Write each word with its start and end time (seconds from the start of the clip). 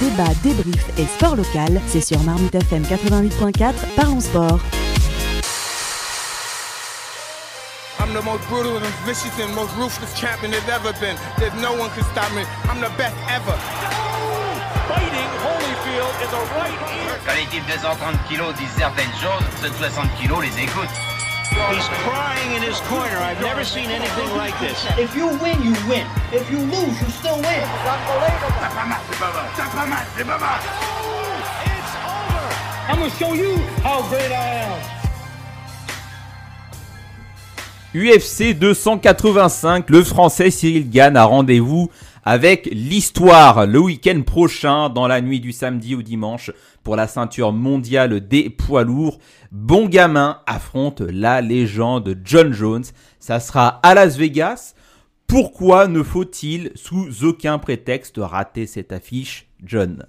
Débat, 0.00 0.28
débrief 0.42 0.84
et 0.98 1.06
sport 1.06 1.36
local, 1.36 1.80
c'est 1.86 2.02
sur 2.02 2.22
Marmite 2.22 2.54
FM 2.54 2.82
88.4, 2.82 3.72
parlons 3.96 4.20
sport. 4.20 4.60
I'm 7.98 8.12
the 8.12 8.22
most 8.22 8.46
brutal 8.48 8.76
and 8.76 8.84
vicious 9.06 9.32
and 9.40 9.54
most 9.54 9.74
ruthless 9.78 10.12
champion 10.14 10.50
there's 10.50 10.68
ever 10.68 10.92
been. 11.00 11.16
There's 11.38 11.54
no 11.62 11.72
one 11.72 11.88
can 11.96 12.04
stop 12.12 12.30
me. 12.36 12.42
I'm 12.68 12.78
the 12.78 12.92
best 12.98 13.16
ever. 13.32 13.56
Fighting 14.86 15.30
Holyfield 15.42 16.14
in 16.20 16.28
the 16.30 16.44
right 16.54 16.80
ear. 16.92 17.18
Quand 17.24 17.34
les 17.34 17.46
types 17.46 17.66
de 17.66 17.78
130 17.78 18.28
kilos 18.28 18.54
disent 18.54 18.76
certaines 18.76 19.16
choses, 19.18 19.44
ceux 19.62 19.70
de 19.70 19.74
60 19.76 20.04
kilos 20.20 20.42
les 20.42 20.62
écoutent. 20.62 21.15
He's 21.56 21.88
crying 22.04 22.52
in 22.56 22.62
his 22.62 22.80
corner. 22.82 23.16
I've 23.18 23.40
never 23.40 23.64
seen 23.64 23.90
anything 23.90 24.30
like 24.36 24.58
this. 24.60 24.84
If 24.98 25.16
you 25.16 25.26
win, 25.42 25.62
you 25.64 25.74
win. 25.88 26.06
If 26.32 26.50
you 26.50 26.58
lose, 26.58 27.00
you 27.00 27.08
still 27.10 27.36
win. 27.36 27.64
T'as 28.60 28.68
pas 28.68 28.86
mal, 28.86 29.00
c'est 29.10 29.18
pas 29.18 29.32
mal. 29.32 29.46
T'as 29.56 29.68
pas 29.68 29.86
mal, 29.86 30.06
c'est 30.16 30.24
pas 30.24 30.38
mal. 30.38 30.60
It's 31.64 31.96
over. 32.04 32.46
I'm 32.88 32.98
gonna 32.98 33.10
show 33.10 33.34
you 33.34 33.56
how 33.82 34.02
great 34.08 34.30
I 34.30 34.64
am. 34.64 34.96
UFC 37.94 38.52
285, 38.52 39.88
le 39.88 40.04
français 40.04 40.50
Cyril 40.50 40.90
Gann 40.90 41.16
a 41.16 41.24
rendez-vous 41.24 41.90
avec 42.26 42.68
l'histoire 42.70 43.66
le 43.66 43.78
week-end 43.78 44.20
prochain 44.26 44.90
dans 44.90 45.06
la 45.06 45.20
nuit 45.22 45.40
du 45.40 45.52
samedi 45.52 45.94
au 45.94 46.02
dimanche 46.02 46.50
pour 46.86 46.94
la 46.94 47.08
ceinture 47.08 47.52
mondiale 47.52 48.28
des 48.28 48.48
poids 48.48 48.84
lourds. 48.84 49.18
Bon 49.50 49.88
gamin 49.88 50.38
affronte 50.46 51.00
la 51.00 51.40
légende 51.40 52.16
John 52.22 52.52
Jones. 52.52 52.84
Ça 53.18 53.40
sera 53.40 53.80
à 53.82 53.92
Las 53.92 54.16
Vegas. 54.16 54.76
Pourquoi 55.26 55.88
ne 55.88 56.04
faut-il 56.04 56.70
sous 56.76 57.24
aucun 57.24 57.58
prétexte 57.58 58.18
rater 58.18 58.68
cette 58.68 58.92
affiche, 58.92 59.48
John? 59.64 60.06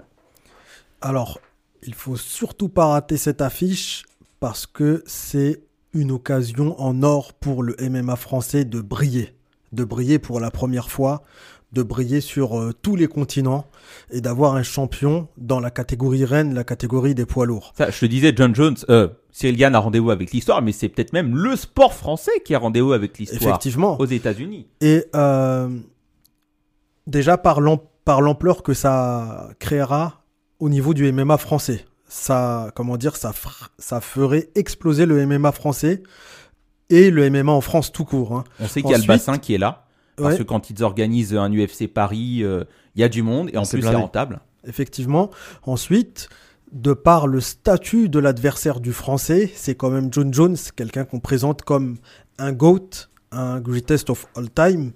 Alors, 1.01 1.39
il 1.81 1.95
faut 1.95 2.15
surtout 2.15 2.69
pas 2.69 2.85
rater 2.85 3.17
cette 3.17 3.41
affiche 3.41 4.03
parce 4.39 4.67
que 4.67 5.01
c'est 5.07 5.63
une 5.93 6.11
occasion 6.11 6.79
en 6.79 7.01
or 7.01 7.33
pour 7.33 7.63
le 7.63 7.75
MMA 7.79 8.17
français 8.17 8.65
de 8.65 8.81
briller, 8.81 9.33
de 9.71 9.83
briller 9.83 10.19
pour 10.19 10.39
la 10.39 10.51
première 10.51 10.91
fois, 10.91 11.23
de 11.73 11.83
briller 11.83 12.21
sur 12.21 12.57
euh, 12.59 12.73
tous 12.81 12.95
les 12.95 13.07
continents 13.07 13.65
et 14.09 14.21
d'avoir 14.21 14.55
un 14.55 14.63
champion 14.63 15.27
dans 15.37 15.59
la 15.59 15.69
catégorie 15.69 16.23
reine, 16.25 16.53
la 16.53 16.63
catégorie 16.63 17.13
des 17.13 17.25
poids 17.25 17.45
lourds. 17.45 17.73
Ça, 17.77 17.89
je 17.89 17.99
te 17.99 18.05
disais, 18.05 18.33
John 18.35 18.55
Jones, 18.55 18.77
euh, 18.89 19.09
Cyril 19.31 19.57
Gann 19.57 19.75
a 19.75 19.79
rendez-vous 19.79 20.09
avec 20.11 20.31
l'histoire, 20.31 20.61
mais 20.61 20.71
c'est 20.71 20.87
peut-être 20.89 21.11
même 21.13 21.35
le 21.35 21.55
sport 21.57 21.93
français 21.93 22.31
qui 22.45 22.55
a 22.55 22.59
rendez-vous 22.59 22.93
avec 22.93 23.17
l'histoire 23.17 23.41
Effectivement. 23.41 23.99
aux 23.99 24.05
États-Unis. 24.05 24.67
Et 24.81 25.03
euh, 25.15 25.69
déjà 27.05 27.37
par 27.37 27.61
l'am- 27.61 27.79
par 28.05 28.21
l'ampleur 28.21 28.63
que 28.63 28.73
ça 28.73 29.49
créera 29.59 30.23
au 30.59 30.69
niveau 30.69 30.93
du 30.93 31.11
MMA 31.11 31.37
français, 31.37 31.85
ça, 32.07 32.71
comment 32.75 32.95
dire, 32.95 33.17
ça, 33.17 33.33
ça 33.77 33.99
ferait 33.99 34.49
exploser 34.55 35.05
le 35.05 35.25
MMA 35.25 35.51
français 35.51 36.01
et 36.89 37.11
le 37.11 37.29
MMA 37.29 37.51
en 37.51 37.59
France 37.61 37.91
tout 37.91 38.05
court. 38.05 38.33
hein. 38.33 38.43
On 38.61 38.67
sait 38.67 38.81
qu'il 38.81 38.91
y 38.91 38.95
a 38.95 38.97
le 38.97 39.03
bassin 39.03 39.37
qui 39.37 39.53
est 39.53 39.57
là. 39.57 39.86
Parce 40.17 40.33
Ouais. 40.33 40.37
que 40.39 40.43
quand 40.43 40.69
ils 40.69 40.83
organisent 40.83 41.35
un 41.35 41.51
UFC 41.51 41.87
Paris, 41.87 42.39
euh, 42.43 42.63
il 42.95 43.01
y 43.01 43.03
a 43.03 43.09
du 43.09 43.21
monde 43.23 43.49
et 43.53 43.57
en 43.57 43.63
plus 43.65 43.81
c'est 43.81 43.95
rentable. 43.95 44.39
Effectivement. 44.65 45.29
Ensuite, 45.63 46.27
de 46.71 46.93
par 46.93 47.27
le 47.27 47.39
statut 47.39 48.09
de 48.09 48.19
l'adversaire 48.19 48.79
du 48.79 48.91
français, 48.91 49.49
c'est 49.55 49.75
quand 49.75 49.89
même 49.89 50.09
John 50.11 50.33
Jones, 50.33 50.57
quelqu'un 50.75 51.05
qu'on 51.05 51.19
présente 51.19 51.61
comme 51.61 51.97
un 52.39 52.51
GOAT, 52.51 52.89
un 53.31 53.59
greatest 53.61 54.09
of 54.09 54.27
all 54.35 54.49
time. 54.49 54.91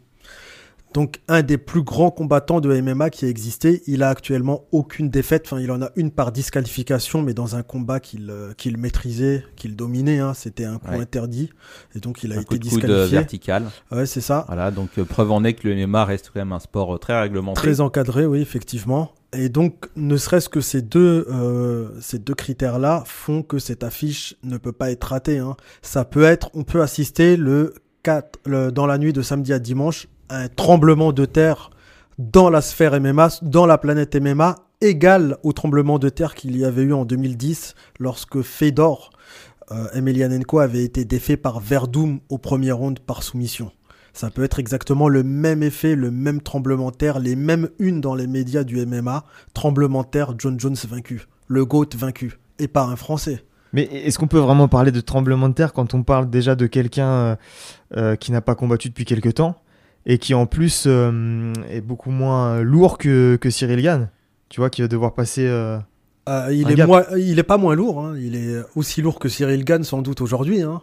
Donc 0.94 1.22
un 1.30 1.42
des 1.42 1.58
plus 1.58 1.84
grands 1.84 2.12
combattants 2.12 2.60
de 2.60 2.82
MMA 2.82 3.10
qui 3.10 3.26
a 3.26 3.30
existé. 3.30 3.82
Il 3.88 4.04
a 4.04 4.10
actuellement 4.10 4.66
aucune 4.72 5.10
défaite. 5.10 5.44
Enfin, 5.46 5.62
il 5.62 5.72
en 5.72 5.82
a 5.82 5.90
une 5.96 6.12
par 6.12 6.32
disqualification, 6.32 7.22
mais 7.22 7.34
dans 7.34 7.56
un 7.56 7.64
combat 7.64 8.00
qu'il 8.00 8.30
euh, 8.30 8.54
qu'il 8.58 8.78
maîtrisait, 8.78 9.46
qu'il 9.56 9.76
dominait. 9.76 10.20
hein. 10.20 10.34
C'était 10.34 10.66
un 10.66 10.78
coup 10.80 10.92
Ouais. 10.92 11.00
interdit. 11.00 11.50
Et 11.96 12.00
donc 12.00 12.24
il 12.24 12.34
a 12.34 12.40
un 12.40 12.44
coup 12.44 12.56
été 12.56 12.66
de 12.66 12.70
coude 12.70 12.84
euh, 12.86 13.04
disqualifié. 13.06 13.18
vertical. 13.18 13.64
Ouais, 13.92 14.06
c'est 14.06 14.22
ça. 14.22 14.44
Voilà, 14.48 14.70
donc 14.72 14.90
euh, 14.98 15.06
preuve 15.06 15.32
en 15.32 15.44
est 15.44 15.54
que 15.54 15.68
le 15.68 15.88
MMA 15.88 16.04
reste 16.06 16.32
quand 16.34 16.40
même 16.42 16.52
un 16.52 16.60
sport 16.60 16.96
euh, 16.96 16.98
très 16.98 17.20
réglementé. 17.22 17.56
Très 17.62 17.80
encadré, 17.82 18.26
oui, 18.26 18.42
effectivement. 18.42 19.14
Et 19.34 19.48
donc, 19.48 19.86
ne 19.96 20.18
serait-ce 20.18 20.50
que 20.50 20.60
ces 20.60 20.82
deux, 20.82 21.26
euh, 21.32 21.88
ces 22.02 22.20
deux 22.20 22.34
critères-là 22.34 23.04
font 23.06 23.44
que 23.44 23.60
cette 23.60 23.82
affiche 23.86 24.36
ne 24.44 24.58
peut 24.58 24.74
pas 24.74 24.92
être 24.92 25.06
ratée. 25.06 25.38
hein. 25.38 25.56
Ça 25.82 26.04
peut 26.04 26.24
être, 26.24 26.50
on 26.54 26.64
peut 26.64 26.82
assister 26.82 27.38
le 27.38 27.74
4, 28.04 28.40
le- 28.46 28.72
dans 28.74 28.86
la 28.88 28.98
nuit 28.98 29.14
de 29.14 29.22
samedi 29.22 29.54
à 29.54 29.60
dimanche, 29.60 30.08
un 30.32 30.48
tremblement 30.48 31.12
de 31.12 31.26
terre 31.26 31.70
dans 32.18 32.50
la 32.50 32.62
sphère 32.62 33.00
MMA, 33.00 33.30
dans 33.42 33.66
la 33.66 33.78
planète 33.78 34.16
MMA, 34.16 34.56
égal 34.80 35.38
au 35.44 35.54
tremblement 35.54 36.00
de 36.00 36.10
terre 36.10 36.34
qu'il 36.34 36.58
y 36.58 36.66
avait 36.66 36.84
eu 36.84 36.94
en 36.94 37.06
2010 37.06 37.76
lorsque 38.00 38.42
Fedor, 38.42 39.12
euh, 39.72 39.88
Emelianenko 39.94 40.60
avait 40.60 40.84
été 40.84 41.06
défait 41.06 41.38
par 41.38 41.60
Verdum 41.60 42.20
au 42.30 42.38
premier 42.38 42.72
round 42.72 43.00
par 43.00 43.24
soumission. 43.24 43.72
Ça 44.14 44.30
peut 44.30 44.44
être 44.44 44.60
exactement 44.60 45.08
le 45.08 45.24
même 45.24 45.64
effet, 45.64 45.96
le 45.96 46.12
même 46.12 46.42
tremblement 46.42 46.92
de 46.92 46.96
terre, 46.96 47.20
les 47.20 47.36
mêmes 47.36 47.70
unes 47.80 48.02
dans 48.02 48.16
les 48.16 48.28
médias 48.28 48.64
du 48.64 48.86
MMA. 48.86 49.24
Tremblement 49.54 50.04
de 50.04 50.08
terre, 50.08 50.34
John 50.38 50.60
Jones 50.60 50.76
vaincu. 50.88 51.28
Le 51.48 51.66
GOAT 51.66 51.90
vaincu. 51.96 52.40
Et 52.60 52.68
par 52.68 52.90
un 52.90 52.98
Français. 52.98 53.46
Mais 53.74 53.84
est-ce 53.84 54.20
qu'on 54.20 54.28
peut 54.28 54.40
vraiment 54.40 54.68
parler 54.68 54.92
de 54.92 55.00
tremblement 55.00 55.48
de 55.48 55.54
terre 55.54 55.72
quand 55.72 55.94
on 55.94 56.04
parle 56.04 56.30
déjà 56.30 56.56
de 56.56 56.68
quelqu'un 56.68 57.08
euh, 57.08 57.36
euh, 57.96 58.16
qui 58.18 58.34
n'a 58.34 58.42
pas 58.42 58.56
combattu 58.56 58.90
depuis 58.90 59.06
quelque 59.06 59.30
temps? 59.30 59.56
Et 60.06 60.18
qui 60.18 60.34
en 60.34 60.46
plus 60.46 60.86
euh, 60.88 61.54
est 61.70 61.82
beaucoup 61.82 62.12
moins 62.12 62.62
lourd 62.62 62.98
que, 62.98 63.36
que 63.36 63.50
Cyril 63.50 63.82
Gann 63.82 64.10
Tu 64.50 64.60
vois, 64.60 64.70
qui 64.70 64.82
va 64.82 64.88
devoir 64.88 65.14
passer. 65.14 65.46
euh, 65.48 65.78
Euh, 66.30 66.50
il, 66.54 66.70
est 66.72 66.86
moins- 66.86 67.04
il 67.18 67.40
est 67.40 67.44
pas 67.44 67.58
moins 67.58 67.74
lourd. 67.76 68.00
hein. 68.06 68.16
Il 68.20 68.36
est 68.36 68.62
aussi 68.76 69.02
lourd 69.02 69.18
que 69.20 69.28
Cyril 69.28 69.64
Gann 69.66 69.84
sans 69.84 70.02
doute 70.04 70.22
aujourd'hui. 70.22 70.62
hein. 70.62 70.82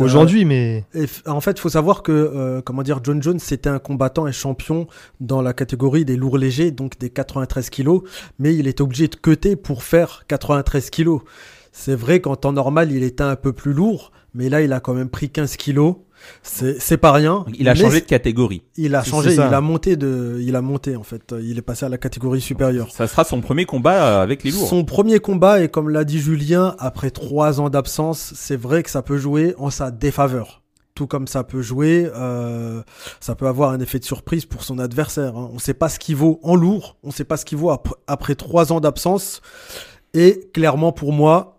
Aujourd'hui, 0.00 0.44
mais. 0.44 0.84
Et 0.94 1.04
en 1.26 1.40
fait, 1.42 1.52
il 1.52 1.60
faut 1.60 1.68
savoir 1.68 2.02
que, 2.02 2.60
comment 2.64 2.82
dire, 2.82 3.00
John 3.02 3.22
Jones, 3.22 3.38
c'était 3.38 3.68
un 3.70 3.78
combattant 3.78 4.26
et 4.26 4.32
champion 4.32 4.86
dans 5.20 5.42
la 5.42 5.52
catégorie 5.52 6.04
des 6.06 6.16
lourds 6.16 6.38
légers, 6.38 6.70
donc 6.70 6.98
des 6.98 7.10
93 7.10 7.68
kilos, 7.70 8.02
mais 8.38 8.54
il 8.56 8.66
était 8.66 8.82
obligé 8.82 9.08
de 9.08 9.14
cutter 9.16 9.56
pour 9.56 9.82
faire 9.82 10.24
93 10.28 10.88
kilos. 10.90 11.20
C'est 11.72 11.94
vrai 11.94 12.20
qu'en 12.20 12.34
temps 12.36 12.52
normal, 12.52 12.90
il 12.90 13.02
était 13.02 13.22
un 13.22 13.36
peu 13.36 13.52
plus 13.52 13.72
lourd, 13.74 14.10
mais 14.34 14.48
là, 14.48 14.62
il 14.62 14.72
a 14.72 14.80
quand 14.80 14.94
même 14.94 15.08
pris 15.08 15.30
15 15.30 15.56
kilos. 15.56 15.96
C'est 16.42 16.80
c'est 16.80 16.96
pas 16.96 17.12
rien. 17.12 17.44
Il 17.56 17.68
a 17.68 17.74
changé 17.84 18.00
de 18.00 18.06
catégorie. 18.06 18.62
Il 18.76 18.94
a 18.96 19.04
changé, 19.04 19.30
il 19.48 19.54
a 19.54 19.60
monté 19.60 19.96
de, 19.96 20.38
il 20.40 20.56
a 20.56 20.62
monté 20.62 20.96
en 20.96 21.04
fait. 21.04 21.32
Il 21.40 21.56
est 21.58 21.62
passé 21.62 21.86
à 21.86 21.88
la 21.88 21.96
catégorie 21.98 22.40
supérieure. 22.40 22.90
Ça 22.90 23.06
sera 23.06 23.22
son 23.22 23.40
premier 23.40 23.66
combat 23.66 24.04
euh, 24.18 24.22
avec 24.22 24.42
les 24.42 24.50
lourds. 24.50 24.66
Son 24.68 24.84
premier 24.84 25.20
combat, 25.20 25.62
et 25.62 25.68
comme 25.68 25.88
l'a 25.88 26.02
dit 26.04 26.18
Julien, 26.18 26.74
après 26.80 27.10
trois 27.12 27.60
ans 27.60 27.70
d'absence, 27.70 28.32
c'est 28.34 28.56
vrai 28.56 28.82
que 28.82 28.90
ça 28.90 29.02
peut 29.02 29.16
jouer 29.16 29.54
en 29.58 29.70
sa 29.70 29.92
défaveur. 29.92 30.62
Tout 30.96 31.06
comme 31.06 31.28
ça 31.28 31.44
peut 31.44 31.62
jouer, 31.62 32.10
euh, 32.16 32.82
ça 33.20 33.36
peut 33.36 33.46
avoir 33.46 33.70
un 33.70 33.78
effet 33.78 34.00
de 34.00 34.04
surprise 34.04 34.44
pour 34.44 34.64
son 34.64 34.80
adversaire. 34.80 35.36
hein. 35.36 35.48
On 35.52 35.54
ne 35.54 35.60
sait 35.60 35.72
pas 35.74 35.88
ce 35.88 36.00
qu'il 36.00 36.16
vaut 36.16 36.40
en 36.42 36.56
lourd, 36.56 36.96
on 37.04 37.08
ne 37.08 37.12
sait 37.12 37.22
pas 37.22 37.36
ce 37.36 37.44
qu'il 37.44 37.58
vaut 37.58 37.70
ap- 37.70 37.94
après 38.08 38.34
trois 38.34 38.72
ans 38.72 38.80
d'absence. 38.80 39.40
Et 40.14 40.50
clairement, 40.52 40.90
pour 40.90 41.12
moi, 41.12 41.57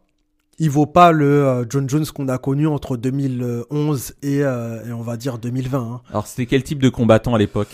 il 0.59 0.69
vaut 0.69 0.85
pas 0.85 1.11
le 1.11 1.25
euh, 1.45 1.65
John 1.69 1.89
Jones 1.89 2.05
qu'on 2.13 2.27
a 2.27 2.37
connu 2.37 2.67
entre 2.67 2.97
2011 2.97 4.13
et, 4.21 4.43
euh, 4.43 4.85
et 4.85 4.91
on 4.91 5.01
va 5.01 5.17
dire 5.17 5.37
2020. 5.37 5.79
hein. 5.79 6.01
Alors 6.09 6.27
c'était 6.27 6.45
quel 6.45 6.63
type 6.63 6.79
de 6.79 6.89
combattant 6.89 7.33
à 7.33 7.37
l'époque? 7.37 7.69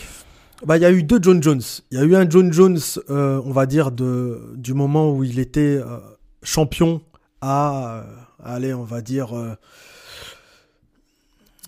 Bah, 0.66 0.78
il 0.78 0.82
y 0.82 0.86
a 0.86 0.92
eu 0.92 1.04
deux 1.04 1.20
John 1.22 1.44
Jones. 1.44 1.62
Il 1.92 1.98
y 2.00 2.02
a 2.02 2.06
eu 2.06 2.16
un 2.16 2.30
John 2.30 2.52
Jones, 2.54 2.80
euh, 3.10 3.42
on 3.46 3.52
va 3.52 3.66
dire, 3.66 3.92
de, 3.92 4.54
du 4.56 4.74
moment 4.74 5.12
où 5.12 5.24
il 5.24 5.38
était 5.40 5.78
euh, 5.78 5.98
champion 6.44 7.02
à, 7.42 8.04
allez, 8.44 8.74
on 8.74 8.84
va 8.84 9.02
dire. 9.02 9.34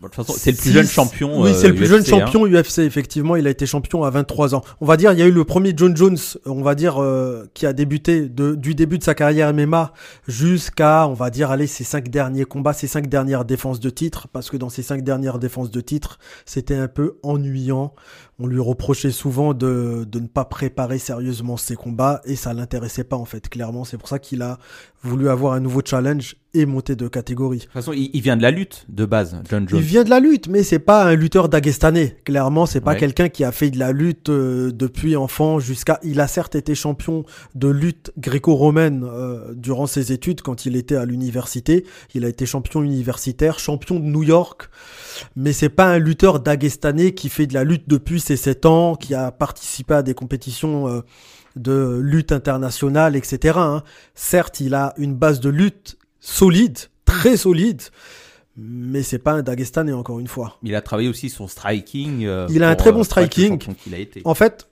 Euh, 0.04 0.08
De 0.08 0.14
toute 0.14 0.26
façon, 0.26 0.34
c'est 0.38 0.52
le 0.52 0.58
plus 0.58 0.70
six- 0.70 0.74
jeune 0.74 0.88
champion. 0.88 1.42
Oui, 1.42 1.52
euh, 1.52 1.54
c'est 1.54 1.68
le 1.68 1.76
plus 1.76 1.86
UFC, 1.86 1.90
jeune 1.90 2.02
hein. 2.22 2.26
champion 2.26 2.46
UFC, 2.48 2.80
effectivement. 2.80 3.36
Il 3.36 3.48
a 3.48 3.50
été 3.50 3.66
champion 3.66 4.04
à 4.04 4.10
23 4.10 4.56
ans. 4.56 4.64
On 4.82 4.86
va 4.86 4.98
dire, 4.98 5.12
il 5.14 5.20
y 5.20 5.22
a 5.22 5.26
eu 5.26 5.32
le 5.32 5.44
premier 5.44 5.74
John 5.76 5.96
Jones, 5.96 6.18
on 6.46 6.62
va 6.62 6.76
dire, 6.76 7.02
euh, 7.02 7.46
qui 7.54 7.66
a 7.66 7.74
débuté 7.74 8.30
de, 8.30 8.56
du 8.56 8.76
début 8.76 8.98
de 8.98 9.04
sa 9.04 9.16
carrière 9.16 9.54
MMA 9.54 9.94
jusqu'à, 10.28 11.08
on 11.08 11.14
va 11.14 11.30
dire, 11.30 11.52
aller 11.52 11.68
ses 11.68 11.84
cinq 11.84 12.10
derniers 12.10 12.46
combats, 12.46 12.74
ses 12.74 12.88
cinq 12.88 13.08
dernières 13.08 13.46
défenses 13.46 13.80
de 13.80 13.90
titre, 13.90 14.28
parce 14.32 14.50
que 14.50 14.58
dans 14.58 14.70
ses 14.70 14.84
cinq 14.84 15.04
dernières 15.04 15.40
défenses 15.40 15.72
de 15.72 15.82
titre, 15.82 16.20
c'était 16.46 16.76
un 16.76 16.88
peu 16.88 17.18
ennuyant. 17.24 17.94
On 18.40 18.46
lui 18.46 18.60
reprochait 18.60 19.12
souvent 19.12 19.54
de, 19.56 20.06
de 20.08 20.20
ne 20.20 20.28
pas 20.28 20.46
préparer 20.46 21.00
sérieusement 21.00 21.58
ses 21.58 21.76
combats 21.76 22.22
et 22.26 22.36
ça 22.36 22.54
l'intéressait 22.54 23.04
pas 23.04 23.16
en 23.16 23.26
fait, 23.26 23.50
clairement. 23.50 23.84
C'est 23.84 23.98
pour 23.98 24.08
ça 24.08 24.20
qu'il 24.20 24.44
a 24.44 24.60
voulu 25.04 25.30
avoir 25.30 25.54
un 25.54 25.60
nouveau 25.60 25.82
challenge 25.84 26.36
et 26.54 26.66
monter 26.66 26.96
de 26.96 27.08
catégorie. 27.08 27.58
De 27.60 27.64
toute 27.64 27.72
façon, 27.72 27.94
il, 27.94 28.10
il 28.14 28.22
vient 28.22 28.36
de 28.38 28.42
la 28.42 28.50
lutte 28.52 28.86
de 28.90 29.06
base, 29.06 29.38
John 29.50 29.68
Jones. 29.68 29.80
Il 29.80 29.86
vient 29.86 30.04
de 30.04 30.10
la 30.10 30.20
lutte, 30.20 30.48
mais 30.50 30.64
c'est 30.64 30.80
pas 30.80 31.04
un 31.06 31.14
lutteur 31.16 31.50
dagestanais. 31.50 32.18
Clairement, 32.26 32.66
c'est 32.66 32.82
pas 32.82 32.92
Ouais. 32.94 32.98
quelqu'un 32.98 33.30
qui 33.30 33.44
a 33.44 33.52
fait 33.52 33.70
de 33.70 33.78
la 33.80 33.92
lutte 33.92 34.30
euh, 34.30 34.72
depuis 34.72 35.16
enfant 35.16 35.60
jusqu'à. 35.60 36.00
Il 36.04 36.20
a 36.20 36.28
certes 36.28 36.56
été 36.56 36.74
champion 36.74 37.26
de 37.56 37.68
lutte 37.68 38.12
gréco-romaine 38.18 39.04
euh, 39.08 39.54
durant 39.56 39.86
ses 39.88 40.12
études 40.12 40.42
quand 40.42 40.66
il 40.66 40.76
était 40.76 40.96
à 40.96 41.06
l'université. 41.06 41.86
Il 42.16 42.24
a 42.26 42.28
été 42.30 42.46
champion 42.46 42.82
universitaire, 42.84 43.60
champion 43.60 44.00
de 44.00 44.06
New 44.06 44.24
York. 44.24 44.70
Mais 45.36 45.54
c'est 45.54 45.70
pas 45.70 45.86
un 45.92 45.98
lutteur 46.00 46.40
dagestanais 46.40 47.14
qui 47.14 47.30
fait 47.30 47.46
de 47.48 47.54
la 47.54 47.64
lutte 47.64 47.88
depuis 47.88 48.20
ses 48.28 48.36
7 48.38 48.66
ans, 48.66 48.96
qui 48.96 49.16
a 49.16 49.32
participé 49.32 49.94
à 49.96 50.04
des 50.04 50.14
compétitions 50.14 50.88
euh, 50.90 51.02
de 51.56 52.00
lutte 52.04 52.32
internationale, 52.34 53.16
etc. 53.16 53.56
hein. 53.58 53.84
Certes, 54.16 54.60
il 54.60 54.76
a 54.76 54.94
une 54.98 55.16
base 55.16 55.40
de 55.40 55.50
lutte 55.50 55.98
solide, 56.20 56.78
très 57.06 57.38
solide, 57.38 57.82
mais 58.58 59.02
c'est 59.02 59.20
pas 59.20 59.32
un 59.34 59.44
Dagestanais 59.44 59.94
encore 59.94 60.20
une 60.20 60.28
fois. 60.28 60.58
Il 60.62 60.76
a 60.76 60.82
travaillé 60.82 61.08
aussi 61.08 61.30
son 61.30 61.48
striking. 61.48 62.26
euh, 62.26 62.48
Il 62.50 62.64
a 62.64 62.70
un 62.70 62.76
très 62.76 62.92
bon 62.92 62.98
euh, 62.98 63.02
le 63.02 63.06
striking. 63.06 63.60
a 63.94 63.98
été. 63.98 64.22
En 64.26 64.34
fait, 64.34 64.68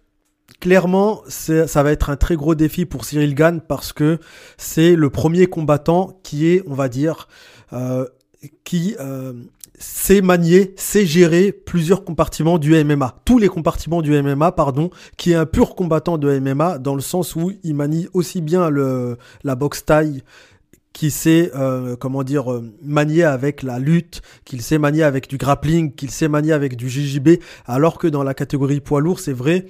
clairement, 0.60 1.22
ça 1.28 1.82
va 1.84 1.92
être 1.92 2.10
un 2.10 2.18
très 2.18 2.36
gros 2.36 2.56
défi 2.56 2.86
pour 2.86 3.06
Cyril 3.06 3.36
Gann 3.36 3.62
parce 3.62 3.94
que 3.94 4.20
c'est 4.58 4.96
le 4.96 5.10
premier 5.10 5.48
combattant 5.48 6.20
qui 6.24 6.48
est, 6.48 6.62
on 6.68 6.74
va 6.74 6.90
dire, 6.90 7.30
euh, 7.72 8.06
qui 8.66 8.96
sait 9.80 10.22
manier, 10.22 10.74
sait 10.78 11.06
gérer 11.06 11.52
plusieurs 11.52 12.04
compartiments 12.04 12.58
du 12.58 12.84
MMA. 12.84 13.22
Tous 13.26 13.38
les 13.38 13.48
compartiments 13.48 14.02
du 14.02 14.22
MMA, 14.22 14.52
pardon, 14.52 14.90
qui 15.18 15.32
est 15.32 15.36
un 15.36 15.46
pur 15.46 15.76
combattant 15.76 16.18
de 16.18 16.40
MMA 16.40 16.80
dans 16.80 16.96
le 16.96 17.02
sens 17.02 17.36
où 17.36 17.52
il 17.64 17.76
manie 17.76 18.08
aussi 18.14 18.42
bien 18.42 18.70
le, 18.70 19.18
la 19.44 19.56
boxe 19.56 19.86
taille 19.86 20.24
qui 20.94 21.12
sait 21.12 21.52
euh, 21.56 21.98
comment 21.98 22.24
dire 22.24 22.52
euh, 22.52 22.74
manier 22.82 23.24
avec 23.24 23.64
la 23.64 23.80
lutte, 23.80 24.22
qu'il 24.46 24.62
sait 24.62 24.78
manier 24.78 25.04
avec 25.04 25.28
du 25.28 25.38
grappling, 25.38 25.94
qu'il 25.94 26.10
sait 26.10 26.30
manier 26.30 26.54
avec 26.54 26.78
du 26.78 26.90
JJB, 26.90 27.42
alors 27.66 27.98
que 27.98 28.08
dans 28.08 28.24
la 28.24 28.34
catégorie 28.34 28.80
poids 28.80 29.02
lourd, 29.02 29.20
c'est 29.20 29.34
vrai 29.34 29.66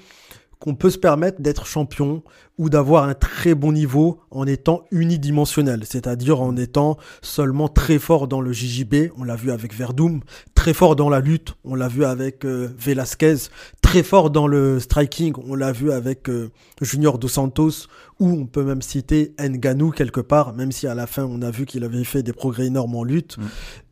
qu'on 0.60 0.76
peut 0.76 0.90
se 0.90 0.98
permettre 0.98 1.42
d'être 1.42 1.66
champion 1.66 2.24
ou 2.58 2.70
d'avoir 2.70 3.04
un 3.04 3.14
très 3.14 3.54
bon 3.54 3.74
niveau 3.74 4.20
en 4.32 4.48
étant 4.48 4.86
unidimensionnel, 4.92 5.84
c'est-à-dire 5.86 6.42
en 6.42 6.56
étant 6.56 6.98
seulement 7.22 7.68
très 7.68 8.00
fort 8.00 8.28
dans 8.30 8.40
le 8.40 8.54
JJB, 8.54 9.12
on 9.18 9.26
l'a 9.26 9.36
vu 9.36 9.52
avec 9.52 9.74
Verdum, 9.74 10.22
très 10.56 10.74
fort 10.74 10.96
dans 10.96 11.10
la 11.10 11.20
lutte, 11.20 11.56
on 11.66 11.76
l'a 11.76 11.90
vu 11.90 12.06
avec 12.06 12.46
euh, 12.46 12.70
Velasquez, 12.78 13.36
très 13.82 14.04
fort 14.04 14.30
dans 14.30 14.48
le 14.48 14.80
striking, 14.80 15.34
on 15.46 15.56
l'a 15.56 15.74
vu 15.74 15.92
avec 15.92 16.30
euh, 16.30 16.50
Junior 16.82 17.20
Dos 17.20 17.28
Santos, 17.28 17.88
ou 18.22 18.30
on 18.30 18.46
peut 18.46 18.64
même 18.64 18.82
citer 18.82 19.34
Nganou 19.38 19.92
quelque 19.92 20.22
part, 20.22 20.54
même 20.54 20.72
si 20.72 20.88
à 20.88 20.96
la 20.96 21.08
fin 21.08 21.26
on 21.26 21.42
a 21.42 21.52
vu 21.52 21.66
qu'il 21.66 21.84
avait 21.84 22.06
fait 22.06 22.24
des 22.24 22.34
progrès 22.34 22.68
énormes 22.68 22.96
en 22.96 23.04
lutte, 23.04 23.36
Mm. 23.38 23.44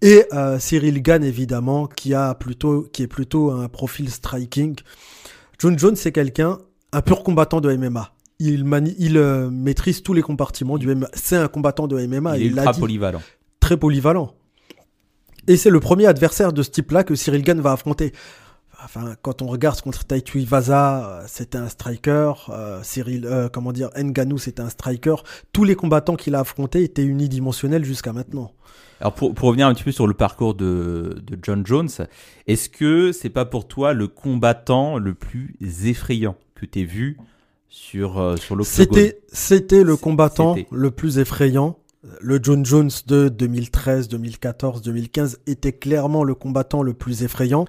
et 0.02 0.26
euh, 0.34 0.60
Cyril 0.60 1.02
Gann 1.02 1.24
évidemment 1.24 1.88
qui 1.88 2.14
a 2.14 2.34
plutôt 2.36 2.84
qui 2.84 3.04
est 3.04 3.08
plutôt 3.08 3.52
un 3.52 3.68
profil 3.68 4.10
striking. 4.10 4.76
John 5.64 5.80
Jones 5.80 5.96
c'est 5.96 6.12
quelqu'un 6.12 6.58
un 6.92 7.02
pur 7.02 7.24
combattant 7.24 7.62
de 7.62 7.74
MMA. 7.74 8.12
Il, 8.40 8.66
manie, 8.66 8.94
il 9.00 9.16
euh, 9.16 9.50
maîtrise 9.50 10.04
tous 10.04 10.12
les 10.12 10.22
compartiments 10.22 10.78
du 10.78 10.94
MMA. 10.94 11.08
C'est 11.14 11.38
un 11.38 11.48
combattant 11.48 11.88
de 11.88 12.06
MMA. 12.06 12.38
il 12.38 12.44
est 12.44 12.46
ultra 12.48 12.74
polyvalent. 12.74 13.22
très 13.62 13.78
polyvalent. 13.78 14.36
Et 15.48 15.56
c'est 15.56 15.70
le 15.70 15.80
premier 15.80 16.06
adversaire 16.06 16.52
de 16.52 16.64
ce 16.64 16.70
type-là 16.70 17.06
que 17.06 17.16
Cyril 17.16 17.44
Gann 17.44 17.62
va 17.62 17.72
affronter. 17.72 18.12
Enfin, 18.84 19.16
quand 19.22 19.42
on 19.42 19.48
regarde 19.48 19.80
contre 19.82 20.04
Taito 20.04 20.38
Iwasa, 20.38 21.06
euh, 21.06 21.24
c'était 21.28 21.58
un 21.58 21.70
striker. 21.70 22.34
euh, 22.50 22.80
Cyril, 22.84 23.26
euh, 23.26 23.50
comment 23.50 23.72
dire, 23.72 23.90
Nganou, 23.98 24.38
c'était 24.38 24.62
un 24.62 24.70
striker. 24.70 25.16
Tous 25.52 25.64
les 25.64 25.76
combattants 25.76 26.16
qu'il 26.16 26.36
a 26.36 26.40
affrontés 26.40 26.84
étaient 26.84 27.04
unidimensionnels 27.04 27.86
jusqu'à 27.86 28.14
maintenant. 28.14 28.52
Alors 29.00 29.14
pour, 29.14 29.34
pour 29.34 29.50
revenir 29.50 29.68
un 29.68 29.74
petit 29.74 29.84
peu 29.84 29.92
sur 29.92 30.08
le 30.08 30.14
parcours 30.14 30.54
de, 30.54 31.22
de 31.26 31.38
John 31.42 31.66
Jones, 31.66 31.90
est-ce 32.48 32.70
que 32.70 33.12
c'est 33.12 33.30
pas 33.30 33.46
pour 33.46 33.68
toi 33.68 33.94
le 33.94 34.08
combattant 34.08 34.98
le 34.98 35.14
plus 35.14 35.56
effrayant 35.86 36.36
que 36.56 36.66
tu 36.66 36.86
vu 36.86 37.18
sur, 37.68 38.20
euh, 38.20 38.38
sur 38.38 38.56
l'octogone 38.56 38.96
C'était, 38.96 39.20
c'était 39.32 39.84
le 39.84 39.98
combattant 39.98 40.56
le 40.72 40.92
plus 40.92 41.18
effrayant. 41.18 41.80
Le 42.22 42.40
John 42.42 42.66
Jones 42.66 42.92
de 43.08 43.30
2013, 43.30 44.10
2014, 44.10 44.82
2015 44.82 45.40
était 45.48 45.72
clairement 45.72 46.24
le 46.24 46.36
combattant 46.36 46.84
le 46.84 46.94
plus 46.94 47.24
effrayant. 47.24 47.66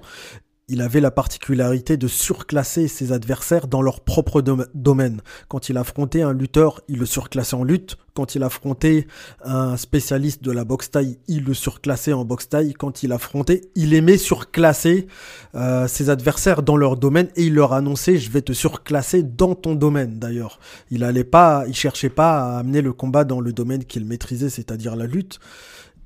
Il 0.67 0.81
avait 0.81 0.99
la 0.99 1.11
particularité 1.11 1.95
de 1.95 2.07
surclasser 2.07 2.87
ses 2.87 3.11
adversaires 3.11 3.67
dans 3.67 3.83
leur 3.83 3.99
propre 4.01 4.41
dom- 4.41 4.65
domaine. 4.73 5.21
Quand 5.47 5.69
il 5.69 5.77
affrontait 5.77 6.23
un 6.23 6.33
lutteur, 6.33 6.81
il 6.87 6.97
le 6.97 7.05
surclassait 7.05 7.55
en 7.55 7.63
lutte. 7.63 7.97
Quand 8.15 8.33
il 8.33 8.41
affrontait 8.41 9.05
un 9.43 9.77
spécialiste 9.77 10.43
de 10.43 10.51
la 10.51 10.63
boxe 10.65 10.89
taille, 10.89 11.19
il 11.27 11.43
le 11.43 11.53
surclassait 11.53 12.13
en 12.13 12.25
boxe 12.25 12.49
taille. 12.49 12.73
Quand 12.73 13.03
il 13.03 13.11
affrontait, 13.11 13.61
il 13.75 13.93
aimait 13.93 14.17
surclasser 14.17 15.05
euh, 15.53 15.87
ses 15.87 16.09
adversaires 16.09 16.63
dans 16.63 16.77
leur 16.77 16.97
domaine 16.97 17.27
et 17.35 17.43
il 17.43 17.53
leur 17.53 17.73
annonçait 17.73 18.17
je 18.17 18.31
vais 18.31 18.41
te 18.41 18.53
surclasser 18.53 19.21
dans 19.21 19.53
ton 19.53 19.75
domaine 19.75 20.17
d'ailleurs. 20.17 20.59
Il 20.89 21.03
allait 21.03 21.23
pas, 21.23 21.65
il 21.67 21.75
cherchait 21.75 22.09
pas 22.09 22.39
à 22.39 22.57
amener 22.57 22.81
le 22.81 22.91
combat 22.91 23.23
dans 23.23 23.39
le 23.39 23.53
domaine 23.53 23.85
qu'il 23.85 24.03
maîtrisait, 24.05 24.49
c'est-à-dire 24.49 24.95
la 24.95 25.05
lutte. 25.05 25.39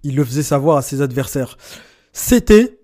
Il 0.04 0.18
le 0.18 0.26
faisait 0.26 0.44
savoir 0.44 0.76
à 0.76 0.82
ses 0.82 1.02
adversaires. 1.02 1.58
C'était 2.12 2.79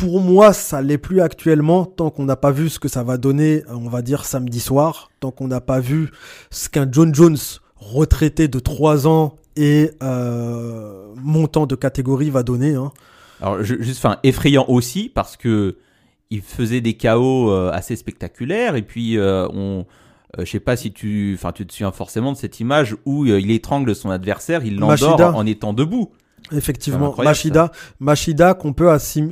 pour 0.00 0.20
moi, 0.20 0.54
ça 0.54 0.80
l'est 0.80 0.96
plus 0.96 1.20
actuellement 1.20 1.84
tant 1.84 2.08
qu'on 2.08 2.24
n'a 2.24 2.36
pas 2.36 2.52
vu 2.52 2.70
ce 2.70 2.78
que 2.78 2.88
ça 2.88 3.02
va 3.02 3.18
donner, 3.18 3.62
on 3.68 3.88
va 3.90 4.00
dire 4.00 4.24
samedi 4.24 4.58
soir, 4.58 5.10
tant 5.20 5.30
qu'on 5.30 5.46
n'a 5.46 5.60
pas 5.60 5.78
vu 5.78 6.10
ce 6.50 6.70
qu'un 6.70 6.88
John 6.90 7.14
Jones 7.14 7.36
retraité 7.76 8.48
de 8.48 8.58
3 8.58 9.06
ans 9.06 9.36
et 9.56 9.90
euh, 10.02 11.12
montant 11.16 11.66
de 11.66 11.74
catégorie 11.74 12.30
va 12.30 12.42
donner. 12.42 12.74
Hein. 12.76 12.92
Alors 13.42 13.62
juste, 13.62 14.02
enfin 14.02 14.16
effrayant 14.22 14.64
aussi 14.68 15.10
parce 15.14 15.36
que 15.36 15.76
il 16.30 16.40
faisait 16.40 16.80
des 16.80 16.94
chaos 16.94 17.50
euh, 17.50 17.70
assez 17.70 17.94
spectaculaires 17.94 18.76
et 18.76 18.82
puis 18.82 19.18
euh, 19.18 19.46
on, 19.52 19.84
euh, 20.38 20.44
je 20.44 20.50
sais 20.50 20.60
pas 20.60 20.76
si 20.76 20.92
tu, 20.92 21.32
enfin 21.34 21.52
tu 21.52 21.66
te 21.66 21.72
souviens 21.72 21.90
forcément 21.90 22.32
de 22.32 22.36
cette 22.36 22.60
image 22.60 22.96
où 23.04 23.24
euh, 23.24 23.40
il 23.40 23.50
étrangle 23.50 23.94
son 23.94 24.10
adversaire, 24.10 24.64
il 24.64 24.76
l'endort 24.78 25.36
en 25.36 25.44
étant 25.46 25.72
debout. 25.72 26.12
Effectivement, 26.52 27.14
Machida, 27.18 27.70
Machida 28.00 28.54
qu'on 28.54 28.72
peut 28.72 28.88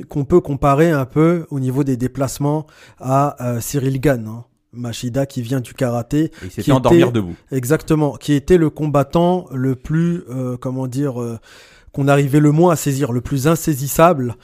qu'on 0.07 0.25
peut 0.25 0.39
comparer 0.41 0.91
un 0.91 1.05
peu 1.05 1.45
au 1.49 1.59
niveau 1.59 1.83
des 1.83 1.97
déplacements 1.97 2.65
à 2.99 3.35
euh, 3.43 3.59
Cyril 3.61 3.99
Gann. 3.99 4.27
hein. 4.27 4.45
Machida 4.71 5.25
qui 5.25 5.41
vient 5.41 5.61
du 5.61 5.73
karaté, 5.73 6.25
Et 6.43 6.47
Qui 6.47 6.51
s'était 6.55 6.71
endormir 6.71 7.07
était- 7.07 7.13
debout. 7.15 7.33
exactement, 7.51 8.13
qui 8.17 8.33
était 8.33 8.57
le 8.57 8.69
combattant 8.69 9.47
le 9.51 9.75
plus, 9.75 10.21
euh, 10.29 10.57
comment 10.57 10.85
dire, 10.85 11.19
euh, 11.21 11.39
qu'on 11.91 12.07
arrivait 12.07 12.39
le 12.39 12.51
moins 12.51 12.73
à 12.73 12.75
saisir, 12.75 13.11
le 13.11 13.19
plus 13.21 13.47
insaisissable, 13.47 14.35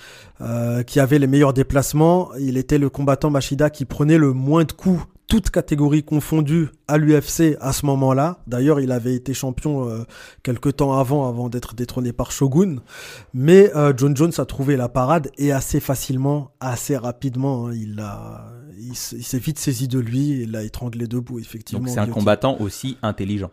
euh, 0.42 0.82
qui 0.82 1.00
avait 1.00 1.20
les 1.20 1.28
meilleurs 1.28 1.54
déplacements. 1.54 2.32
Il 2.40 2.58
était 2.58 2.80
le 2.80 2.90
combattant 2.90 3.30
Machida 3.30 3.70
qui 3.70 3.86
prenait 3.86 4.18
le 4.18 4.34
moins 4.34 4.64
de 4.64 4.72
coups, 4.72 5.04
toutes 5.28 5.50
catégories 5.50 6.04
confondues, 6.04 6.70
à 6.88 6.98
l'UFC 6.98 7.58
à 7.60 7.74
ce 7.74 7.86
moment-là. 7.88 8.40
D'ailleurs, 8.48 8.80
il 8.80 8.92
avait 8.92 9.16
été 9.16 9.34
champion 9.34 9.90
euh, 9.90 10.04
quelque 10.44 10.70
temps 10.70 10.98
avant, 10.98 11.28
avant 11.28 11.50
d'être 11.50 11.74
détrôné 11.74 12.14
par 12.14 12.32
Shogun. 12.32 12.78
Mais 13.34 13.76
euh, 13.76 13.94
John 13.96 14.16
Jones 14.16 14.34
a 14.38 14.46
trouvé 14.46 14.76
la 14.76 14.90
parade 14.90 15.32
et 15.38 15.52
assez 15.52 15.80
facilement, 15.80 16.52
assez 16.60 16.96
rapidement, 16.96 17.68
hein, 17.68 17.74
il 17.74 18.00
a, 18.00 18.52
il, 18.78 18.96
s'est 18.96 19.40
vite 19.40 19.58
saisi 19.60 19.88
de 19.88 20.00
lui 20.00 20.42
et 20.42 20.46
l'a 20.46 20.64
étranglé 20.64 21.08
debout, 21.08 21.40
effectivement. 21.40 21.86
Donc 21.86 21.94
c'est 21.94 22.00
un 22.00 22.08
combattant 22.08 22.58
aussi 22.60 22.98
intelligent. 23.02 23.52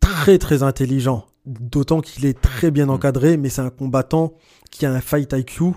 très 0.00 0.38
très 0.38 0.62
intelligent, 0.62 1.26
d'autant 1.46 2.00
qu'il 2.00 2.26
est 2.26 2.40
très 2.40 2.70
bien 2.70 2.88
encadré, 2.88 3.36
mais 3.36 3.48
c'est 3.48 3.62
un 3.62 3.70
combattant 3.70 4.34
qui 4.70 4.86
a 4.86 4.92
un 4.92 5.00
fight 5.00 5.32
IQ 5.32 5.74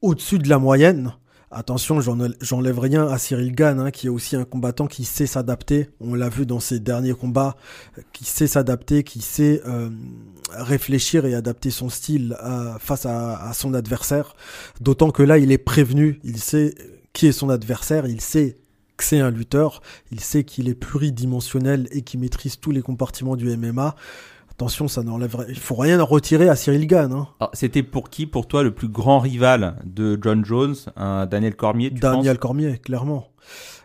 au-dessus 0.00 0.38
de 0.38 0.48
la 0.48 0.58
moyenne. 0.58 1.12
Attention, 1.50 2.00
j'en- 2.02 2.18
j'enlève 2.42 2.78
rien 2.78 3.06
à 3.08 3.16
Cyril 3.16 3.54
Gann, 3.54 3.80
hein, 3.80 3.90
qui 3.90 4.06
est 4.06 4.10
aussi 4.10 4.36
un 4.36 4.44
combattant 4.44 4.86
qui 4.86 5.04
sait 5.06 5.26
s'adapter. 5.26 5.88
On 5.98 6.14
l'a 6.14 6.28
vu 6.28 6.44
dans 6.44 6.60
ses 6.60 6.78
derniers 6.78 7.14
combats, 7.14 7.56
euh, 7.96 8.02
qui 8.12 8.24
sait 8.24 8.46
s'adapter, 8.46 9.02
qui 9.02 9.22
sait 9.22 9.62
euh, 9.66 9.88
réfléchir 10.50 11.24
et 11.24 11.34
adapter 11.34 11.70
son 11.70 11.88
style 11.88 12.36
face 12.80 13.06
à, 13.06 13.36
à 13.48 13.52
son 13.54 13.72
adversaire. 13.74 14.34
D'autant 14.80 15.10
que 15.10 15.22
là, 15.22 15.38
il 15.38 15.50
est 15.50 15.58
prévenu, 15.58 16.20
il 16.22 16.38
sait 16.38 16.74
qui 17.14 17.26
est 17.26 17.32
son 17.32 17.48
adversaire, 17.48 18.06
il 18.06 18.20
sait 18.20 18.58
que 18.98 19.04
c'est 19.04 19.20
un 19.20 19.30
lutteur, 19.30 19.80
il 20.10 20.20
sait 20.20 20.44
qu'il 20.44 20.68
est 20.68 20.74
pluridimensionnel 20.74 21.88
et 21.92 22.02
qu'il 22.02 22.20
maîtrise 22.20 22.58
tous 22.60 22.72
les 22.72 22.82
compartiments 22.82 23.36
du 23.36 23.48
MMA. 23.56 23.94
Attention, 24.58 24.88
ça 24.88 25.04
n'enlève, 25.04 25.36
il 25.48 25.56
faut 25.56 25.76
rien 25.76 26.00
en 26.00 26.04
retirer 26.04 26.48
à 26.48 26.56
Cyril 26.56 26.88
Gann. 26.88 27.12
Hein. 27.12 27.28
Alors, 27.38 27.50
C'était 27.52 27.84
pour 27.84 28.10
qui, 28.10 28.26
pour 28.26 28.48
toi, 28.48 28.64
le 28.64 28.72
plus 28.72 28.88
grand 28.88 29.20
rival 29.20 29.76
de 29.84 30.18
John 30.20 30.44
Jones, 30.44 30.74
Daniel 31.30 31.54
Cormier, 31.54 31.92
tu 31.92 32.00
Daniel 32.00 32.38
Cormier, 32.40 32.78
clairement. 32.78 33.28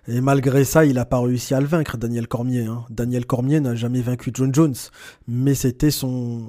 Et 0.07 0.19
malgré 0.19 0.63
ça, 0.65 0.83
il 0.83 0.95
n'a 0.95 1.05
pas 1.05 1.19
réussi 1.19 1.53
à 1.53 1.61
le 1.61 1.67
vaincre, 1.67 1.97
Daniel 1.97 2.27
Cormier. 2.27 2.65
Hein. 2.65 2.85
Daniel 2.89 3.27
Cormier 3.27 3.59
n'a 3.59 3.75
jamais 3.75 4.01
vaincu 4.01 4.31
John 4.33 4.51
Jones, 4.51 4.73
mais 5.27 5.53
c'était 5.53 5.91
son 5.91 6.41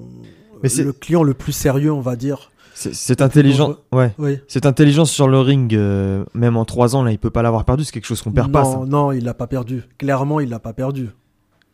Mais 0.62 0.70
c'est- 0.70 0.84
le 0.84 0.94
client 0.94 1.22
le 1.22 1.34
plus 1.34 1.52
sérieux, 1.52 1.92
on 1.92 2.00
va 2.00 2.16
dire. 2.16 2.50
C'est- 2.74 2.94
Cette 2.94 3.20
intelligence, 3.20 3.76
ouais. 3.92 4.14
Oui. 4.18 4.38
Cette 4.48 4.64
intelligence 4.64 5.10
sur 5.10 5.28
le 5.28 5.38
ring, 5.38 5.74
euh, 5.74 6.24
même 6.32 6.56
en 6.56 6.64
3 6.64 6.96
ans, 6.96 7.02
là, 7.04 7.12
il 7.12 7.18
peut 7.18 7.28
pas 7.30 7.42
l'avoir 7.42 7.66
perdu. 7.66 7.84
C'est 7.84 7.92
quelque 7.92 8.06
chose 8.06 8.22
qu'on 8.22 8.32
perd 8.32 8.50
pas. 8.50 8.64
ça. 8.64 8.76
Non, 8.78 8.86
non, 8.86 9.12
il 9.12 9.22
l'a 9.22 9.34
pas 9.34 9.46
perdu. 9.46 9.82
Clairement, 9.98 10.40
il 10.40 10.48
l'a 10.48 10.60
pas 10.60 10.72
perdu. 10.72 11.10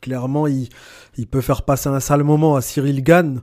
Clairement, 0.00 0.46
il, 0.46 0.68
il 1.18 1.26
peut 1.26 1.40
faire 1.40 1.62
passer 1.62 1.88
un 1.88 2.00
sale 2.00 2.22
moment 2.24 2.56
à 2.56 2.60
Cyril 2.62 3.02
Gann. 3.02 3.40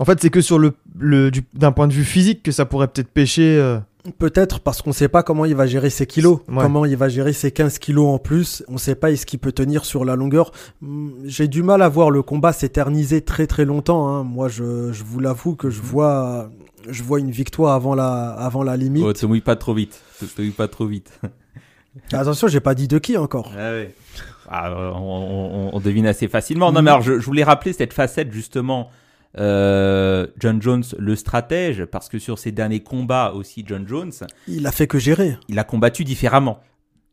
En 0.00 0.04
fait, 0.04 0.20
c'est 0.20 0.30
que 0.30 0.40
sur 0.40 0.58
le, 0.58 0.72
le 0.98 1.30
du- 1.30 1.44
d'un 1.54 1.70
point 1.70 1.86
de 1.86 1.92
vue 1.92 2.04
physique 2.04 2.42
que 2.42 2.50
ça 2.50 2.64
pourrait 2.66 2.88
peut-être 2.88 3.10
pêcher. 3.10 3.56
euh, 3.58 3.78
Peut-être 4.18 4.60
parce 4.60 4.82
qu'on 4.82 4.92
sait 4.92 5.08
pas 5.08 5.22
comment 5.22 5.44
il 5.46 5.54
va 5.54 5.66
gérer 5.66 5.88
ses 5.88 6.06
kilos, 6.06 6.40
Ouais. 6.48 6.62
comment 6.62 6.84
il 6.84 6.96
va 6.96 7.08
gérer 7.08 7.32
ses 7.32 7.52
15 7.52 7.78
kilos 7.78 8.06
en 8.08 8.18
plus. 8.18 8.62
On 8.68 8.76
sait 8.76 8.96
pas 8.96 9.12
est-ce 9.12 9.24
qu'il 9.24 9.38
peut 9.38 9.52
tenir 9.52 9.84
sur 9.84 10.04
la 10.04 10.16
longueur. 10.16 10.50
Hum, 10.82 11.14
J'ai 11.24 11.46
du 11.48 11.62
mal 11.62 11.80
à 11.80 11.88
voir 11.88 12.10
le 12.10 12.22
combat 12.22 12.52
s'éterniser 12.52 13.20
très 13.22 13.46
très 13.46 13.64
longtemps. 13.64 14.08
hein. 14.08 14.24
Moi, 14.24 14.48
je, 14.48 14.92
je 14.92 15.04
vous 15.04 15.20
l'avoue 15.20 15.54
que 15.54 15.70
je 15.70 15.80
vois, 15.80 16.50
je 16.88 17.02
vois 17.04 17.20
une 17.20 17.30
victoire 17.30 17.72
avant 17.74 17.94
la, 17.94 18.30
avant 18.32 18.64
la 18.64 18.76
limite. 18.76 19.04
Oh, 19.06 19.12
te 19.12 19.24
mouille 19.26 19.40
pas 19.40 19.56
trop 19.56 19.72
vite. 19.74 20.02
Te, 20.18 20.24
te 20.26 20.42
mouille 20.42 20.50
pas 20.50 20.68
trop 20.68 20.86
vite. 20.86 21.18
Attention, 22.12 22.48
j'ai 22.48 22.60
pas 22.60 22.74
dit 22.74 22.88
de 22.88 22.98
qui 22.98 23.16
encore. 23.16 23.52
Ah 23.56 23.70
ouais. 23.70 23.94
Ah, 24.50 24.70
euh, 24.70 24.90
on, 24.94 24.98
on- 24.98 25.70
on 25.76 25.80
devine 25.80 26.06
assez 26.06 26.28
facilement. 26.28 26.70
Non, 26.72 26.82
mais 26.82 26.90
alors, 26.90 27.02
je, 27.02 27.18
je 27.18 27.24
voulais 27.26 27.44
rappeler 27.44 27.72
cette 27.72 27.92
facette, 27.92 28.32
justement, 28.32 28.90
euh, 29.38 30.26
John 30.38 30.60
Jones, 30.62 30.84
le 30.98 31.16
stratège, 31.16 31.84
parce 31.86 32.08
que 32.08 32.18
sur 32.18 32.38
ses 32.38 32.52
derniers 32.52 32.80
combats 32.82 33.32
aussi, 33.34 33.64
John 33.66 33.86
Jones, 33.86 34.12
Il 34.48 34.66
a 34.66 34.72
fait 34.72 34.86
que 34.86 34.98
gérer. 34.98 35.36
il 35.48 35.58
a 35.58 35.64
combattu 35.64 36.04
différemment. 36.04 36.60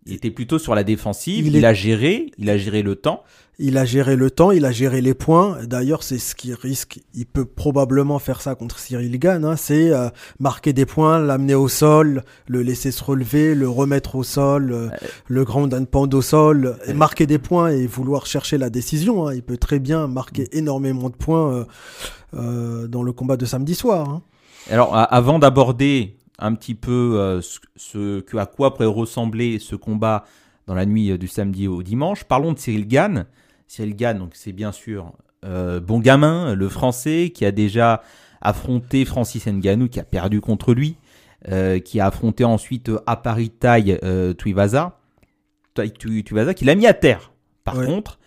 Il 0.08 0.14
était 0.14 0.32
plutôt 0.32 0.58
sur 0.58 0.74
la 0.74 0.84
défensive, 0.84 1.46
Il 1.46 1.56
il, 1.56 1.64
est- 1.64 1.68
a 1.68 1.74
géré, 1.74 2.32
il 2.40 2.50
a 2.50 2.58
géré 2.58 2.82
le 2.82 2.96
temps. 2.96 3.24
Il 3.60 3.78
a 3.78 3.86
géré 3.86 4.16
le 4.16 4.32
temps, 4.32 4.50
il 4.50 4.66
a 4.66 4.72
géré 4.72 5.02
les 5.02 5.14
points. 5.14 5.60
D'ailleurs, 5.66 6.02
c'est 6.02 6.18
ce 6.18 6.34
qui 6.34 6.52
risque. 6.56 7.00
Il 7.14 7.28
peut 7.28 7.46
probablement 7.46 8.18
faire 8.18 8.42
ça 8.42 8.56
contre 8.56 8.80
Cyril 8.80 9.20
Gann. 9.20 9.46
hein. 9.46 9.56
C'est 9.56 9.92
euh, 9.92 10.10
marquer 10.40 10.74
des 10.74 10.88
points, 10.88 11.20
l'amener 11.20 11.54
au 11.54 11.68
sol, 11.68 12.24
le 12.48 12.64
laisser 12.64 12.90
se 12.92 13.04
relever, 13.04 13.54
le 13.54 13.70
remettre 13.70 14.16
au 14.16 14.24
sol, 14.24 14.72
euh, 14.72 14.88
le 15.28 15.44
grand 15.46 15.72
and 15.76 15.86
pound 15.86 16.12
au 16.16 16.24
sol, 16.24 16.76
et 16.88 16.94
marquer 16.94 17.28
des 17.28 17.38
points 17.38 17.70
et 17.70 17.86
vouloir 17.86 18.26
chercher 18.26 18.58
la 18.58 18.72
décision. 18.72 19.28
hein. 19.28 19.36
Il 19.36 19.44
peut 19.44 19.58
très 19.58 19.78
bien 19.78 20.08
marquer 20.08 20.48
énormément 20.58 21.10
de 21.10 21.16
points 21.16 21.54
euh, 21.54 21.66
euh, 22.34 22.88
dans 22.88 23.04
le 23.04 23.12
combat 23.14 23.38
de 23.38 23.46
samedi 23.46 23.76
soir. 23.76 24.10
hein. 24.10 24.22
Alors, 24.72 24.96
avant 24.96 25.38
d'aborder 25.38 26.16
un 26.42 26.54
petit 26.56 26.76
peu 26.76 27.18
euh, 27.20 27.42
ce, 27.42 27.60
ce 27.76 28.20
que 28.22 28.38
à 28.38 28.46
quoi 28.46 28.74
pourrait 28.74 28.88
ressembler 28.88 29.60
ce 29.60 29.76
combat 29.76 30.26
dans 30.68 30.74
la 30.76 30.86
nuit 30.86 31.12
euh, 31.12 31.18
du 31.18 31.28
samedi 31.28 31.68
au 31.68 31.84
dimanche, 31.84 32.24
parlons 32.24 32.54
de 32.54 32.60
Cyril 32.60 32.88
Gann. 32.88 33.26
Cyril 33.68 33.96
Gann, 33.96 34.18
donc 34.18 34.32
c'est 34.34 34.52
bien 34.52 34.72
sûr 34.72 35.14
euh, 35.46 35.80
bon 35.80 36.00
gamin, 36.00 36.54
le 36.56 36.70
français 36.70 37.32
qui 37.34 37.46
a 37.46 37.52
déjà 37.52 38.02
affronté 38.42 39.06
Francis 39.06 39.46
Ngannou, 39.48 39.88
qui 39.88 40.00
a 40.00 40.04
perdu 40.04 40.42
contre 40.42 40.74
lui, 40.74 40.98
euh, 41.48 41.80
qui 41.80 42.00
a 42.00 42.08
affronté 42.08 42.44
ensuite 42.44 42.90
euh, 42.90 43.00
Aparitai 43.08 44.00
euh, 44.04 44.34
Tuivasa, 44.34 45.00
qui 45.76 46.66
l'a 46.66 46.76
mis 46.76 46.88
à 46.88 46.94
terre. 46.94 47.32
Par 47.64 47.78
Ouais. 47.78 47.86
contre, 47.86 48.20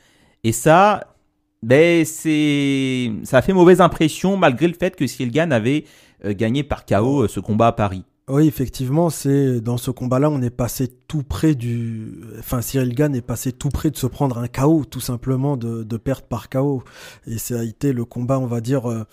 et 0.44 0.52
ça, 0.52 1.14
ben 1.62 2.04
c'est, 2.04 3.12
ça 3.24 3.38
a 3.38 3.42
fait 3.42 3.52
mauvaise 3.52 3.80
impression 3.80 4.36
malgré 4.36 4.68
le 4.68 4.74
fait 4.74 4.94
que 4.96 5.06
Cyril 5.06 5.32
Gann 5.32 5.52
avait 5.52 5.84
euh, 6.24 6.34
gagné 6.34 6.62
par 6.62 6.86
KO 6.86 7.22
euh, 7.22 7.28
ce 7.28 7.40
combat 7.40 7.68
à 7.68 7.72
Paris. 7.72 8.04
Oui, 8.26 8.46
effectivement, 8.46 9.10
c'est 9.10 9.60
dans 9.60 9.76
ce 9.76 9.90
combat-là, 9.90 10.30
on 10.30 10.40
est 10.40 10.48
passé 10.48 10.88
tout 11.08 11.22
près 11.22 11.54
du. 11.54 12.14
Enfin, 12.38 12.62
Cyril 12.62 12.94
Gann 12.94 13.14
est 13.14 13.20
passé 13.20 13.52
tout 13.52 13.68
près 13.68 13.90
de 13.90 13.98
se 13.98 14.06
prendre 14.06 14.38
un 14.38 14.48
KO, 14.48 14.86
tout 14.86 15.00
simplement 15.00 15.58
de, 15.58 15.82
de 15.82 15.96
perdre 15.98 16.22
par 16.22 16.48
KO. 16.48 16.82
Et 17.26 17.36
ça 17.36 17.60
a 17.60 17.64
été 17.64 17.92
le 17.92 18.06
combat, 18.06 18.38
on 18.38 18.46
va 18.46 18.62
dire, 18.62 18.90
euh, 18.90 19.04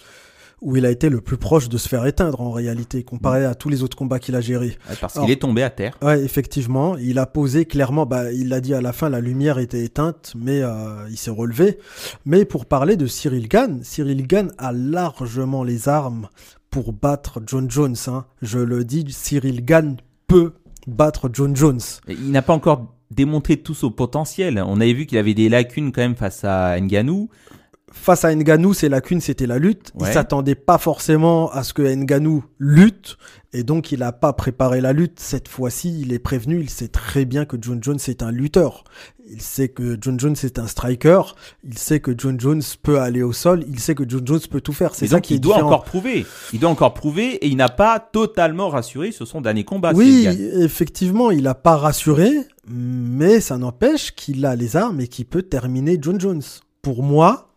où 0.61 0.77
il 0.77 0.85
a 0.85 0.91
été 0.91 1.09
le 1.09 1.19
plus 1.19 1.35
proche 1.35 1.67
de 1.67 1.77
se 1.77 1.89
faire 1.89 2.05
éteindre 2.05 2.39
en 2.39 2.51
réalité, 2.51 3.03
comparé 3.03 3.43
à 3.43 3.53
tous 3.53 3.67
les 3.67 3.83
autres 3.83 3.97
combats 3.97 4.19
qu'il 4.19 4.35
a 4.35 4.41
gérés. 4.41 4.77
Parce 5.01 5.19
qu'il 5.19 5.29
est 5.29 5.41
tombé 5.41 5.61
à 5.61 5.69
terre. 5.69 5.97
Ouais, 6.01 6.23
effectivement, 6.23 6.95
il 6.95 7.19
a 7.19 7.25
posé 7.25 7.65
clairement, 7.65 8.05
bah, 8.05 8.31
il 8.31 8.47
l'a 8.47 8.61
dit 8.61 8.73
à 8.73 8.79
la 8.79 8.93
fin, 8.93 9.09
la 9.09 9.19
lumière 9.19 9.59
était 9.59 9.83
éteinte, 9.83 10.33
mais 10.37 10.61
euh, 10.61 11.05
il 11.09 11.17
s'est 11.17 11.31
relevé. 11.31 11.79
Mais 12.25 12.45
pour 12.45 12.65
parler 12.65 12.95
de 12.95 13.07
Cyril 13.07 13.49
Gann, 13.49 13.81
Cyril 13.83 14.25
Gann 14.25 14.53
a 14.57 14.71
largement 14.71 15.65
les 15.65 15.89
armes 15.89 16.29
pour 16.71 16.93
battre 16.93 17.41
John 17.45 17.69
Jones. 17.69 17.95
hein. 18.07 18.25
Je 18.41 18.57
le 18.57 18.83
dis, 18.83 19.05
Cyril 19.09 19.63
Gann 19.63 19.97
peut 20.27 20.53
battre 20.87 21.29
John 21.31 21.55
Jones. 21.55 21.81
Il 22.07 22.31
n'a 22.31 22.41
pas 22.41 22.53
encore 22.53 22.95
démontré 23.11 23.57
tout 23.57 23.73
son 23.73 23.91
potentiel. 23.91 24.63
On 24.65 24.79
avait 24.81 24.93
vu 24.93 25.05
qu'il 25.05 25.17
avait 25.17 25.33
des 25.33 25.49
lacunes 25.49 25.91
quand 25.91 26.01
même 26.01 26.15
face 26.15 26.43
à 26.45 26.79
Ngannou. 26.79 27.29
Face 27.91 28.23
à 28.25 28.33
Ngannou, 28.33 28.73
ses 28.73 28.89
lacunes, 28.89 29.21
c'était 29.21 29.47
la 29.47 29.59
lutte. 29.59 29.91
Ouais. 29.99 30.09
Il 30.09 30.13
s'attendait 30.13 30.55
pas 30.55 30.77
forcément 30.77 31.51
à 31.51 31.63
ce 31.63 31.73
que 31.73 31.81
Ngannou 31.81 32.43
lutte, 32.57 33.17
et 33.53 33.63
donc 33.63 33.91
il 33.91 33.99
n'a 33.99 34.13
pas 34.13 34.33
préparé 34.33 34.79
la 34.79 34.93
lutte. 34.93 35.19
Cette 35.19 35.47
fois-ci, 35.49 35.99
il 35.99 36.13
est 36.13 36.19
prévenu, 36.19 36.61
il 36.61 36.69
sait 36.69 36.87
très 36.87 37.25
bien 37.25 37.45
que 37.45 37.57
John 37.59 37.83
Jones 37.83 37.99
est 38.07 38.23
un 38.23 38.31
lutteur. 38.31 38.85
Il 39.29 39.41
sait 39.41 39.69
que 39.69 39.97
John 39.99 40.19
Jones 40.19 40.35
est 40.43 40.59
un 40.59 40.67
striker. 40.67 41.21
Il 41.63 41.77
sait 41.77 41.99
que 41.99 42.13
John 42.17 42.39
Jones 42.39 42.61
peut 42.81 42.99
aller 42.99 43.23
au 43.23 43.33
sol. 43.33 43.63
Il 43.67 43.79
sait 43.79 43.95
que 43.95 44.03
John 44.07 44.25
Jones 44.25 44.41
peut 44.49 44.61
tout 44.61 44.73
faire. 44.73 44.95
C'est 44.95 45.07
ça 45.07 45.21
qui 45.21 45.33
est 45.33 45.37
il 45.37 45.39
doit 45.39 45.55
différent. 45.55 45.69
encore 45.69 45.83
prouver. 45.83 46.25
Il 46.53 46.59
doit 46.59 46.69
encore 46.69 46.93
prouver 46.93 47.35
et 47.35 47.47
il 47.47 47.55
n'a 47.55 47.69
pas 47.69 47.99
totalement 47.99 48.69
rassuré 48.69 49.11
sur 49.11 49.27
son 49.27 49.41
dernier 49.41 49.63
combat. 49.63 49.93
Oui, 49.93 50.27
effectivement, 50.59 51.31
il 51.31 51.43
n'a 51.43 51.55
pas 51.55 51.77
rassuré, 51.77 52.31
mais 52.67 53.39
ça 53.39 53.57
n'empêche 53.57 54.11
qu'il 54.15 54.45
a 54.45 54.55
les 54.55 54.75
armes 54.75 54.99
et 54.99 55.07
qu'il 55.07 55.25
peut 55.25 55.43
terminer 55.43 55.97
John 56.01 56.19
Jones. 56.19 56.43
Pour 56.81 57.03
moi, 57.03 57.50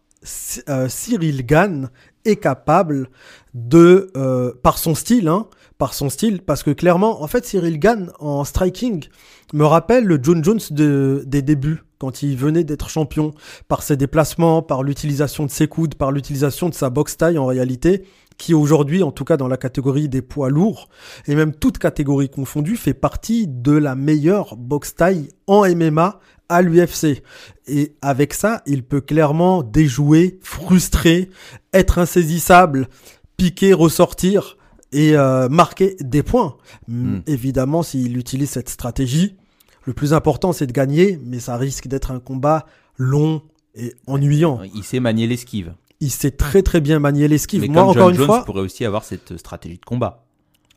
euh, 0.68 0.88
Cyril 0.88 1.44
Gann 1.44 1.90
est 2.24 2.36
capable 2.36 3.08
de, 3.52 4.10
euh, 4.16 4.52
par 4.62 4.78
son 4.78 4.94
style, 4.94 5.28
hein, 5.28 5.46
par 5.78 5.94
son 5.94 6.08
style, 6.08 6.40
parce 6.40 6.62
que 6.62 6.70
clairement, 6.70 7.22
en 7.22 7.26
fait, 7.26 7.44
Cyril 7.44 7.78
Gann 7.78 8.10
en 8.18 8.44
striking 8.44 9.04
me 9.52 9.64
rappelle 9.64 10.04
le 10.04 10.18
John 10.22 10.42
Jones 10.42 10.60
de, 10.70 11.22
des 11.26 11.42
débuts, 11.42 11.82
quand 11.98 12.22
il 12.22 12.36
venait 12.36 12.64
d'être 12.64 12.88
champion, 12.88 13.34
par 13.68 13.82
ses 13.82 13.96
déplacements, 13.96 14.62
par 14.62 14.82
l'utilisation 14.82 15.44
de 15.46 15.50
ses 15.50 15.68
coudes, 15.68 15.94
par 15.94 16.12
l'utilisation 16.12 16.68
de 16.68 16.74
sa 16.74 16.90
boxe 16.90 17.16
taille 17.16 17.38
en 17.38 17.46
réalité, 17.46 18.04
qui 18.36 18.54
aujourd'hui, 18.54 19.02
en 19.02 19.12
tout 19.12 19.24
cas 19.24 19.36
dans 19.36 19.48
la 19.48 19.56
catégorie 19.56 20.08
des 20.08 20.22
poids 20.22 20.50
lourds, 20.50 20.88
et 21.26 21.34
même 21.34 21.54
toute 21.54 21.78
catégorie 21.78 22.28
confondue, 22.28 22.76
fait 22.76 22.94
partie 22.94 23.46
de 23.46 23.72
la 23.72 23.94
meilleure 23.94 24.56
boxe 24.56 24.94
taille 24.94 25.28
en 25.46 25.68
MMA 25.68 26.20
à 26.48 26.62
l'UFC. 26.62 27.22
Et 27.66 27.94
avec 28.02 28.34
ça, 28.34 28.62
il 28.66 28.82
peut 28.82 29.00
clairement 29.00 29.62
déjouer, 29.62 30.38
frustrer, 30.42 31.30
être 31.72 31.98
insaisissable, 31.98 32.88
piquer, 33.36 33.72
ressortir 33.72 34.56
et 34.92 35.16
euh, 35.16 35.48
marquer 35.48 35.96
des 36.00 36.22
points. 36.22 36.56
Mm. 36.88 37.18
Évidemment, 37.26 37.82
s'il 37.82 38.16
utilise 38.16 38.50
cette 38.50 38.68
stratégie, 38.68 39.36
le 39.84 39.92
plus 39.92 40.14
important 40.14 40.52
c'est 40.52 40.66
de 40.66 40.72
gagner, 40.72 41.18
mais 41.24 41.40
ça 41.40 41.56
risque 41.56 41.88
d'être 41.88 42.10
un 42.10 42.20
combat 42.20 42.66
long 42.96 43.42
et 43.74 43.94
ennuyant. 44.06 44.60
Il 44.74 44.84
sait 44.84 45.00
manier 45.00 45.26
l'esquive. 45.26 45.74
Il 46.00 46.10
sait 46.10 46.30
très 46.30 46.62
très 46.62 46.80
bien 46.80 46.98
manier 46.98 47.28
l'esquive. 47.28 47.62
Mais 47.62 47.68
Moi, 47.68 47.82
comme 47.82 47.90
encore 47.90 48.02
John 48.04 48.10
une 48.10 48.16
Jones 48.16 48.26
fois, 48.26 48.44
pourrait 48.44 48.60
aussi 48.60 48.84
avoir 48.84 49.04
cette 49.04 49.36
stratégie 49.36 49.78
de 49.78 49.84
combat. 49.84 50.23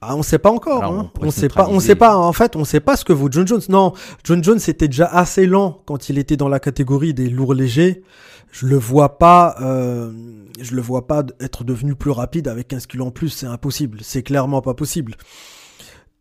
Ah, 0.02 0.16
on 0.16 0.22
sait 0.24 0.38
pas 0.38 0.52
encore. 0.52 0.84
Alors, 0.84 1.00
hein. 1.00 1.12
On 1.22 1.32
sait 1.32 1.50
pas. 1.50 1.68
On 1.70 1.80
sait 1.80 1.96
pas. 1.96 2.18
En 2.18 2.34
fait, 2.34 2.56
on 2.56 2.66
sait 2.66 2.80
pas 2.80 2.96
ce 2.96 3.04
que 3.04 3.14
vaut 3.14 3.30
John 3.32 3.48
Jones. 3.48 3.62
Non, 3.70 3.94
John 4.24 4.44
Jones 4.44 4.60
était 4.68 4.88
déjà 4.88 5.08
assez 5.08 5.46
lent 5.48 5.82
quand 5.86 6.10
il 6.10 6.18
était 6.20 6.38
dans 6.38 6.50
la 6.50 6.60
catégorie 6.60 7.14
des 7.14 7.30
lourds 7.30 7.54
légers. 7.56 8.04
Je 8.52 8.68
le 8.68 8.78
vois 8.78 9.18
pas. 9.18 9.56
euh, 9.62 10.12
je 10.62 10.76
le 10.76 10.82
vois 10.82 11.08
pas 11.08 11.24
être 11.40 11.64
devenu 11.64 11.96
plus 11.96 12.12
rapide 12.12 12.48
avec 12.48 12.68
15 12.68 12.86
kilos 12.88 13.08
en 13.08 13.12
plus. 13.12 13.30
C'est 13.30 13.48
impossible. 13.48 14.00
C'est 14.02 14.24
clairement 14.24 14.62
pas 14.62 14.74
possible. 14.74 15.16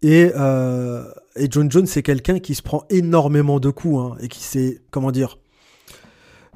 Et, 0.02 0.30
euh, 0.36 1.04
et 1.36 1.48
John 1.50 1.70
Jones, 1.70 1.86
c'est 1.86 2.02
quelqu'un 2.02 2.38
qui 2.38 2.54
se 2.54 2.62
prend 2.62 2.84
énormément 2.90 3.60
de 3.60 3.70
coups 3.70 3.98
hein, 3.98 4.16
et 4.20 4.28
qui 4.28 4.40
sait 4.42 4.80
comment 4.90 5.10
dire. 5.10 5.38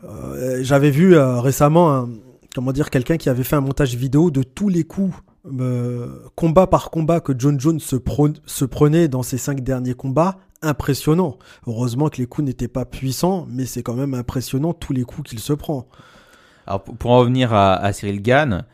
Euh, 0.04 0.60
J'avais 0.62 0.90
vu 0.90 1.14
euh, 1.16 1.40
récemment 1.40 1.92
un, 1.94 2.08
comment 2.54 2.72
dire 2.72 2.90
quelqu'un 2.90 3.16
qui 3.16 3.28
avait 3.28 3.44
fait 3.44 3.56
un 3.56 3.60
montage 3.60 3.94
vidéo 3.94 4.30
de 4.30 4.42
tous 4.42 4.68
les 4.68 4.84
coups 4.84 5.14
euh, 5.46 6.20
combat 6.34 6.66
par 6.66 6.90
combat 6.90 7.20
que 7.20 7.32
John 7.36 7.58
Jones 7.58 7.80
se, 7.80 7.96
prenait 7.96 9.08
dans 9.08 9.22
ses 9.22 9.38
cinq 9.38 9.62
derniers 9.62 9.94
combats, 9.94 10.38
impressionnant. 10.62 11.38
Heureusement 11.66 12.08
que 12.08 12.18
les 12.18 12.26
coups 12.26 12.46
n'étaient 12.46 12.68
pas 12.68 12.84
puissants, 12.84 13.46
mais 13.48 13.66
c'est 13.66 13.82
quand 13.82 13.94
même 13.94 14.14
impressionnant 14.14 14.72
tous 14.74 14.92
les 14.92 15.04
coups 15.04 15.30
qu'il 15.30 15.40
se 15.40 15.52
prend. 15.52 15.88
Alors 16.66 16.82
pour, 16.84 17.10
en 17.10 17.18
revenir 17.18 17.54
à, 17.54 17.74
à 17.74 17.92
Cyril 17.92 18.22
Gann, 18.22 18.64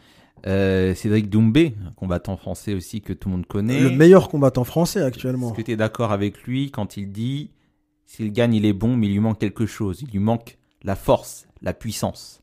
euh, 0.46 0.94
Cédric 0.94 1.28
Doumbé, 1.28 1.75
un 1.87 1.92
combattant 1.92 2.37
français 2.37 2.75
aussi 2.75 3.00
que 3.00 3.12
tout 3.12 3.28
le 3.28 3.37
monde 3.37 3.46
connaît. 3.46 3.80
Le 3.80 3.90
meilleur 3.90 4.28
combattant 4.28 4.64
français 4.64 5.02
actuellement. 5.02 5.49
Est-ce 5.49 5.56
que 5.56 5.62
tu 5.62 5.73
es 5.73 5.76
d'accord 5.76 6.12
avec 6.12 6.42
lui 6.42 6.70
quand 6.70 6.96
il 6.96 7.11
dit 7.11 7.50
Cyril 8.06 8.32
Gann 8.32 8.54
il 8.54 8.64
est 8.64 8.73
bon 8.73 8.96
mais 8.96 9.06
il 9.06 9.12
lui 9.12 9.20
manque 9.20 9.38
quelque 9.38 9.66
chose, 9.66 10.02
il 10.02 10.11
lui 10.11 10.20
manque 10.20 10.58
la 10.82 10.94
force, 10.94 11.49
la 11.62 11.73
puissance. 11.73 12.42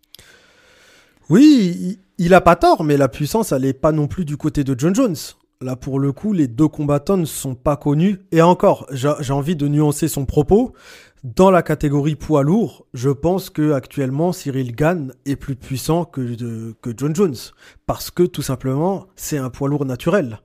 Oui, 1.29 1.99
il, 2.17 2.33
a 2.33 2.41
pas 2.41 2.55
tort, 2.55 2.83
mais 2.83 2.97
la 2.97 3.07
puissance, 3.07 3.51
elle 3.51 3.65
est 3.65 3.73
pas 3.73 3.91
non 3.91 4.07
plus 4.07 4.25
du 4.25 4.37
côté 4.37 4.63
de 4.63 4.77
John 4.77 4.93
Jones. 4.93 5.15
Là, 5.61 5.75
pour 5.75 5.99
le 5.99 6.11
coup, 6.11 6.33
les 6.33 6.47
deux 6.47 6.67
combattants 6.67 7.17
ne 7.17 7.25
sont 7.25 7.55
pas 7.55 7.77
connus. 7.77 8.19
Et 8.31 8.41
encore, 8.41 8.85
j'ai 8.91 9.33
envie 9.33 9.55
de 9.55 9.67
nuancer 9.67 10.07
son 10.07 10.25
propos. 10.25 10.73
Dans 11.23 11.51
la 11.51 11.61
catégorie 11.63 12.15
poids 12.15 12.43
lourd, 12.43 12.85
je 12.93 13.09
pense 13.09 13.49
que 13.49 13.71
actuellement 13.71 14.33
Cyril 14.33 14.75
Gann 14.75 15.13
est 15.25 15.37
plus 15.37 15.55
puissant 15.55 16.03
que, 16.03 16.19
de- 16.19 16.75
que 16.81 16.91
John 16.95 17.15
Jones. 17.15 17.35
Parce 17.85 18.11
que 18.11 18.23
tout 18.23 18.41
simplement, 18.41 19.05
c'est 19.15 19.37
un 19.37 19.49
poids 19.49 19.69
lourd 19.69 19.85
naturel. 19.85 20.41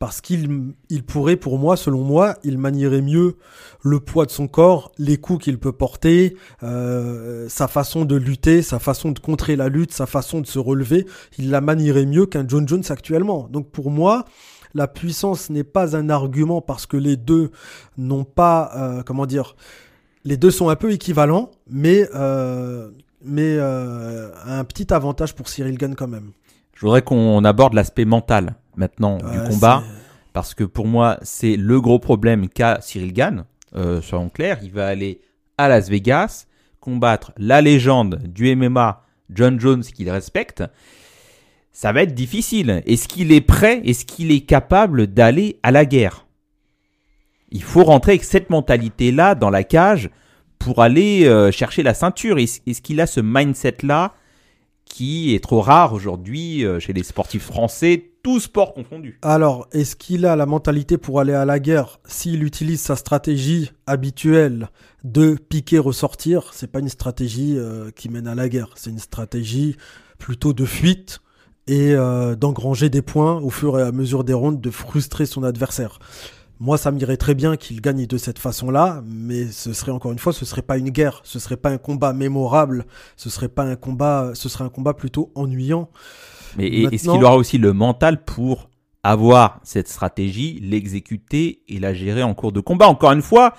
Parce 0.00 0.20
qu'il 0.20 0.72
il 0.88 1.04
pourrait, 1.04 1.36
pour 1.36 1.58
moi, 1.58 1.76
selon 1.76 2.02
moi, 2.02 2.36
il 2.42 2.58
manierait 2.58 3.02
mieux 3.02 3.36
le 3.82 4.00
poids 4.00 4.26
de 4.26 4.32
son 4.32 4.48
corps, 4.48 4.90
les 4.98 5.18
coups 5.18 5.44
qu'il 5.44 5.58
peut 5.58 5.72
porter, 5.72 6.36
euh, 6.62 7.48
sa 7.48 7.68
façon 7.68 8.04
de 8.04 8.16
lutter, 8.16 8.62
sa 8.62 8.80
façon 8.80 9.12
de 9.12 9.20
contrer 9.20 9.54
la 9.54 9.68
lutte, 9.68 9.92
sa 9.92 10.06
façon 10.06 10.40
de 10.40 10.46
se 10.46 10.58
relever. 10.58 11.06
Il 11.38 11.50
la 11.50 11.60
manierait 11.60 12.06
mieux 12.06 12.26
qu'un 12.26 12.48
John 12.48 12.66
Jones 12.66 12.82
actuellement. 12.88 13.46
Donc 13.50 13.70
pour 13.70 13.90
moi, 13.92 14.24
la 14.74 14.88
puissance 14.88 15.50
n'est 15.50 15.64
pas 15.64 15.94
un 15.96 16.08
argument 16.10 16.60
parce 16.60 16.86
que 16.86 16.96
les 16.96 17.16
deux 17.16 17.50
n'ont 17.98 18.24
pas, 18.24 18.72
euh, 18.76 19.02
comment 19.04 19.26
dire, 19.26 19.54
les 20.24 20.36
deux 20.36 20.50
sont 20.50 20.68
un 20.68 20.76
peu 20.76 20.92
équivalents, 20.92 21.50
mais 21.68 22.08
euh, 22.14 22.90
mais 23.22 23.56
euh, 23.58 24.30
un 24.46 24.64
petit 24.64 24.92
avantage 24.92 25.34
pour 25.34 25.48
Cyril 25.48 25.76
Gann 25.76 25.94
quand 25.94 26.08
même. 26.08 26.32
Je 26.74 26.80
voudrais 26.86 27.02
qu'on 27.02 27.44
aborde 27.44 27.74
l'aspect 27.74 28.06
mental 28.06 28.54
maintenant 28.76 29.18
Ouais, 29.18 29.32
du 29.32 29.48
combat, 29.50 29.82
c'est- 29.84 29.92
parce 30.32 30.54
que 30.54 30.64
pour 30.64 30.86
moi 30.86 31.18
c'est 31.22 31.56
le 31.56 31.80
gros 31.80 31.98
problème 31.98 32.48
qu'a 32.48 32.78
Cyril 32.80 33.12
Gann. 33.12 33.44
euh, 33.76 34.00
soyons 34.02 34.28
clairs, 34.28 34.58
il 34.62 34.72
va 34.72 34.86
aller 34.88 35.20
à 35.58 35.68
Las 35.68 35.88
Vegas 35.88 36.46
combattre 36.80 37.32
la 37.36 37.60
légende 37.60 38.20
du 38.26 38.48
MMA, 38.56 39.04
John 39.32 39.60
Jones, 39.60 39.82
qu'il 39.82 40.10
respecte. 40.10 40.64
Ça 41.72 41.92
va 41.92 42.02
être 42.02 42.14
difficile. 42.14 42.82
Est-ce 42.86 43.06
qu'il 43.06 43.30
est 43.32 43.40
prêt? 43.40 43.80
Est-ce 43.84 44.04
qu'il 44.06 44.32
est 44.32 44.40
capable 44.40 45.06
d'aller 45.06 45.60
à 45.62 45.70
la 45.70 45.84
guerre? 45.84 46.26
Il 47.50 47.62
faut 47.62 47.84
rentrer 47.84 48.12
avec 48.12 48.24
cette 48.24 48.50
mentalité-là 48.50 49.34
dans 49.34 49.50
la 49.50 49.62
cage 49.64 50.10
pour 50.58 50.82
aller 50.82 51.26
euh, 51.26 51.50
chercher 51.52 51.82
la 51.82 51.94
ceinture. 51.94 52.38
Est-ce 52.38 52.60
est-ce 52.66 52.82
qu'il 52.82 53.00
a 53.00 53.06
ce 53.06 53.20
mindset-là 53.20 54.14
qui 54.90 55.34
est 55.34 55.42
trop 55.42 55.60
rare 55.60 55.94
aujourd'hui 55.94 56.64
euh, 56.64 56.80
chez 56.80 56.92
les 56.92 57.04
sportifs 57.04 57.44
français, 57.44 58.10
tous 58.22 58.40
sports 58.40 58.74
confondus. 58.74 59.18
Alors, 59.22 59.68
est-ce 59.72 59.96
qu'il 59.96 60.26
a 60.26 60.36
la 60.36 60.44
mentalité 60.44 60.98
pour 60.98 61.20
aller 61.20 61.32
à 61.32 61.44
la 61.44 61.60
guerre? 61.60 62.00
S'il 62.04 62.42
utilise 62.42 62.80
sa 62.80 62.96
stratégie 62.96 63.70
habituelle 63.86 64.68
de 65.04 65.36
piquer, 65.36 65.78
ressortir 65.78 66.50
C'est 66.52 66.70
pas 66.70 66.80
une 66.80 66.88
stratégie 66.88 67.54
euh, 67.56 67.90
qui 67.92 68.08
mène 68.08 68.26
à 68.26 68.34
la 68.34 68.48
guerre, 68.48 68.70
c'est 68.74 68.90
une 68.90 68.98
stratégie 68.98 69.76
plutôt 70.18 70.52
de 70.52 70.66
fuite 70.66 71.20
et 71.66 71.94
euh, 71.94 72.34
d'engranger 72.34 72.90
des 72.90 73.00
points 73.00 73.40
au 73.40 73.50
fur 73.50 73.78
et 73.78 73.82
à 73.82 73.92
mesure 73.92 74.24
des 74.24 74.34
rondes, 74.34 74.60
de 74.60 74.70
frustrer 74.70 75.24
son 75.24 75.44
adversaire. 75.44 76.00
Moi, 76.62 76.76
ça 76.76 76.90
m'irait 76.90 77.16
très 77.16 77.34
bien 77.34 77.56
qu'il 77.56 77.80
gagne 77.80 78.06
de 78.06 78.18
cette 78.18 78.38
façon-là, 78.38 79.02
mais 79.06 79.46
ce 79.46 79.72
serait 79.72 79.92
encore 79.92 80.12
une 80.12 80.18
fois, 80.18 80.34
ce 80.34 80.44
serait 80.44 80.60
pas 80.60 80.76
une 80.76 80.90
guerre, 80.90 81.22
ce 81.24 81.38
serait 81.38 81.56
pas 81.56 81.70
un 81.70 81.78
combat 81.78 82.12
mémorable, 82.12 82.84
ce 83.16 83.30
serait 83.30 83.48
pas 83.48 83.62
un 83.64 83.76
combat, 83.76 84.32
ce 84.34 84.50
serait 84.50 84.64
un 84.64 84.68
combat 84.68 84.92
plutôt 84.92 85.32
ennuyant. 85.34 85.88
Mais 86.58 86.66
est- 86.66 86.94
est-ce 86.94 87.04
qu'il 87.14 87.24
aura 87.24 87.36
aussi 87.36 87.56
le 87.56 87.72
mental 87.72 88.22
pour 88.24 88.68
avoir 89.02 89.60
cette 89.62 89.88
stratégie, 89.88 90.60
l'exécuter 90.62 91.62
et 91.68 91.78
la 91.80 91.94
gérer 91.94 92.22
en 92.22 92.34
cours 92.34 92.52
de 92.52 92.60
combat 92.60 92.88
Encore 92.88 93.12
une 93.12 93.22
fois, 93.22 93.54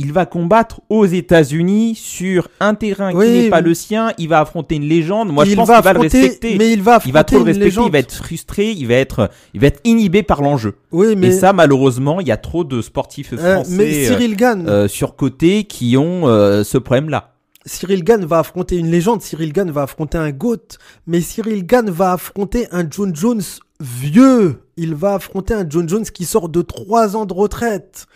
il 0.00 0.14
va 0.14 0.24
combattre 0.24 0.80
aux 0.88 1.04
États-Unis 1.04 1.94
sur 1.94 2.48
un 2.58 2.74
terrain 2.74 3.12
Oui, 3.12 3.26
qui 3.26 3.32
n'est 3.32 3.50
pas 3.50 3.60
le 3.60 3.74
sien. 3.74 4.12
Il 4.16 4.30
va 4.30 4.40
affronter 4.40 4.76
une 4.76 4.88
légende. 4.88 5.30
Moi, 5.30 5.44
je 5.44 5.54
pense 5.54 5.68
qu'il 5.68 5.82
va 5.82 5.92
le 5.92 6.00
respecter. 6.00 6.56
mais 6.56 6.72
il 6.72 6.82
va 6.82 7.00
il 7.04 7.12
va 7.12 7.22
trop 7.22 7.36
le 7.36 7.44
respecter. 7.44 7.82
Il 7.84 7.92
va 7.92 7.98
être 7.98 8.14
frustré. 8.14 8.70
Il 8.70 8.86
va 8.86 8.94
être, 8.94 9.30
il 9.52 9.60
va 9.60 9.66
être 9.66 9.80
inhibé 9.84 10.22
par 10.22 10.40
l'enjeu. 10.40 10.76
Oui, 10.90 11.16
mais 11.16 11.28
Et 11.28 11.32
ça, 11.32 11.52
malheureusement, 11.52 12.18
il 12.20 12.28
y 12.28 12.32
a 12.32 12.38
trop 12.38 12.64
de 12.64 12.80
sportifs 12.80 13.34
euh, 13.34 13.56
français 13.56 13.76
mais 13.76 14.06
Cyril 14.06 14.36
Gann, 14.36 14.66
euh, 14.66 14.88
surcotés 14.88 15.64
qui 15.64 15.98
ont 15.98 16.26
euh, 16.26 16.64
ce 16.64 16.78
problème-là. 16.78 17.34
Cyril 17.66 18.02
Gann 18.02 18.24
va 18.24 18.38
affronter 18.38 18.78
une 18.78 18.90
légende, 18.90 19.20
Cyril 19.20 19.52
Gann 19.52 19.70
va 19.70 19.82
affronter 19.82 20.16
un 20.16 20.30
GOAT, 20.30 20.78
mais 21.06 21.20
Cyril 21.20 21.66
Gann 21.66 21.90
va 21.90 22.12
affronter 22.12 22.66
un 22.72 22.88
John 22.90 23.14
Jones 23.14 23.42
vieux. 23.80 24.62
Il 24.78 24.94
va 24.94 25.14
affronter 25.14 25.52
un 25.52 25.66
John 25.68 25.86
Jones 25.86 26.04
qui 26.04 26.24
sort 26.24 26.48
de 26.48 26.62
trois 26.62 27.16
ans 27.16 27.26
de 27.26 27.34
retraite. 27.34 28.06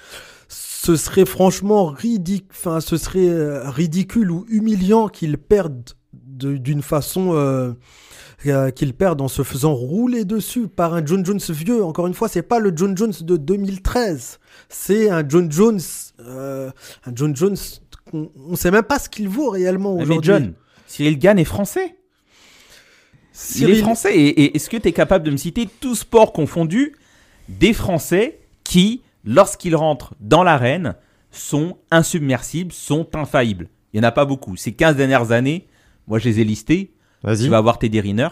Ce 0.84 0.96
serait 0.96 1.24
franchement 1.24 1.86
ridicule, 1.86 2.48
enfin, 2.50 2.80
ce 2.80 2.96
serait 2.96 3.28
euh, 3.28 3.68
ridicule 3.70 4.30
ou 4.30 4.44
humiliant 4.48 5.08
qu'il 5.08 5.38
perde 5.38 5.90
de- 6.12 6.56
d'une 6.56 6.82
façon, 6.82 7.32
euh, 7.34 7.72
euh, 8.46 8.70
qu'il 8.70 8.92
perde 8.92 9.20
en 9.22 9.28
se 9.28 9.42
faisant 9.42 9.72
rouler 9.74 10.24
dessus 10.24 10.68
par 10.68 10.92
un 10.94 11.04
John 11.04 11.24
Jones 11.24 11.40
vieux. 11.50 11.82
Encore 11.84 12.06
une 12.06 12.14
fois, 12.14 12.28
c'est 12.28 12.42
pas 12.42 12.58
le 12.58 12.72
John 12.76 12.96
Jones 12.96 13.14
de 13.22 13.36
2013. 13.36 14.38
C'est 14.68 15.08
un 15.10 15.26
John 15.28 15.50
Jones, 15.50 15.80
euh, 16.20 16.70
un 17.06 17.12
John 17.14 17.34
Jones 17.34 17.56
qu'on 18.10 18.30
on 18.48 18.54
sait 18.56 18.70
même 18.70 18.82
pas 18.82 18.98
ce 18.98 19.08
qu'il 19.08 19.28
vaut 19.28 19.48
réellement 19.50 19.94
Mais 19.96 20.02
aujourd'hui. 20.02 20.26
John, 20.32 20.52
Cyril 20.86 21.18
Gann 21.18 21.38
est 21.38 21.44
français. 21.44 21.96
Il 21.96 23.62
est 23.62 23.66
Cyril- 23.66 23.80
français. 23.82 24.14
Et, 24.16 24.28
et 24.44 24.56
est-ce 24.56 24.68
que 24.68 24.76
tu 24.76 24.88
es 24.88 24.92
capable 24.92 25.24
de 25.24 25.30
me 25.30 25.36
citer, 25.36 25.68
tous 25.80 25.94
sports 25.96 26.32
confondus, 26.32 26.94
des 27.48 27.72
Français 27.72 28.40
qui, 28.64 29.02
lorsqu'ils 29.24 29.76
rentrent 29.76 30.14
dans 30.20 30.42
l'arène, 30.42 30.94
sont 31.30 31.78
insubmersibles, 31.90 32.72
sont 32.72 33.08
infaillibles 33.14 33.68
Il 33.92 34.00
n'y 34.00 34.06
en 34.06 34.08
a 34.08 34.12
pas 34.12 34.24
beaucoup. 34.24 34.56
Ces 34.56 34.72
15 34.72 34.96
dernières 34.96 35.32
années, 35.32 35.66
moi 36.06 36.18
je 36.18 36.28
les 36.28 36.40
ai 36.40 36.44
listés. 36.44 36.94
Vas-y. 37.22 37.44
Tu 37.44 37.48
vas 37.48 37.58
avoir 37.58 37.78
Teddy 37.78 38.00
Riner. 38.00 38.28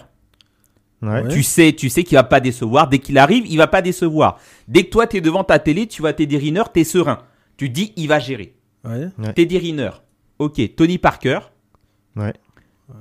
Ouais. 1.01 1.23
Ouais. 1.23 1.29
Tu 1.29 1.43
sais, 1.43 1.73
tu 1.73 1.89
sais 1.89 2.05
qu'il 2.05 2.17
va 2.17 2.23
pas 2.23 2.41
décevoir. 2.41 2.89
Dès 2.89 3.01
qu'il 3.01 3.19
arrive, 3.19 3.45
il 3.47 3.57
va 3.57 3.67
pas 3.67 3.83
décevoir. 3.83 4.39
Dès 4.69 4.85
que 4.85 4.91
toi, 4.91 5.07
tu 5.07 5.17
es 5.17 5.21
devant 5.21 5.43
ta 5.43 5.59
télé, 5.59 5.87
tu 5.89 6.01
vois 6.01 6.13
Teddy 6.13 6.37
Riner, 6.37 6.63
tu 6.73 6.81
es 6.81 6.85
serein. 6.85 7.19
Tu 7.57 7.69
dis, 7.69 7.93
il 7.97 8.07
va 8.07 8.19
gérer. 8.21 8.55
Ouais. 8.85 9.09
Teddy 9.35 9.59
Riner. 9.59 9.91
Ok, 10.39 10.61
Tony 10.77 10.99
Parker. 10.99 11.41
Ouais. 12.17 12.33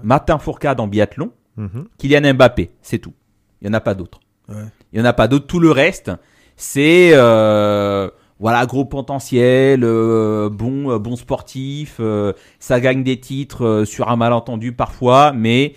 Martin 0.04 0.40
Fourcade 0.40 0.80
en 0.80 0.88
biathlon. 0.88 1.32
Mhm. 1.58 1.88
Kylian 1.98 2.34
Mbappé, 2.34 2.72
c'est 2.82 3.00
tout. 3.00 3.14
Il 3.62 3.68
n'y 3.68 3.76
en 3.76 3.78
a 3.78 3.82
pas 3.82 3.94
d'autres. 3.94 4.20
Ouais. 4.50 4.64
Il 4.92 5.00
n'y 5.00 5.02
en 5.06 5.10
a 5.10 5.14
pas 5.14 5.28
d'autres. 5.28 5.48
Tout 5.48 5.60
le 5.60 5.72
reste, 5.72 6.12
c'est 6.62 7.10
euh, 7.16 8.08
voilà 8.40 8.68
gros 8.68 8.86
potentiel, 8.86 9.84
euh, 9.84 10.48
bon 10.48 10.92
euh, 10.92 11.00
bon 11.00 11.16
sportif, 11.16 12.00
ça 12.60 12.80
gagne 12.80 13.04
des 13.04 13.20
titres 13.20 13.84
sur 13.86 14.10
un 14.10 14.16
malentendu 14.16 14.72
parfois, 14.72 15.34
mais 15.34 15.74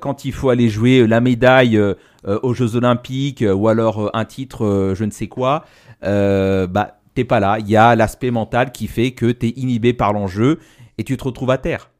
quand 0.00 0.24
il 0.24 0.32
faut 0.32 0.50
aller 0.50 0.68
jouer 0.68 1.06
la 1.06 1.20
médaille 1.20 1.80
aux 2.24 2.54
Jeux 2.54 2.76
Olympiques 2.76 3.44
ou 3.52 3.68
alors 3.68 4.10
un 4.14 4.24
titre, 4.24 4.92
je 4.94 5.04
ne 5.04 5.10
sais 5.10 5.28
quoi, 5.28 5.64
bah 6.02 6.98
t'es 7.14 7.24
pas 7.24 7.40
là. 7.40 7.58
Il 7.58 7.68
y 7.68 7.76
a 7.76 7.96
l'aspect 7.96 8.30
mental 8.30 8.70
qui 8.70 8.86
fait 8.86 9.12
que 9.12 9.32
t'es 9.32 9.54
inhibé 9.56 9.92
par 9.92 10.12
l'enjeu 10.12 10.60
et 10.98 11.04
tu 11.04 11.16
te 11.16 11.24
retrouves 11.24 11.50
à 11.50 11.58
terre. 11.58 11.90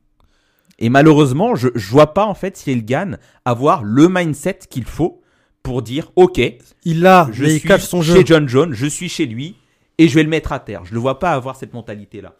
Et 0.79 0.91
malheureusement, 0.91 1.57
je, 1.57 1.69
je 1.75 1.91
vois 1.91 2.15
pas 2.15 2.27
en 2.27 2.35
fait 2.35 2.57
Cyril 2.57 2.85
Gann 2.85 3.19
avoir 3.45 3.83
le 3.83 4.09
mindset 4.09 4.61
qu'il 4.69 4.85
faut 4.85 5.23
pour 5.69 5.83
dire 5.83 6.11
ok, 6.17 6.41
Il 6.85 7.01
l'a, 7.03 7.29
je 7.33 7.43
mais 7.45 7.55
il 7.55 7.59
suis 7.61 7.69
cache 7.69 7.83
son 7.85 8.01
jeu. 8.03 8.15
chez 8.17 8.25
John 8.25 8.49
Jones, 8.49 8.73
je 8.73 8.87
suis 8.87 9.09
chez 9.09 9.27
lui 9.27 9.57
et 9.99 10.09
je 10.09 10.15
vais 10.15 10.23
le 10.23 10.29
mettre 10.31 10.53
à 10.53 10.61
terre. 10.61 10.85
Je 10.87 10.95
le 10.95 10.99
vois 11.01 11.19
pas 11.19 11.33
avoir 11.33 11.57
cette 11.57 11.75
mentalité 11.75 12.21
là. 12.23 12.33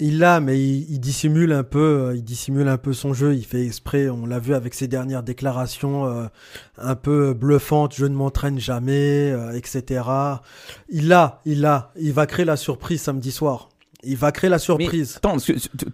Il 0.00 0.18
l'a, 0.18 0.40
mais 0.40 0.58
il, 0.60 0.90
il 0.90 0.98
dissimule 0.98 1.52
un 1.52 1.62
peu. 1.62 1.78
euh, 2.08 2.16
Il 2.16 2.24
dissimule 2.24 2.66
un 2.66 2.78
peu 2.78 2.92
son 2.92 3.14
jeu. 3.14 3.34
Il 3.36 3.44
fait 3.46 3.64
exprès. 3.64 4.08
On 4.10 4.26
l'a 4.26 4.40
vu 4.40 4.52
avec 4.54 4.74
ses 4.74 4.88
dernières 4.88 5.22
déclarations 5.22 6.04
euh, 6.06 6.26
un 6.78 6.96
peu 6.96 7.32
bluffantes. 7.32 7.94
Je 7.94 8.04
ne 8.04 8.14
m'entraîne 8.16 8.58
jamais, 8.58 9.30
euh, 9.30 9.52
etc. 9.52 10.02
Il 10.88 11.06
l'a, 11.06 11.40
il 11.46 11.60
l'a. 11.60 11.92
Il 11.96 12.12
va 12.12 12.26
créer 12.26 12.44
la 12.44 12.56
surprise 12.56 13.02
samedi 13.02 13.30
soir. 13.30 13.68
Il 14.02 14.16
va 14.16 14.32
créer 14.32 14.50
la 14.50 14.58
surprise. 14.58 15.14
Attends, 15.18 15.36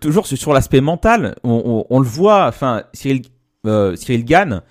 toujours 0.01 0.27
sur 0.27 0.39
sur 0.39 0.53
l'aspect 0.55 0.81
mental, 0.81 1.37
on, 1.45 1.63
on- 1.91 1.95
on 1.95 2.01
le 2.01 2.07
voit. 2.09 2.47
Enfin, 2.47 2.85
Cyril, 2.95 3.21
euh, 3.67 3.95
Cyril 3.97 4.25
Gann, 4.25 4.63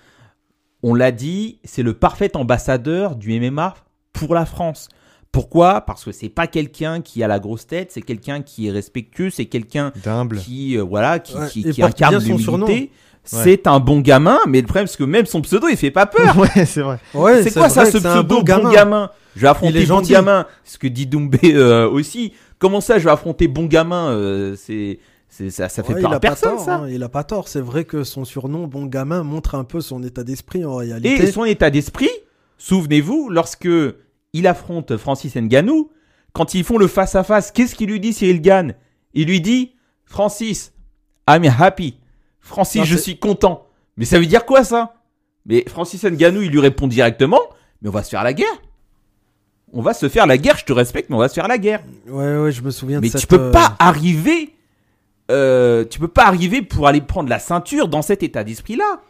on 0.82 0.94
l'a 0.94 1.12
dit, 1.12 1.58
c'est 1.64 1.82
le 1.82 1.92
parfait 1.94 2.36
ambassadeur 2.36 3.16
du 3.16 3.38
MMA 3.38 3.74
pour 4.12 4.34
la 4.34 4.46
France. 4.46 4.88
Pourquoi? 5.32 5.82
Parce 5.82 6.04
que 6.04 6.12
c'est 6.12 6.28
pas 6.28 6.46
quelqu'un 6.48 7.00
qui 7.02 7.22
a 7.22 7.28
la 7.28 7.38
grosse 7.38 7.66
tête, 7.66 7.92
c'est 7.92 8.02
quelqu'un 8.02 8.42
qui 8.42 8.66
est 8.66 8.70
respectueux, 8.72 9.30
c'est 9.30 9.44
quelqu'un 9.44 9.92
D'humble. 10.02 10.38
qui 10.38 10.76
euh, 10.76 10.82
voilà 10.82 11.20
qui, 11.20 11.36
Ouais, 11.36 11.48
qui, 11.48 11.82
incarne. 11.82 12.18
C'est 13.22 13.66
un 13.66 13.78
bon 13.78 14.00
gamin, 14.00 14.38
mais 14.48 14.60
le 14.60 14.66
problème 14.66 14.86
c'est 14.86 14.96
que 14.96 15.04
même 15.04 15.26
son 15.26 15.42
pseudo 15.42 15.68
il 15.68 15.76
fait 15.76 15.90
pas 15.90 16.06
peur. 16.06 16.36
ouais, 16.56 16.64
c'est 16.64 16.80
vrai. 16.80 16.98
Ouais, 17.14 17.42
c'est 17.42 17.52
quoi 17.52 17.68
ça 17.68 17.84
ce 17.84 17.98
pseudo 17.98 18.22
bon 18.22 18.36
bon 18.36 18.42
gamin. 18.42 18.72
gamin, 18.72 19.10
Je 19.36 19.42
vais 19.42 19.48
affronter 19.48 19.72
Il 19.78 19.82
est 19.82 19.86
bon 19.86 19.96
gentil. 19.96 20.12
gamin. 20.12 20.46
Ce 20.64 20.78
que 20.78 20.88
dit 20.88 21.06
Doumbé 21.06 21.54
euh, 21.54 21.88
aussi. 21.88 22.32
Comment 22.58 22.80
ça 22.80 22.98
je 22.98 23.04
vais 23.04 23.10
affronter 23.10 23.46
bon 23.46 23.66
gamin 23.66 24.08
euh, 24.10 24.56
c'est 24.56 24.98
ça, 25.30 25.68
ça 25.68 25.82
fait 25.82 25.94
Ouais, 25.94 26.00
peur 26.02 26.12
à 26.12 26.20
personne 26.20 26.56
tort, 26.56 26.64
ça. 26.64 26.76
hein, 26.76 26.88
il 26.90 27.02
a 27.02 27.08
pas 27.08 27.24
tort. 27.24 27.48
C'est 27.48 27.60
vrai 27.60 27.84
que 27.84 28.02
son 28.04 28.24
surnom, 28.24 28.66
bon 28.66 28.86
gamin, 28.86 29.22
montre 29.22 29.54
un 29.54 29.64
peu 29.64 29.80
son 29.80 30.02
état 30.02 30.24
d'esprit 30.24 30.64
en 30.64 30.76
réalité. 30.76 31.22
Et 31.22 31.30
son 31.32 31.44
état 31.44 31.70
d'esprit, 31.70 32.10
souvenez-vous, 32.58 33.28
lorsque 33.30 33.68
il 34.32 34.46
affronte 34.46 34.96
Francis 34.96 35.34
Ngannou, 35.36 35.90
quand 36.32 36.54
ils 36.54 36.64
font 36.64 36.78
le 36.78 36.86
face 36.86 37.14
à 37.14 37.22
face, 37.24 37.50
qu'est-ce 37.52 37.74
qu'il 37.74 37.90
lui 37.90 38.00
dit 38.00 38.12
Cyril 38.12 38.40
Gann 38.40 38.74
Il 39.14 39.28
lui 39.28 39.40
dit 39.40 39.72
Francis, 40.04 40.72
I'm 41.28 41.44
happy. 41.58 41.96
Francis, 42.40 42.80
Non, 42.80 42.84
je 42.84 42.96
suis 42.96 43.18
content. 43.18 43.66
Mais 43.96 44.04
ça 44.04 44.18
veut 44.18 44.26
dire 44.26 44.44
quoi 44.46 44.64
ça? 44.64 44.94
Mais 45.46 45.64
Francis 45.68 46.02
Ngannou, 46.04 46.42
il 46.42 46.50
lui 46.50 46.60
répond 46.60 46.86
directement, 46.86 47.40
mais 47.82 47.88
on 47.88 47.92
va 47.92 48.02
se 48.02 48.10
faire 48.10 48.24
la 48.24 48.32
guerre. 48.32 48.46
On 49.72 49.82
va 49.82 49.94
se 49.94 50.08
faire 50.08 50.26
la 50.26 50.36
guerre, 50.36 50.56
je 50.58 50.64
te 50.64 50.72
respecte, 50.72 51.10
mais 51.10 51.16
on 51.16 51.20
va 51.20 51.28
se 51.28 51.34
faire 51.34 51.46
la 51.48 51.58
guerre. 51.58 51.82
Ouais, 52.08 52.36
ouais, 52.38 52.50
je 52.52 52.60
me 52.62 52.70
souviens 52.70 53.00
Mais 53.00 53.06
de 53.08 53.12
tu 53.12 53.18
cette. 53.20 53.30
peux 53.30 53.38
euh, 53.38 53.50
pas 53.52 53.76
arriver, 53.78 54.52
euh, 55.30 55.84
tu 55.84 55.98
peux 55.98 56.08
pas 56.08 56.26
arriver 56.26 56.62
pour 56.62 56.86
aller 56.86 57.00
prendre 57.00 57.28
la 57.28 57.38
ceinture 57.38 57.88
dans 57.88 58.02
cet 58.02 58.22
état 58.22 58.44
d'esprit-là. 58.44 59.00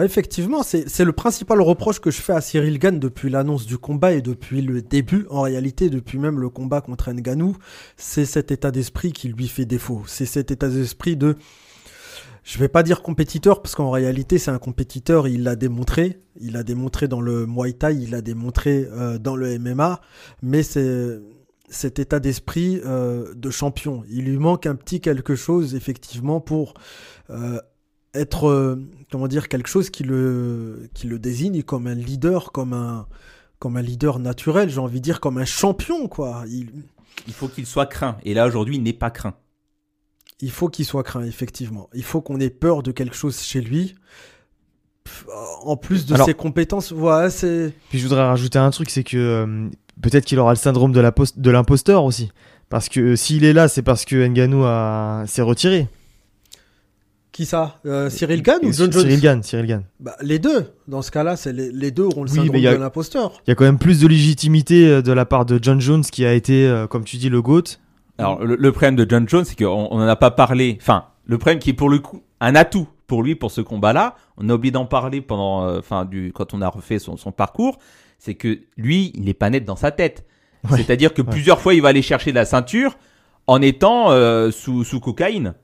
Effectivement, 0.00 0.62
c'est 0.62 1.04
le 1.04 1.12
principal 1.12 1.60
reproche 1.60 1.98
que 1.98 2.10
je 2.10 2.20
fais 2.20 2.34
à 2.34 2.40
Cyril 2.40 2.78
Gann 2.78 3.00
depuis 3.00 3.30
l'annonce 3.30 3.66
du 3.66 3.78
combat 3.78 4.12
et 4.12 4.22
depuis 4.22 4.62
le 4.62 4.80
début, 4.80 5.26
en 5.30 5.40
réalité, 5.40 5.90
depuis 5.90 6.18
même 6.18 6.38
le 6.38 6.48
combat 6.50 6.80
contre 6.80 7.10
Ngannou, 7.10 7.56
c'est 7.96 8.26
cet 8.26 8.52
état 8.52 8.70
d'esprit 8.70 9.12
qui 9.12 9.28
lui 9.28 9.48
fait 9.48 9.64
défaut. 9.64 10.02
C'est 10.06 10.26
cet 10.26 10.50
état 10.50 10.68
d'esprit 10.68 11.16
de, 11.16 11.36
je 12.44 12.58
vais 12.58 12.68
pas 12.68 12.82
dire 12.82 13.02
compétiteur, 13.02 13.60
parce 13.60 13.74
qu'en 13.74 13.90
réalité, 13.90 14.38
c'est 14.38 14.50
un 14.52 14.58
compétiteur, 14.58 15.26
il 15.26 15.42
l'a 15.42 15.56
démontré, 15.56 16.20
il 16.40 16.52
l'a 16.52 16.62
démontré 16.62 17.08
dans 17.08 17.20
le 17.20 17.46
Muay 17.46 17.72
Thai, 17.72 17.96
il 17.96 18.10
l'a 18.10 18.20
démontré 18.20 18.86
euh, 18.92 19.18
dans 19.18 19.36
le 19.36 19.58
MMA, 19.58 20.00
mais 20.42 20.62
c'est 20.62 21.18
cet 21.70 21.98
état 21.98 22.20
d'esprit 22.20 22.80
euh, 22.84 23.32
de 23.34 23.50
champion. 23.50 24.04
Il 24.10 24.24
lui 24.24 24.38
manque 24.38 24.66
un 24.66 24.74
petit 24.74 25.00
quelque 25.00 25.34
chose, 25.34 25.74
effectivement, 25.74 26.40
pour 26.40 26.74
euh, 27.30 27.60
être, 28.14 28.48
euh, 28.48 28.76
comment 29.10 29.28
dire, 29.28 29.48
quelque 29.48 29.68
chose 29.68 29.90
qui 29.90 30.02
le, 30.02 30.88
qui 30.94 31.06
le 31.06 31.18
désigne 31.18 31.62
comme 31.62 31.86
un 31.86 31.94
leader, 31.94 32.52
comme 32.52 32.72
un, 32.72 33.06
comme 33.58 33.76
un 33.76 33.82
leader 33.82 34.18
naturel, 34.18 34.70
j'ai 34.70 34.80
envie 34.80 35.00
de 35.00 35.04
dire, 35.04 35.20
comme 35.20 35.38
un 35.38 35.44
champion, 35.44 36.08
quoi. 36.08 36.44
Il, 36.48 36.70
il 37.26 37.32
faut 37.32 37.48
qu'il 37.48 37.66
soit 37.66 37.86
craint. 37.86 38.16
Et 38.24 38.34
là, 38.34 38.46
aujourd'hui, 38.46 38.76
il 38.76 38.82
n'est 38.82 38.92
pas 38.92 39.10
craint. 39.10 39.34
Il 40.40 40.50
faut 40.50 40.68
qu'il 40.68 40.84
soit 40.84 41.02
craint, 41.02 41.24
effectivement. 41.24 41.90
Il 41.92 42.04
faut 42.04 42.20
qu'on 42.20 42.38
ait 42.38 42.50
peur 42.50 42.82
de 42.82 42.92
quelque 42.92 43.16
chose 43.16 43.40
chez 43.40 43.60
lui. 43.60 43.94
En 45.64 45.76
plus 45.76 46.06
de 46.06 46.14
Alors- 46.14 46.26
ses 46.26 46.34
compétences, 46.34 46.92
voilà, 46.92 47.30
c'est. 47.30 47.72
Puis 47.88 47.98
je 47.98 48.04
voudrais 48.06 48.22
rajouter 48.26 48.58
un 48.58 48.70
truc, 48.70 48.90
c'est 48.90 49.04
que 49.04 49.16
euh, 49.16 49.68
peut-être 50.02 50.24
qu'il 50.24 50.38
aura 50.38 50.52
le 50.52 50.56
syndrome 50.58 50.92
de 50.92 51.50
l'imposteur 51.50 52.04
aussi. 52.04 52.30
Parce 52.68 52.88
que 52.88 53.00
euh, 53.00 53.16
s'il 53.16 53.44
est 53.44 53.52
là, 53.52 53.68
c'est 53.68 53.82
parce 53.82 54.04
que 54.04 54.26
Nganou 54.26 54.64
a... 54.64 55.24
s'est 55.26 55.42
retiré. 55.42 55.88
Qui 57.32 57.46
ça 57.46 57.78
Euh, 57.86 58.10
Cyril 58.10 58.42
Gann 58.42 58.58
ou 58.62 58.72
John 58.72 58.90
Jones 58.92 59.02
Cyril 59.02 59.20
Gann, 59.20 59.42
Cyril 59.42 59.66
Gann. 59.66 59.82
Bah, 60.00 60.16
Les 60.22 60.38
deux. 60.38 60.66
Dans 60.88 61.02
ce 61.02 61.10
cas-là, 61.10 61.36
c'est 61.36 61.52
les, 61.52 61.70
les 61.70 61.90
deux 61.90 62.02
auront 62.04 62.24
le 62.24 62.30
Oui, 62.30 62.36
syndrome 62.36 62.66
a- 62.66 62.72
de 62.74 62.80
l'imposteur. 62.80 63.32
Il 63.46 63.50
y 63.50 63.52
a 63.52 63.54
quand 63.54 63.64
même 63.64 63.78
plus 63.78 64.00
de 64.00 64.06
légitimité 64.08 64.88
euh, 64.88 65.02
de 65.02 65.12
la 65.12 65.24
part 65.24 65.46
de 65.46 65.58
John 65.62 65.80
Jones 65.80 66.02
qui 66.02 66.24
a 66.24 66.32
été, 66.34 66.84
comme 66.90 67.04
tu 67.04 67.16
dis, 67.16 67.28
le 67.28 67.40
GOAT. 67.42 67.78
Alors, 68.18 68.44
le, 68.44 68.56
le 68.56 68.72
problème 68.72 68.96
de 68.96 69.06
John 69.08 69.28
Jones, 69.28 69.44
c'est 69.44 69.56
qu'on 69.56 69.88
on 69.90 69.96
en 70.00 70.08
a 70.08 70.16
pas 70.16 70.30
parlé. 70.32 70.76
Enfin, 70.80 71.04
le 71.26 71.38
problème 71.38 71.60
qui 71.60 71.70
est 71.70 71.74
pour 71.74 71.88
le 71.88 72.00
coup 72.00 72.22
un 72.40 72.54
atout 72.56 72.88
pour 73.08 73.24
lui 73.24 73.34
pour 73.34 73.50
ce 73.50 73.60
combat-là, 73.60 74.14
on 74.36 74.48
a 74.48 74.54
oublié 74.54 74.70
d'en 74.70 74.86
parler 74.86 75.20
pendant, 75.20 75.64
euh, 75.64 75.80
enfin, 75.80 76.04
du 76.04 76.30
quand 76.32 76.54
on 76.54 76.62
a 76.62 76.68
refait 76.68 77.00
son, 77.00 77.16
son 77.16 77.32
parcours, 77.32 77.78
c'est 78.18 78.34
que 78.34 78.60
lui, 78.76 79.10
il 79.14 79.24
n'est 79.24 79.34
pas 79.34 79.50
net 79.50 79.64
dans 79.64 79.76
sa 79.76 79.90
tête. 79.90 80.24
Ouais. 80.70 80.76
C'est-à-dire 80.76 81.14
que 81.14 81.22
plusieurs 81.22 81.60
fois, 81.60 81.74
il 81.74 81.82
va 81.82 81.88
aller 81.88 82.02
chercher 82.02 82.32
la 82.32 82.44
ceinture 82.44 82.96
en 83.46 83.62
étant 83.62 84.10
euh, 84.10 84.50
sous, 84.50 84.84
sous 84.84 85.00
cocaïne. 85.00 85.54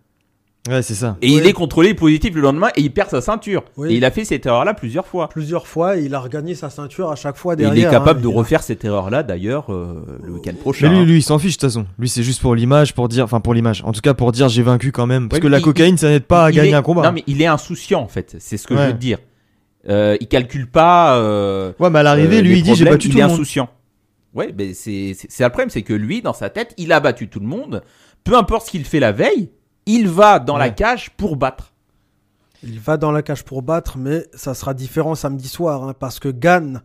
Ouais, 0.67 0.81
c'est 0.81 0.95
ça. 0.95 1.19
Et 1.21 1.29
il 1.29 1.47
est 1.47 1.53
contrôlé 1.53 1.93
positif 1.93 2.35
le 2.35 2.41
lendemain 2.41 2.69
et 2.75 2.81
il 2.81 2.91
perd 2.91 3.11
sa 3.11 3.21
ceinture. 3.21 3.65
Oui. 3.77 3.93
Et 3.93 3.97
il 3.97 4.05
a 4.07 4.11
fait 4.11 4.25
cette 4.25 4.47
erreur-là 4.47 4.73
plusieurs 4.73 5.07
fois. 5.07 5.29
Plusieurs 5.29 5.67
fois, 5.67 5.99
et 5.99 6.05
il 6.05 6.15
a 6.15 6.21
regagné 6.21 6.55
sa 6.55 6.71
ceinture 6.71 7.11
à 7.11 7.17
chaque 7.17 7.37
fois 7.37 7.53
Et 7.53 7.57
derrière. 7.57 7.77
il 7.77 7.87
est 7.87 7.91
capable 7.91 8.21
hein. 8.21 8.23
de 8.23 8.29
Il 8.29 8.33
a- 8.35 8.39
refaire 8.39 8.63
cette 8.63 8.83
erreur-là 8.83 9.23
d'ailleurs 9.23 9.71
euh, 9.71 10.03
le 10.25 10.33
week-end 10.33 10.55
prochain. 10.59 10.89
Mais 10.89 10.97
lui, 11.01 11.05
lui, 11.05 11.19
il 11.19 11.23
s'en 11.23 11.39
fiche 11.39 11.59
de 11.59 11.61
toute 11.61 11.69
façon. 11.69 11.85
Lui, 11.99 12.09
c'est 12.09 12.23
juste 12.23 12.41
pour 12.41 12.55
l'image, 12.55 12.95
pour 12.95 13.09
dire, 13.09 13.25
enfin 13.25 13.41
pour 13.41 13.53
l'image. 13.53 13.83
En 13.85 13.93
tout 13.93 14.01
cas, 14.01 14.15
pour 14.15 14.33
dire 14.33 14.49
j'ai 14.49 14.63
vaincu 14.63 14.91
quand 14.91 15.07
même. 15.07 15.29
Parce 15.29 15.39
Ouais, 15.39 15.43
que 15.43 15.49
la 15.49 15.59
il- 15.59 15.63
cocaïne, 15.65 15.99
ça 15.99 16.09
n'aide 16.09 16.25
pas 16.25 16.47
à 16.47 16.51
Il 16.51 16.57
gagner 16.57 16.71
est- 16.71 16.75
un 16.75 16.83
combat. 16.83 17.03
Non, 17.03 17.13
mais 17.13 17.25
il 17.27 17.43
est 17.43 17.47
insouciant 17.47 18.01
en 18.01 18.09
fait. 18.09 18.37
C'est 18.39 18.57
ce 18.57 18.67
que 18.67 18.75
je 18.75 18.81
veux 18.81 18.93
te 18.93 18.97
dire. 18.97 19.19
Euh, 19.91 20.17
il 20.19 20.29
calcule 20.29 20.67
pas. 20.71 21.19
euh, 21.19 21.73
Ouais, 21.79 21.91
mais 21.91 21.99
à 21.99 22.03
l'arrivée, 22.03 22.39
euh, 22.39 22.41
lui, 22.41 22.57
il 22.59 22.63
dit 22.63 22.75
j'ai 22.75 22.87
battu 22.87 23.09
il 23.09 23.11
tout 23.13 23.19
est 23.19 23.21
le 23.21 23.27
monde. 23.27 23.35
insouciant. 23.35 23.69
Ouais, 24.33 24.55
mais 24.57 24.73
c'est 24.73 25.13
c'est 25.15 25.27
c'est 25.31 25.45
le 25.45 25.51
problème, 25.51 25.69
c'est 25.69 25.83
que 25.83 25.93
lui, 25.93 26.23
dans 26.23 26.33
sa 26.33 26.49
tête, 26.49 26.73
il 26.79 26.91
a 26.91 27.01
battu 27.01 27.29
tout 27.29 27.39
le 27.41 27.47
monde. 27.47 27.83
Peu 28.25 28.35
importe 28.35 28.65
ce 28.67 28.71
qu'il 28.71 28.85
fait 28.87 28.99
la 28.99 29.13
veille, 29.13 29.51
il 29.87 30.09
va 30.09 30.39
dans 30.39 30.57
la 30.57 30.71
cage 30.71 31.11
pour 31.17 31.37
battre. 31.37 31.73
Il 32.63 32.81
va 32.81 32.97
dans 32.97 33.13
la 33.13 33.23
cage 33.23 33.45
pour 33.45 33.61
battre, 33.63 33.99
mais 33.99 34.27
ça 34.35 34.55
sera 34.55 34.73
différent 34.73 35.15
samedi 35.15 35.49
soir, 35.49 35.85
hein, 35.85 35.95
parce 35.99 36.19
que 36.19 36.29
Gann, 36.31 36.81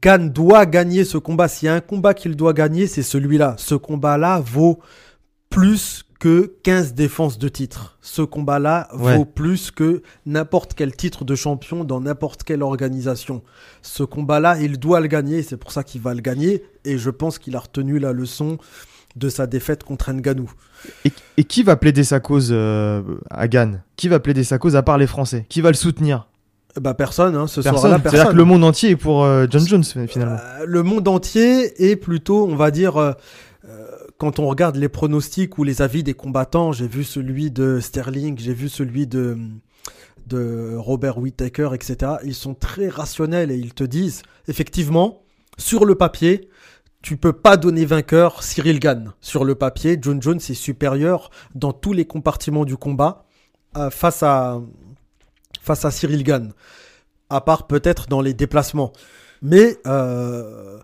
Gann 0.00 0.30
doit 0.30 0.64
gagner 0.64 1.04
ce 1.04 1.18
combat. 1.18 1.48
S'il 1.48 1.66
y 1.66 1.68
a 1.68 1.74
un 1.74 1.80
combat 1.80 2.14
qu'il 2.14 2.36
doit 2.36 2.52
gagner, 2.52 2.86
c'est 2.86 3.02
celui-là. 3.02 3.54
Ce 3.58 3.74
combat-là 3.74 4.38
vaut 4.40 4.78
plus 5.50 6.04
que 6.20 6.54
15 6.62 6.94
défenses 6.94 7.38
de 7.38 7.48
titre. 7.48 7.96
Ce 8.00 8.22
combat-là 8.22 8.88
Ouais. 8.94 9.16
vaut 9.16 9.24
plus 9.24 9.70
que 9.72 10.02
n'importe 10.26 10.74
quel 10.74 10.94
titre 10.94 11.24
de 11.24 11.34
champion 11.34 11.82
dans 11.84 12.00
n'importe 12.00 12.42
quelle 12.44 12.62
organisation. 12.62 13.42
Ce 13.82 14.02
combat-là, 14.04 14.60
il 14.60 14.78
doit 14.78 15.00
le 15.00 15.06
gagner, 15.08 15.42
c'est 15.42 15.56
pour 15.56 15.72
ça 15.72 15.82
qu'il 15.84 16.00
va 16.00 16.14
le 16.14 16.20
gagner, 16.20 16.62
et 16.84 16.96
je 16.98 17.10
pense 17.10 17.38
qu'il 17.38 17.56
a 17.56 17.60
retenu 17.60 17.98
la 17.98 18.12
leçon 18.12 18.58
de 19.16 19.28
sa 19.28 19.46
défaite 19.46 19.82
contre 19.84 20.12
Ngannou. 20.12 20.50
Et, 21.04 21.12
et 21.36 21.44
qui 21.44 21.62
va 21.62 21.76
plaider 21.76 22.04
sa 22.04 22.20
cause 22.20 22.50
euh, 22.52 23.02
à 23.30 23.48
Gann 23.48 23.82
Qui 23.96 24.08
va 24.08 24.20
plaider 24.20 24.44
sa 24.44 24.58
cause 24.58 24.76
à 24.76 24.82
part 24.82 24.98
les 24.98 25.06
Français? 25.06 25.46
Qui 25.48 25.60
va 25.60 25.70
le 25.70 25.76
soutenir? 25.76 26.28
Bah 26.80 26.94
personne, 26.94 27.34
hein, 27.34 27.46
ce 27.46 27.60
Personne. 27.60 27.80
soir-là, 27.80 27.98
C'est-à-dire 28.02 28.30
que 28.30 28.36
le 28.36 28.44
monde 28.44 28.62
entier 28.62 28.90
est 28.90 28.96
pour 28.96 29.24
euh, 29.24 29.46
John 29.50 29.66
Jones 29.66 29.84
finalement. 30.06 30.36
Euh, 30.36 30.64
le 30.66 30.82
monde 30.82 31.08
entier 31.08 31.90
est 31.90 31.96
plutôt, 31.96 32.46
on 32.46 32.54
va 32.56 32.70
dire, 32.70 33.14
quand 34.18 34.38
on 34.38 34.46
regarde 34.46 34.76
les 34.76 34.88
pronostics 34.88 35.58
ou 35.58 35.64
les 35.64 35.80
avis 35.82 36.02
des 36.02 36.14
combattants, 36.14 36.72
j'ai 36.72 36.88
vu 36.88 37.04
celui 37.04 37.50
de 37.50 37.78
Sterling, 37.80 38.38
j'ai 38.38 38.52
vu 38.54 38.68
celui 38.68 39.06
de, 39.06 39.36
de 40.26 40.74
Robert 40.76 41.18
Whittaker, 41.18 41.70
etc. 41.72 42.12
Ils 42.24 42.34
sont 42.34 42.54
très 42.54 42.88
rationnels 42.88 43.50
et 43.50 43.56
ils 43.56 43.74
te 43.74 43.84
disent, 43.84 44.22
effectivement, 44.48 45.22
sur 45.56 45.84
le 45.84 45.94
papier, 45.94 46.48
tu 47.08 47.16
peux 47.16 47.32
pas 47.32 47.56
donner 47.56 47.86
vainqueur 47.86 48.42
Cyril 48.42 48.80
Gann. 48.80 49.14
Sur 49.22 49.46
le 49.46 49.54
papier, 49.54 49.98
John 49.98 50.20
Jones 50.20 50.36
est 50.36 50.52
supérieur 50.52 51.30
dans 51.54 51.72
tous 51.72 51.94
les 51.94 52.04
compartiments 52.04 52.66
du 52.66 52.76
combat 52.76 53.24
euh, 53.78 53.88
face 53.88 54.22
à 54.22 54.60
Cyril 55.90 56.22
Gann, 56.22 56.52
à 57.30 57.40
part 57.40 57.66
peut-être 57.66 58.08
dans 58.08 58.20
les 58.20 58.34
déplacements. 58.34 58.92
Mais 59.40 59.78
euh, 59.86 60.80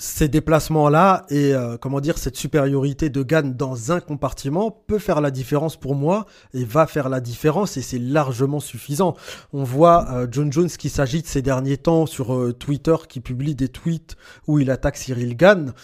ces 0.00 0.28
déplacements-là 0.28 1.26
et 1.28 1.54
euh, 1.54 1.76
comment 1.76 2.00
dire 2.00 2.16
cette 2.16 2.36
supériorité 2.36 3.10
de 3.10 3.22
Gann 3.22 3.54
dans 3.54 3.92
un 3.92 4.00
compartiment 4.00 4.70
peut 4.70 4.98
faire 4.98 5.20
la 5.20 5.30
différence 5.30 5.76
pour 5.76 5.94
moi 5.94 6.24
et 6.54 6.64
va 6.64 6.86
faire 6.86 7.10
la 7.10 7.20
différence 7.20 7.76
et 7.76 7.82
c'est 7.82 7.98
largement 7.98 8.60
suffisant. 8.60 9.14
On 9.52 9.62
voit 9.62 10.10
euh, 10.10 10.26
John 10.30 10.50
Jones 10.50 10.70
qui 10.70 10.88
s'agite 10.88 11.26
ces 11.26 11.42
derniers 11.42 11.76
temps 11.76 12.06
sur 12.06 12.34
euh, 12.34 12.54
Twitter, 12.54 12.96
qui 13.10 13.20
publie 13.20 13.54
des 13.54 13.68
tweets 13.68 14.16
où 14.46 14.58
il 14.58 14.70
attaque 14.70 14.96
Cyril 14.96 15.36
Gann. 15.36 15.74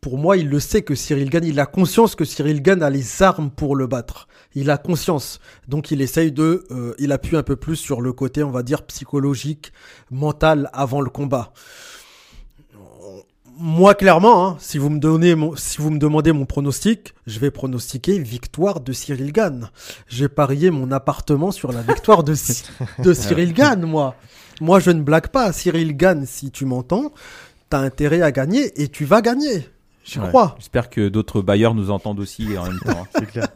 Pour 0.00 0.16
moi, 0.16 0.38
il 0.38 0.48
le 0.48 0.60
sait 0.60 0.80
que 0.80 0.94
Cyril 0.94 1.28
Gann, 1.28 1.44
il 1.44 1.60
a 1.60 1.66
conscience 1.66 2.14
que 2.14 2.24
Cyril 2.24 2.62
Gann 2.62 2.82
a 2.82 2.88
les 2.88 3.22
armes 3.22 3.50
pour 3.50 3.76
le 3.76 3.86
battre. 3.86 4.28
Il 4.54 4.70
a 4.70 4.78
conscience. 4.78 5.40
Donc 5.66 5.90
il 5.90 6.00
essaye 6.00 6.32
de... 6.32 6.64
euh, 6.70 6.94
il 6.98 7.12
appuie 7.12 7.36
un 7.36 7.42
peu 7.42 7.56
plus 7.56 7.76
sur 7.76 8.00
le 8.00 8.14
côté, 8.14 8.42
on 8.42 8.50
va 8.50 8.62
dire, 8.62 8.86
psychologique, 8.86 9.72
mental 10.10 10.70
avant 10.72 11.02
le 11.02 11.10
combat. 11.10 11.52
Moi, 13.60 13.94
clairement, 13.96 14.46
hein, 14.46 14.56
si, 14.60 14.78
vous 14.78 14.88
me 14.88 15.00
donnez 15.00 15.34
mon, 15.34 15.56
si 15.56 15.78
vous 15.78 15.90
me 15.90 15.98
demandez 15.98 16.30
mon 16.32 16.46
pronostic, 16.46 17.14
je 17.26 17.40
vais 17.40 17.50
pronostiquer 17.50 18.18
victoire 18.18 18.78
de 18.80 18.92
Cyril 18.92 19.32
Gann. 19.32 19.70
J'ai 20.06 20.28
parié 20.28 20.70
mon 20.70 20.92
appartement 20.92 21.50
sur 21.50 21.72
la 21.72 21.82
victoire 21.82 22.22
de, 22.22 22.34
Cy- 22.34 22.64
de 23.02 23.12
Cyril 23.12 23.52
Gann, 23.52 23.84
moi. 23.84 24.14
Moi, 24.60 24.78
je 24.78 24.90
ne 24.92 25.02
blague 25.02 25.28
pas. 25.28 25.52
Cyril 25.52 25.96
Gann, 25.96 26.24
si 26.24 26.50
tu 26.52 26.66
m'entends, 26.66 27.12
t'as 27.68 27.80
intérêt 27.80 28.22
à 28.22 28.30
gagner 28.30 28.80
et 28.80 28.88
tu 28.88 29.04
vas 29.04 29.22
gagner. 29.22 29.68
Je 30.04 30.20
Ouais. 30.20 30.28
crois. 30.28 30.54
J'espère 30.58 30.88
que 30.88 31.08
d'autres 31.08 31.42
bailleurs 31.42 31.74
nous 31.74 31.90
entendent 31.90 32.20
aussi 32.20 32.56
en 32.56 32.64
même 32.64 32.78
temps. 32.80 33.06
C'est 33.14 33.26
clair. 33.26 33.48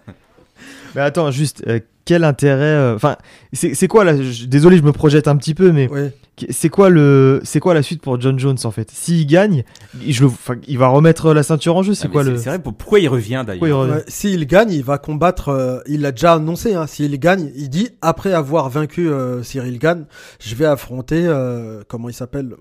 Mais 0.94 1.00
attends, 1.02 1.30
juste, 1.30 1.62
euh, 1.66 1.80
quel 2.04 2.24
intérêt. 2.24 2.64
euh, 2.64 2.94
Enfin, 2.96 3.16
c'est 3.52 3.74
c'est 3.74 3.88
quoi 3.88 4.04
là 4.04 4.20
je- 4.20 4.46
Désolé, 4.46 4.76
je 4.76 4.82
me 4.82 4.92
projette 4.92 5.28
un 5.28 5.36
petit 5.36 5.54
peu, 5.54 5.70
mais 5.72 5.88
Ouais. 5.88 6.12
c'est 6.50 6.68
quoi, 6.68 6.90
le, 6.90 7.40
c'est 7.44 7.60
quoi 7.60 7.74
la 7.74 7.82
suite 7.82 8.02
pour 8.02 8.20
John 8.20 8.38
Jones 8.38 8.56
en 8.64 8.70
fait? 8.72 8.90
S'il 8.90 9.26
gagne, 9.26 9.62
il- 10.04 10.12
je 10.12 10.22
le, 10.22 10.26
enfin, 10.28 10.56
il 10.66 10.78
va 10.78 10.88
remettre 10.88 11.32
la 11.32 11.42
ceinture 11.44 11.76
en 11.76 11.82
jeu. 11.82 11.94
C'est 11.94 12.08
Ah, 12.08 12.10
quoi 12.10 12.22
le. 12.24 12.36
C'est 12.38 12.48
vrai, 12.50 12.58
pour- 12.58 12.74
pourquoi 12.74 12.98
il 12.98 13.08
revient 13.08 13.44
d'ailleurs? 13.46 13.60
Pourquoi 13.60 13.68
il 13.68 13.72
revient? 13.72 13.92
Ouais, 13.92 14.04
S'il 14.08 14.46
gagne, 14.46 14.72
il 14.72 14.82
va 14.82 14.98
combattre. 14.98 15.48
euh, 15.50 15.78
il 15.86 16.00
l'a 16.00 16.10
déjà 16.10 16.34
annoncé. 16.34 16.74
Hein, 16.74 16.86
S'il 16.88 17.16
gagne, 17.20 17.52
il 17.54 17.68
dit 17.70 17.90
après 18.02 18.32
avoir 18.32 18.68
vaincu 18.68 19.08
euh, 19.08 19.42
Cyril 19.44 19.78
Gann, 19.78 20.06
je 20.40 20.54
vais 20.56 20.66
affronter 20.66 21.24
euh, 21.26 21.82
comment 21.88 22.08
il 22.08 22.14
s'appelle? 22.14 22.54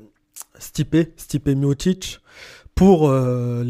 Stipe, 0.60 0.96
Stipe 1.18 1.48
Miocic 1.50 2.20
pour 2.76 3.10
euh, 3.10 3.64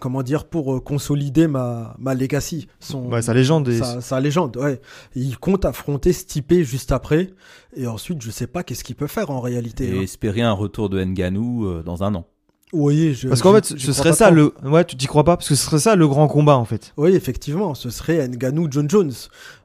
comment 0.00 0.22
dire 0.22 0.46
pour 0.46 0.74
euh, 0.74 0.80
consolider 0.80 1.46
ma 1.46 1.94
ma 1.98 2.14
legacy, 2.14 2.68
son 2.80 3.06
Ouais, 3.06 3.22
sa 3.22 3.34
légende. 3.34 3.70
sa, 3.72 4.00
sa 4.00 4.20
légende. 4.20 4.56
Ouais, 4.56 4.80
il 5.14 5.38
compte 5.38 5.64
affronter 5.64 6.12
Stipe 6.12 6.52
juste 6.62 6.92
après 6.92 7.30
et 7.76 7.86
ensuite 7.86 8.22
je 8.22 8.30
sais 8.30 8.46
pas 8.46 8.64
qu'est-ce 8.64 8.84
qu'il 8.84 8.96
peut 8.96 9.06
faire 9.06 9.30
en 9.30 9.40
réalité. 9.40 9.88
Et 9.94 9.98
hein. 9.98 10.02
espérer 10.02 10.42
un 10.42 10.52
retour 10.52 10.88
de 10.88 11.02
Nganou 11.02 11.66
euh, 11.66 11.82
dans 11.82 12.02
un 12.02 12.14
an. 12.14 12.26
Oui, 12.72 13.14
je, 13.14 13.28
Parce 13.28 13.42
qu'en 13.42 13.54
fait, 13.54 13.64
ce 13.64 13.92
serait 13.92 14.12
ça 14.12 14.30
le. 14.30 14.52
Ouais, 14.64 14.84
tu 14.84 14.96
t'y 14.96 15.06
crois 15.06 15.22
pas 15.22 15.36
Parce 15.36 15.48
que 15.48 15.54
ce 15.54 15.64
serait 15.64 15.78
ça 15.78 15.94
le 15.94 16.08
grand 16.08 16.26
combat 16.26 16.56
en 16.56 16.64
fait. 16.64 16.92
Oui, 16.96 17.14
effectivement, 17.14 17.74
ce 17.74 17.90
serait 17.90 18.28
Ngannou 18.28 18.66
John 18.70 18.90
Jones. 18.90 19.12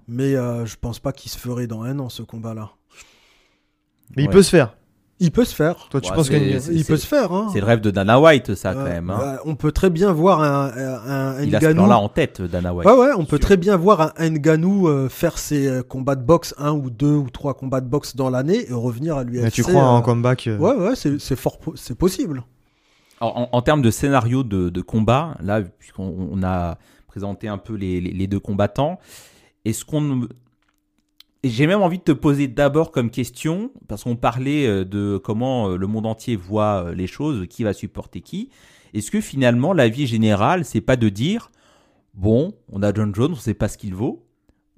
Mais 0.07 0.35
euh, 0.35 0.65
je 0.65 0.75
pense 0.79 0.99
pas 0.99 1.11
qu'il 1.11 1.31
se 1.31 1.37
ferait 1.37 1.67
dans 1.67 1.81
un 1.81 1.97
an 1.99 2.09
ce 2.09 2.21
combat-là. 2.21 2.71
Mais 4.15 4.23
il 4.23 4.29
peut 4.29 4.43
se 4.43 4.49
faire. 4.49 4.75
Il 5.23 5.31
peut 5.31 5.45
se 5.45 5.55
faire. 5.55 5.87
Toi, 5.89 6.01
tu 6.01 6.09
Ouais, 6.09 6.15
penses 6.17 6.27
c'est- 6.27 6.39
que. 6.53 6.59
c'est- 6.59 6.73
Il 6.73 6.83
peut 6.83 6.97
se 6.97 7.05
faire. 7.05 7.31
Hein. 7.31 7.47
C'est 7.53 7.59
le 7.59 7.65
rêve 7.65 7.79
de 7.79 7.91
Dana 7.91 8.19
White, 8.19 8.55
ça, 8.55 8.73
quand 8.73 8.83
même. 8.83 9.09
hein. 9.11 9.37
on 9.45 9.55
peut 9.55 9.71
très 9.71 9.89
bien 9.91 10.11
voir 10.11 10.41
un, 10.41 10.71
un, 10.75 11.37
un 11.37 11.43
Il 11.43 11.55
a 11.55 11.59
ce 11.61 11.67
plan-là 11.67 11.97
en 11.99 12.09
tête, 12.09 12.41
Dana 12.41 12.73
White. 12.73 12.87
Ouais, 12.87 12.93
ouais, 12.97 13.11
on 13.15 13.25
peut 13.25 13.37
sûr. 13.37 13.45
très 13.45 13.55
bien 13.57 13.77
voir 13.77 14.13
un 14.17 14.29
Ngannou 14.29 14.87
euh, 14.87 15.09
faire 15.09 15.37
ses 15.37 15.67
euh, 15.67 15.83
combats 15.83 16.15
de 16.15 16.23
boxe, 16.23 16.53
un 16.57 16.71
ou 16.73 16.89
deux 16.89 17.13
ou 17.15 17.29
trois 17.29 17.53
combats 17.53 17.81
de 17.81 17.87
boxe 17.87 18.15
dans 18.15 18.29
l'année 18.31 18.69
et 18.69 18.73
revenir 18.73 19.15
à 19.17 19.23
l'UFC. 19.23 19.43
Mais 19.43 19.51
tu 19.51 19.61
crois 19.63 19.83
euh, 19.83 19.85
en 19.85 20.01
comeback 20.01 20.47
euh, 20.47 20.57
Ouais, 20.57 20.73
ouais, 20.73 20.95
c'est 20.95 21.35
fort, 21.35 21.59
c'est 21.75 21.95
possible. 21.97 22.43
Alors, 23.21 23.37
en, 23.37 23.49
en 23.51 23.61
termes 23.61 23.83
de 23.83 23.91
scénario 23.91 24.43
de, 24.43 24.69
de 24.69 24.81
combat, 24.81 25.35
là, 25.43 25.61
puisqu'on 25.61 26.29
on 26.31 26.41
a 26.43 26.79
présenté 27.07 27.47
un 27.47 27.59
peu 27.59 27.75
les, 27.75 28.01
les- 28.01 28.11
les 28.13 28.25
deux 28.27 28.39
combattants, 28.39 28.97
est-ce 29.65 29.85
qu'on. 29.85 30.21
J'ai 31.43 31.65
même 31.65 31.81
envie 31.81 31.97
de 31.97 32.03
te 32.03 32.11
poser 32.11 32.47
d'abord 32.47 32.91
comme 32.91 33.09
question, 33.09 33.71
parce 33.87 34.03
qu'on 34.03 34.15
parlait 34.15 34.67
euh, 34.67 34.85
de 34.85 35.19
comment 35.23 35.69
euh, 35.69 35.75
le 35.75 35.87
monde 35.87 36.05
entier 36.05 36.35
voit 36.35 36.85
euh, 36.85 36.93
les 36.93 37.07
choses, 37.07 37.47
qui 37.49 37.63
va 37.63 37.73
supporter 37.73 38.21
qui. 38.21 38.49
Est-ce 38.93 39.09
que 39.09 39.21
finalement, 39.21 39.73
la 39.73 39.89
vie 39.89 40.05
générale, 40.05 40.65
c'est 40.65 40.81
pas 40.81 40.97
de 40.97 41.09
dire 41.09 41.49
bon, 42.13 42.53
on 42.71 42.83
a 42.83 42.93
John 42.93 43.15
Jones, 43.15 43.31
on 43.31 43.35
sait 43.35 43.55
pas 43.55 43.69
ce 43.69 43.77
qu'il 43.77 43.95
vaut. 43.95 44.23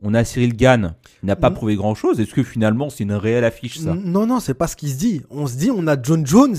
On 0.05 0.13
a 0.13 0.25
Cyril 0.25 0.55
Gann, 0.55 0.95
il 1.21 1.27
n'a 1.27 1.37
pas 1.37 1.49
prouvé 1.49 1.75
grand 1.77 1.95
chose. 1.95 2.19
Est-ce 2.19 2.33
que 2.33 2.43
finalement, 2.43 2.89
c'est 2.89 3.05
une 3.05 3.13
réelle 3.13 3.45
affiche, 3.45 3.79
ça? 3.79 3.93
Non, 3.93 4.25
non, 4.25 4.41
c'est 4.41 4.53
pas 4.53 4.67
ce 4.67 4.75
qui 4.75 4.89
se 4.89 4.97
dit. 4.97 5.21
On 5.29 5.47
se 5.47 5.55
dit, 5.55 5.71
on 5.71 5.87
a 5.87 6.01
John 6.01 6.27
Jones, 6.27 6.57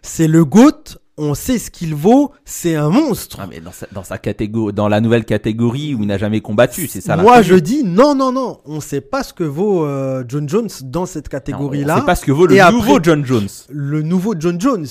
c'est 0.00 0.28
le 0.28 0.46
GOAT 0.46 0.96
on 1.18 1.34
sait 1.34 1.58
ce 1.58 1.70
qu'il 1.70 1.94
vaut, 1.94 2.32
c'est 2.44 2.74
un 2.74 2.90
monstre. 2.90 3.38
Ah, 3.40 3.46
mais 3.48 3.60
dans 3.60 3.72
sa, 3.72 3.86
dans 3.92 4.04
sa 4.04 4.18
catégorie, 4.18 4.72
dans 4.74 4.88
la 4.88 5.00
nouvelle 5.00 5.24
catégorie 5.24 5.94
où 5.94 6.02
il 6.02 6.06
n'a 6.06 6.18
jamais 6.18 6.40
combattu, 6.42 6.86
c'est 6.88 7.00
ça. 7.00 7.16
Moi, 7.16 7.40
je 7.42 7.54
dis 7.54 7.84
non, 7.84 8.14
non, 8.14 8.32
non. 8.32 8.58
On 8.66 8.80
sait 8.80 9.00
pas 9.00 9.22
ce 9.22 9.32
que 9.32 9.44
vaut 9.44 9.84
euh, 9.86 10.24
John 10.28 10.48
Jones 10.48 10.68
dans 10.82 11.06
cette 11.06 11.28
catégorie-là. 11.28 11.96
C'est 12.00 12.06
pas 12.06 12.16
ce 12.16 12.24
que 12.26 12.32
vaut 12.32 12.46
le 12.46 12.54
Et 12.56 12.60
après- 12.60 12.76
nouveau 12.76 12.98
John 13.02 13.24
Jones. 13.24 13.48
Le 13.70 14.02
nouveau 14.02 14.34
John 14.38 14.60
Jones. 14.60 14.86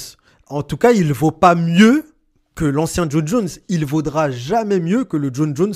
En 0.48 0.64
tout 0.64 0.78
cas, 0.78 0.92
il 0.94 1.12
vaut 1.14 1.32
pas 1.32 1.54
mieux 1.56 2.06
que 2.56 2.66
l'ancien 2.66 3.06
John 3.10 3.28
Jones. 3.28 3.50
Il 3.68 3.86
vaudra 3.86 4.32
jamais 4.32 4.80
mieux 4.80 5.04
que 5.04 5.18
le 5.18 5.30
John 5.34 5.56
Jones 5.56 5.74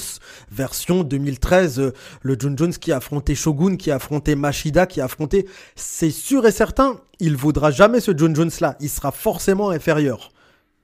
version 0.51 1.03
2013. 1.03 1.79
euh, 1.79 1.91
le 2.21 2.35
John 2.39 2.57
Jones 2.57 2.71
qui 2.73 2.91
a 2.91 2.97
affronté 2.97 3.35
Shogun, 3.35 3.75
qui 3.75 3.91
a 3.91 3.95
affronté 3.95 4.35
Machida, 4.35 4.87
qui 4.87 5.01
a 5.01 5.05
affronté. 5.05 5.45
C'est 5.75 6.09
sûr 6.11 6.47
et 6.47 6.51
certain, 6.51 6.95
il 7.19 7.35
vaudra 7.35 7.69
jamais 7.69 7.99
ce 7.99 8.17
John 8.17 8.35
Jones-là. 8.35 8.77
Il 8.79 8.89
sera 8.89 9.11
forcément 9.11 9.69
inférieur. 9.69 10.31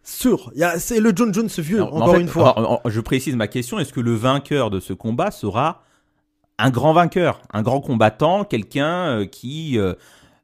Sûr. 0.05 0.51
C'est 0.77 0.99
le 0.99 1.11
John 1.15 1.33
Jones 1.33 1.49
vieux, 1.57 1.77
Alors, 1.77 1.95
en 1.95 2.01
encore 2.01 2.15
fait, 2.15 2.21
une 2.21 2.27
fois. 2.27 2.57
en- 2.85 2.89
je 2.89 3.01
précise 3.01 3.35
ma 3.35 3.47
question 3.47 3.79
est-ce 3.79 3.91
que 3.91 3.99
le 4.01 4.13
vainqueur 4.13 4.69
de 4.69 4.79
ce 4.79 4.93
combat 4.93 5.31
sera 5.31 5.81
un 6.59 6.69
grand 6.69 6.93
vainqueur, 6.93 7.41
un 7.51 7.63
grand 7.63 7.81
combattant, 7.81 8.43
quelqu'un 8.45 9.19
euh, 9.21 9.25
qui 9.25 9.77
euh, 9.79 9.93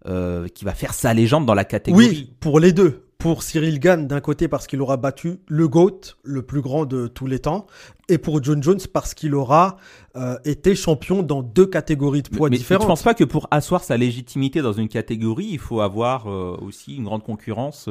euh, 0.08 0.47
qui 0.47 0.65
va 0.65 0.74
faire 0.74 0.93
sa 0.95 1.13
légende 1.13 1.45
dans 1.45 1.54
la 1.54 1.63
catégorie? 1.63 2.08
Oui, 2.08 2.34
pour 2.39 2.60
les 2.60 2.74
deux. 2.74 3.06
Pour 3.19 3.43
Cyril 3.43 3.80
Gann, 3.80 4.08
d'un 4.08 4.19
côté, 4.19 4.47
parce 4.47 4.65
qu'il 4.65 4.82
aura 4.82 4.97
battu 4.97 5.41
le 5.47 5.67
GOAT, 5.67 6.00
le 6.24 6.41
plus 6.41 6.62
grand 6.62 6.86
de 6.88 7.06
tous 7.06 7.28
les 7.28 7.38
temps, 7.38 7.67
et 8.10 8.17
pour 8.17 8.43
John 8.43 8.63
Jones, 8.63 8.80
parce 8.91 9.13
qu'il 9.13 9.36
aura 9.36 9.78
euh, 10.15 10.38
été 10.43 10.74
champion 10.74 11.21
dans 11.21 11.43
deux 11.43 11.67
catégories 11.67 12.24
de 12.24 12.30
poids 12.30 12.50
mais, 12.50 12.56
mais 12.56 12.58
différentes. 12.58 12.82
tu 12.82 12.88
penses 12.88 13.04
pas 13.04 13.13
que 13.13 13.24
pour 13.24 13.47
asseoir 13.52 13.84
sa 13.84 13.95
légitimité 13.95 14.63
dans 14.63 14.74
une 14.74 14.89
catégorie, 14.89 15.50
il 15.52 15.60
faut 15.60 15.82
avoir 15.82 16.32
euh, 16.32 16.58
aussi 16.63 16.95
une 16.95 17.04
grande 17.04 17.21
concurrence, 17.21 17.86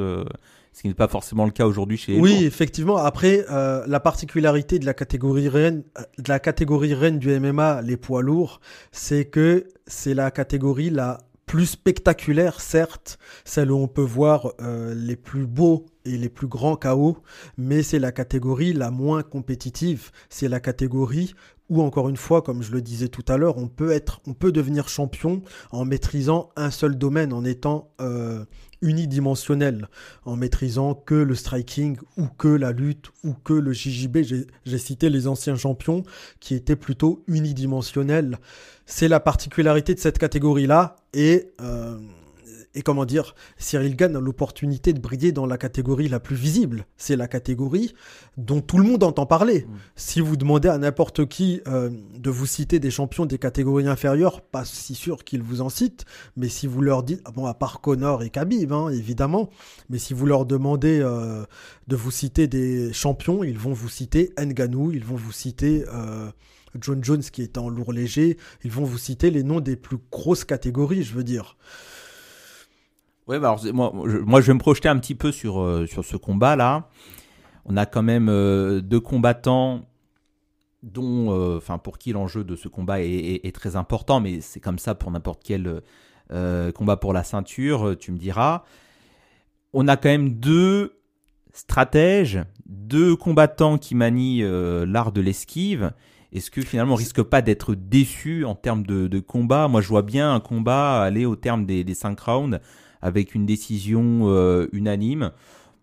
ce 0.73 0.81
qui 0.81 0.87
n'est 0.87 0.93
pas 0.93 1.07
forcément 1.07 1.45
le 1.45 1.51
cas 1.51 1.65
aujourd'hui 1.65 1.97
chez 1.97 2.13
les 2.13 2.19
Oui, 2.19 2.45
effectivement. 2.45 2.97
Après, 2.97 3.45
euh, 3.51 3.83
la 3.87 3.99
particularité 3.99 4.79
de 4.79 4.85
la 4.85 4.93
catégorie 4.93 5.49
reine, 5.49 5.83
euh, 5.97 6.03
de 6.17 6.29
la 6.29 6.39
catégorie 6.39 6.93
reine 6.93 7.19
du 7.19 7.37
MMA, 7.39 7.81
les 7.81 7.97
poids 7.97 8.21
lourds, 8.21 8.61
c'est 8.91 9.25
que 9.25 9.67
c'est 9.85 10.13
la 10.13 10.31
catégorie 10.31 10.89
la 10.89 11.17
plus 11.45 11.65
spectaculaire, 11.65 12.61
certes, 12.61 13.19
celle 13.43 13.71
où 13.73 13.75
on 13.75 13.89
peut 13.89 14.01
voir 14.01 14.53
euh, 14.61 14.93
les 14.95 15.17
plus 15.17 15.45
beaux 15.45 15.85
et 16.05 16.17
les 16.17 16.29
plus 16.29 16.47
grands 16.47 16.77
KO, 16.77 17.17
mais 17.57 17.83
c'est 17.83 17.99
la 17.99 18.13
catégorie 18.13 18.71
la 18.71 18.89
moins 18.89 19.21
compétitive. 19.21 20.11
C'est 20.29 20.47
la 20.47 20.61
catégorie 20.61 21.33
où, 21.71 21.81
encore 21.81 22.09
une 22.09 22.17
fois, 22.17 22.41
comme 22.41 22.61
je 22.61 22.71
le 22.73 22.81
disais 22.81 23.07
tout 23.07 23.23
à 23.29 23.37
l'heure, 23.37 23.57
on 23.57 23.67
peut 23.69 23.91
être, 23.91 24.19
on 24.27 24.33
peut 24.33 24.51
devenir 24.51 24.89
champion 24.89 25.41
en 25.71 25.85
maîtrisant 25.85 26.49
un 26.57 26.69
seul 26.69 26.97
domaine, 26.97 27.31
en 27.31 27.45
étant 27.45 27.89
euh, 28.01 28.43
unidimensionnel, 28.81 29.87
en 30.25 30.35
maîtrisant 30.35 30.93
que 30.93 31.15
le 31.15 31.33
striking 31.33 31.97
ou 32.17 32.25
que 32.27 32.49
la 32.49 32.71
lutte 32.73 33.11
ou 33.23 33.33
que 33.33 33.53
le 33.53 33.71
JJB. 33.73 34.17
J'ai- 34.23 34.47
J'ai 34.65 34.77
cité 34.77 35.09
les 35.09 35.27
anciens 35.27 35.55
champions 35.55 36.03
qui 36.41 36.55
étaient 36.55 36.75
plutôt 36.75 37.23
unidimensionnels. 37.27 38.37
C'est 38.85 39.07
la 39.07 39.21
particularité 39.21 39.93
de 39.95 39.99
cette 39.99 40.17
catégorie-là 40.19 40.97
et 41.13 41.51
euh, 41.61 41.97
et 42.73 42.83
comment 42.83 43.05
dire, 43.05 43.35
Cyril 43.57 43.95
Gann 43.95 44.15
a 44.15 44.19
l'opportunité 44.19 44.93
de 44.93 44.99
briller 44.99 45.31
dans 45.31 45.45
la 45.45 45.57
catégorie 45.57 46.07
la 46.07 46.19
plus 46.19 46.35
visible. 46.35 46.85
C'est 46.95 47.17
la 47.17 47.27
catégorie 47.27 47.93
dont 48.37 48.61
tout 48.61 48.77
le 48.77 48.85
monde 48.85 49.03
entend 49.03 49.25
parler. 49.25 49.67
Si 49.95 50.21
vous 50.21 50.37
demandez 50.37 50.69
à 50.69 50.77
n'importe 50.77 51.27
qui 51.27 51.61
euh, 51.67 51.89
de 52.17 52.29
vous 52.29 52.45
citer 52.45 52.79
des 52.79 52.91
champions 52.91 53.25
des 53.25 53.37
catégories 53.37 53.87
inférieures, 53.87 54.41
pas 54.41 54.63
si 54.63 54.95
sûr 54.95 55.23
qu'ils 55.25 55.41
vous 55.41 55.61
en 55.61 55.69
citent, 55.69 56.05
mais 56.37 56.47
si 56.47 56.65
vous 56.65 56.81
leur 56.81 57.03
dites, 57.03 57.21
bon, 57.35 57.45
à 57.45 57.53
part 57.53 57.81
Connor 57.81 58.23
et 58.23 58.29
Khabib, 58.29 58.71
hein, 58.71 58.89
évidemment, 58.89 59.49
mais 59.89 59.99
si 59.99 60.13
vous 60.13 60.25
leur 60.25 60.45
demandez 60.45 60.99
euh, 61.01 61.43
de 61.87 61.95
vous 61.97 62.11
citer 62.11 62.47
des 62.47 62.93
champions, 62.93 63.43
ils 63.43 63.57
vont 63.57 63.73
vous 63.73 63.89
citer 63.89 64.33
Nganou, 64.39 64.91
ils 64.91 65.03
vont 65.03 65.15
vous 65.15 65.33
citer 65.33 65.83
euh, 65.93 66.31
John 66.79 67.03
Jones 67.03 67.21
qui 67.21 67.41
est 67.41 67.57
en 67.57 67.69
lourd 67.69 67.91
léger, 67.91 68.37
ils 68.63 68.71
vont 68.71 68.85
vous 68.85 68.97
citer 68.97 69.29
les 69.29 69.43
noms 69.43 69.59
des 69.59 69.75
plus 69.75 69.97
grosses 70.11 70.45
catégories, 70.45 71.03
je 71.03 71.13
veux 71.13 71.23
dire. 71.23 71.57
Ouais, 73.31 73.39
bah 73.39 73.47
alors, 73.51 73.93
moi, 73.93 73.93
je, 74.07 74.17
moi, 74.17 74.41
je 74.41 74.47
vais 74.47 74.53
me 74.53 74.59
projeter 74.59 74.89
un 74.89 74.99
petit 74.99 75.15
peu 75.15 75.31
sur, 75.31 75.61
euh, 75.61 75.85
sur 75.85 76.03
ce 76.03 76.17
combat-là. 76.17 76.89
On 77.63 77.77
a 77.77 77.85
quand 77.85 78.03
même 78.03 78.27
euh, 78.27 78.81
deux 78.81 78.99
combattants 78.99 79.85
dont, 80.83 81.31
euh, 81.31 81.59
pour 81.81 81.97
qui 81.97 82.11
l'enjeu 82.11 82.43
de 82.43 82.57
ce 82.57 82.67
combat 82.67 83.01
est, 83.01 83.07
est- 83.09 83.47
est 83.47 83.55
très 83.55 83.77
important, 83.77 84.19
mais 84.19 84.41
c'est 84.41 84.59
comme 84.59 84.79
ça 84.79 84.95
pour 84.95 85.11
n'importe 85.11 85.41
quel 85.43 85.81
combat 86.75 86.95
pour 86.97 87.11
la 87.13 87.23
ceinture, 87.25 87.95
tu 87.99 88.11
me 88.13 88.17
diras. 88.17 88.63
On 89.73 89.87
a 89.89 89.97
quand 89.97 90.07
même 90.09 90.29
deux 90.39 90.97
stratèges, 91.53 92.39
deux 92.65 93.17
combattants 93.17 93.77
qui 93.77 93.95
manient 93.95 94.41
l'art 94.85 95.11
de 95.11 95.19
l'esquive. 95.19 95.91
Est-ce 96.31 96.49
que 96.49 96.61
finalement 96.61 96.93
on 96.93 96.97
risque 96.97 97.21
pas 97.21 97.41
d'être 97.41 97.75
déçu 97.75 98.45
en 98.45 98.55
termes 98.55 98.85
de, 98.85 99.07
de 99.07 99.19
combat? 99.19 99.67
Moi 99.67 99.81
je 99.81 99.89
vois 99.89 100.03
bien 100.03 100.33
un 100.33 100.39
combat 100.39 101.01
aller 101.01 101.25
au 101.25 101.35
terme 101.35 101.65
des, 101.65 101.83
des 101.83 101.95
cinq 101.95 102.17
rounds 102.21 102.61
avec 103.01 103.35
une 103.35 103.45
décision 103.45 104.21
euh, 104.23 104.67
unanime. 104.71 105.31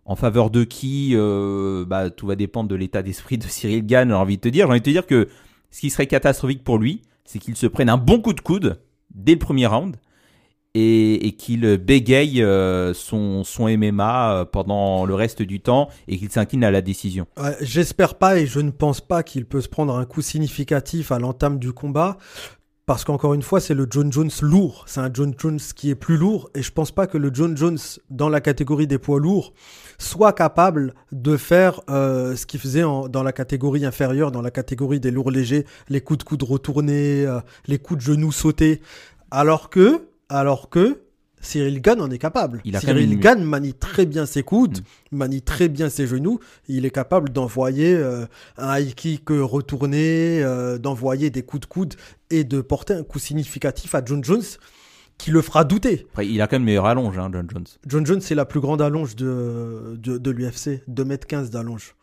En 0.05 0.15
faveur 0.15 0.49
de 0.49 0.63
qui 0.63 1.11
euh, 1.13 1.85
bah, 1.85 2.09
Tout 2.09 2.25
va 2.25 2.35
dépendre 2.35 2.67
de 2.67 2.75
l'état 2.75 3.03
d'esprit 3.03 3.37
de 3.37 3.43
Cyril 3.43 3.85
Gann, 3.85 4.09
j'ai 4.09 4.15
envie 4.15 4.37
de 4.37 4.41
te 4.41 4.49
dire. 4.49 4.65
J'ai 4.65 4.71
envie 4.71 4.79
de 4.79 4.85
te 4.85 4.89
dire 4.89 5.05
que 5.05 5.27
ce 5.69 5.81
qui 5.81 5.89
serait 5.89 6.07
catastrophique 6.07 6.63
pour 6.63 6.79
lui, 6.79 7.03
c'est 7.25 7.37
qu'il 7.37 7.55
se 7.55 7.67
prenne 7.67 7.89
un 7.89 7.97
bon 7.97 8.19
coup 8.19 8.33
de 8.33 8.41
coude 8.41 8.79
dès 9.13 9.33
le 9.33 9.39
premier 9.39 9.67
round 9.67 9.97
et, 10.73 11.35
qu'il 11.37 11.77
bégaye 11.77 12.41
euh, 12.41 12.93
son, 12.93 13.43
MMA 13.59 14.47
pendant 14.51 15.05
le 15.05 15.13
reste 15.13 15.41
du 15.41 15.59
temps 15.59 15.89
et 16.07 16.17
qu'il 16.17 16.29
s'incline 16.29 16.63
à 16.63 16.71
la 16.71 16.81
décision. 16.81 17.27
J'espère 17.61 18.15
pas 18.15 18.39
et 18.39 18.45
je 18.45 18.59
ne 18.59 18.71
pense 18.71 19.01
pas 19.01 19.23
qu'il 19.23 19.45
peut 19.45 19.61
se 19.61 19.69
prendre 19.69 19.95
un 19.95 20.05
coup 20.05 20.21
significatif 20.21 21.11
à 21.11 21.19
l'entame 21.19 21.59
du 21.59 21.73
combat. 21.73 22.17
Parce 22.89 23.03
qu'encore 23.03 23.35
une 23.35 23.43
fois, 23.43 23.59
c'est 23.59 23.75
le 23.75 23.85
John 23.87 24.11
Jones 24.11 24.31
lourd. 24.41 24.83
C'est 24.87 24.99
un 24.99 25.11
John 25.13 25.35
Jones 25.37 25.59
qui 25.75 25.91
est 25.91 25.95
plus 25.95 26.17
lourd. 26.17 26.49
Et 26.55 26.63
je 26.63 26.71
pense 26.71 26.89
pas 26.89 27.05
que 27.05 27.19
le 27.19 27.29
John 27.31 27.55
Jones, 27.55 27.77
dans 28.09 28.29
la 28.29 28.41
catégorie 28.41 28.87
des 28.87 28.97
poids 28.97 29.19
lourds, 29.19 29.53
soit 29.99 30.33
capable 30.33 30.95
de 31.11 31.37
faire 31.37 31.81
euh, 31.91 32.35
ce 32.35 32.47
qu'il 32.47 32.59
faisait 32.59 32.81
dans 32.81 33.21
la 33.21 33.31
catégorie 33.31 33.85
inférieure, 33.85 34.31
dans 34.31 34.41
la 34.41 34.49
catégorie 34.49 34.99
des 34.99 35.11
lourds 35.11 35.29
légers, 35.29 35.67
les 35.87 36.01
coups 36.01 36.17
de 36.17 36.23
coude 36.23 36.41
retournés, 36.41 37.27
euh, 37.27 37.41
les 37.67 37.77
coups 37.77 37.99
de 37.99 38.11
genoux 38.11 38.31
sautés. 38.31 38.81
Alors 39.29 39.69
que, 39.69 40.07
alors 40.27 40.71
que, 40.71 40.99
Cyril 41.41 41.81
Gann 41.81 42.01
en 42.01 42.09
est 42.11 42.17
capable. 42.17 42.61
Il 42.65 42.75
a 42.75 42.79
Cyril 42.79 43.13
une- 43.13 43.19
Gann 43.19 43.43
manie 43.43 43.73
très 43.73 44.05
bien 44.05 44.25
ses 44.25 44.43
coudes, 44.43 44.79
manie 45.11 45.41
très 45.41 45.69
bien 45.69 45.89
ses 45.89 46.05
genoux. 46.07 46.39
Il 46.67 46.85
est 46.85 46.91
capable 46.91 47.29
d'envoyer 47.29 47.93
euh, 47.95 48.25
un 48.57 48.77
high 48.79 48.93
kick 48.93 49.29
retourné, 49.29 50.43
euh, 50.43 50.77
d'envoyer 50.77 51.29
des 51.29 51.43
coups 51.43 51.61
de 51.61 51.65
coude 51.65 51.93
et 52.29 52.43
de 52.43 52.61
porter 52.61 52.93
un 52.93 53.03
coup 53.03 53.19
significatif 53.19 53.95
à 53.95 54.01
John 54.05 54.23
Jones 54.23 54.43
qui 55.17 55.31
le 55.31 55.41
fera 55.41 55.63
douter. 55.65 56.05
Après, 56.11 56.27
il 56.27 56.41
a 56.41 56.47
quand 56.47 56.55
même 56.55 56.63
meilleure 56.65 56.85
allonge, 56.85 57.17
hein, 57.17 57.29
John 57.33 57.47
Jones. 57.51 57.65
John 57.85 58.05
Jones, 58.05 58.21
c'est 58.21 58.35
la 58.35 58.45
plus 58.45 58.61
grande 58.61 58.81
allonge 58.81 59.15
de, 59.17 59.97
de, 59.97 60.17
de 60.17 60.31
l'UFC, 60.31 60.81
2m15 60.89 61.49
d'allonge. 61.49 61.95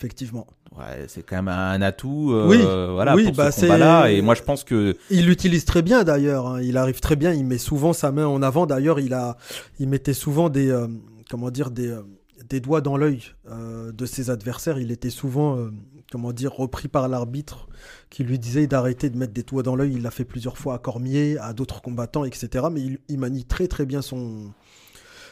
Effectivement. 0.00 0.46
Ouais, 0.78 1.04
c'est 1.08 1.22
quand 1.22 1.36
même 1.36 1.48
un 1.48 1.82
atout 1.82 2.30
euh, 2.32 2.46
Oui, 2.48 2.56
voilà, 2.94 3.14
oui, 3.14 3.24
pour 3.26 3.34
bah, 3.34 3.50
ce 3.52 3.60
combat-là. 3.60 4.04
c'est- 4.06 4.16
Et 4.16 4.22
moi, 4.22 4.34
je 4.34 4.42
pense 4.42 4.64
que 4.64 4.96
Il 5.10 5.26
l'utilise 5.26 5.66
très 5.66 5.82
bien 5.82 6.04
d'ailleurs. 6.04 6.46
hein. 6.46 6.62
Il 6.62 6.78
arrive 6.78 7.00
très 7.00 7.16
bien. 7.16 7.34
Il 7.34 7.44
met 7.44 7.58
souvent 7.58 7.92
sa 7.92 8.10
main 8.10 8.26
en 8.26 8.40
avant. 8.40 8.64
D'ailleurs, 8.64 8.98
il 8.98 9.12
a, 9.12 9.36
il 9.78 9.88
mettait 9.90 10.14
souvent 10.14 10.48
des, 10.48 10.70
euh, 10.70 10.86
comment 11.28 11.50
dire, 11.50 11.70
des, 11.70 11.88
euh, 11.88 12.00
des 12.48 12.60
doigts 12.60 12.80
dans 12.80 12.96
l'œil 12.96 13.20
de 13.92 14.06
ses 14.06 14.30
adversaires. 14.30 14.78
Il 14.78 14.90
était 14.90 15.10
souvent, 15.10 15.58
comment 16.10 16.32
dire, 16.32 16.52
repris 16.52 16.88
par 16.88 17.06
l'arbitre 17.08 17.68
qui 18.08 18.24
lui 18.24 18.38
disait 18.38 18.66
d'arrêter 18.66 19.10
de 19.10 19.18
mettre 19.18 19.34
des 19.34 19.42
doigts 19.42 19.62
dans 19.62 19.76
l'œil. 19.76 19.92
Il 19.96 20.02
l'a 20.02 20.10
fait 20.10 20.24
plusieurs 20.24 20.56
fois 20.56 20.74
à 20.76 20.78
Cormier, 20.78 21.36
à 21.38 21.52
d'autres 21.52 21.82
combattants, 21.82 22.24
etc. 22.24 22.66
Mais 22.72 22.80
il, 22.80 22.98
il 23.08 23.18
manie 23.18 23.44
très 23.44 23.68
très 23.68 23.84
bien 23.84 24.00
son, 24.02 24.50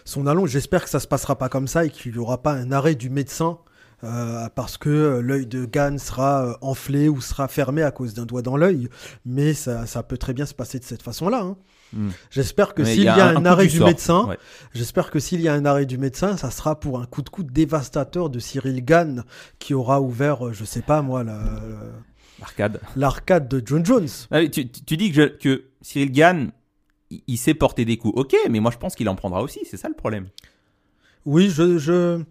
son 0.04 0.26
allonge. 0.26 0.50
J'espère 0.50 0.85
que 0.85 0.90
ça 0.90 1.00
se 1.00 1.09
passera 1.09 1.37
pas 1.37 1.48
comme 1.48 1.66
ça 1.66 1.87
et 1.87 1.90
qu'il 1.90 2.12
n'y 2.12 2.18
aura 2.18 2.42
pas 2.42 2.52
un 2.52 2.70
arrêt 2.70 2.94
du 2.94 3.09
médecin. 3.09 3.59
Euh, 4.04 4.48
parce 4.54 4.76
que 4.78 4.88
euh, 4.88 5.20
l'œil 5.20 5.46
de 5.46 5.64
Gann 5.64 5.98
sera 5.98 6.46
euh, 6.46 6.54
enflé 6.61 7.08
ou 7.08 7.20
sera 7.20 7.48
fermé 7.48 7.82
à 7.82 7.90
cause 7.90 8.14
d'un 8.14 8.26
doigt 8.26 8.42
dans 8.42 8.56
l'œil, 8.56 8.88
mais 9.24 9.54
ça, 9.54 9.87
ça 9.87 10.02
peut 10.02 10.18
très 10.18 10.32
bien 10.34 10.46
se 10.46 10.54
passer 10.54 10.78
de 10.78 10.84
cette 10.84 11.02
façon-là. 11.02 11.40
hein. 11.42 11.56
Hmm. 11.94 12.11
J'espère 12.30 12.74
que 12.74 12.84
s'il 12.84 13.04
y 13.04 13.08
a, 13.08 13.28
un, 13.28 13.46
arrêt 13.46 13.66
du 13.66 13.80
médecin, 13.80 14.26
Ouais. 14.26 14.38
j'espère 14.74 15.11
que 15.11 15.18
s'il 15.18 15.40
y 15.40 15.48
a 15.48 15.54
un 15.54 15.64
arrêt 15.64 15.87
du 15.87 15.96
médecin, 15.96 16.37
ça 16.37 16.50
sera 16.50 16.78
pour 16.78 17.00
un 17.00 17.06
coup 17.06 17.22
de 17.22 17.30
coude 17.30 17.50
dévastateur 17.50 18.28
de 18.28 18.38
Cyril 18.38 18.84
Gann 18.84 19.24
qui 19.58 19.72
aura 19.72 20.00
ouvert, 20.02 20.52
je 20.52 20.64
sais 20.66 20.82
pas 20.82 21.00
moi, 21.00 21.24
la- 21.24 21.40
Arcade. 22.42 22.80
l'arcade 22.94 23.48
de 23.48 23.62
John 23.64 23.84
Jones. 23.87 24.08
Ah 24.30 24.42
tu, 24.46 24.68
tu- 24.70 24.84
tu 24.84 24.96
dis 24.98 25.11
que, 25.11 25.16
je- 25.16 25.38
que 25.38 25.64
Cyril 25.80 26.12
Gann, 26.12 26.50
il, 27.11 27.22
il 27.26 27.37
sait 27.38 27.54
porter 27.54 27.87
des 27.87 27.96
coups. 27.96 28.12
Ok, 28.18 28.37
mais 28.50 28.61
moi 28.61 28.70
je 28.70 28.76
pense 28.76 28.94
qu'il 28.94 29.08
en 29.08 29.16
prendra 29.16 29.42
aussi. 29.42 29.61
C'est 29.68 29.78
ça 29.78 29.88
le 29.88 29.94
problème. 29.94 30.28
Oui, 31.24 31.50
je, 31.50 31.78
je, 31.78 32.22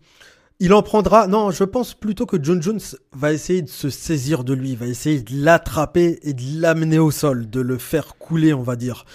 il 0.59 0.73
en 0.73 0.81
prendra. 0.81 1.27
Non, 1.27 1.51
je 1.51 1.63
pense 1.63 1.93
plutôt 1.93 2.25
que 2.25 2.37
John 2.41 2.61
Jones 2.61 2.79
va 3.13 3.33
essayer 3.33 3.61
de 3.61 3.69
se 3.69 3.89
saisir 3.89 4.43
de 4.43 4.53
lui, 4.53 4.75
va 4.75 4.87
essayer 4.87 5.21
de 5.21 5.43
l'attraper 5.43 6.19
et 6.23 6.33
de 6.33 6.61
l'amener 6.61 6.99
au 6.99 7.11
sol, 7.11 7.49
de 7.49 7.61
le 7.61 7.77
faire 7.77 8.15
couler, 8.17 8.53
on 8.53 8.63
va 8.63 8.75
dire. 8.75 9.05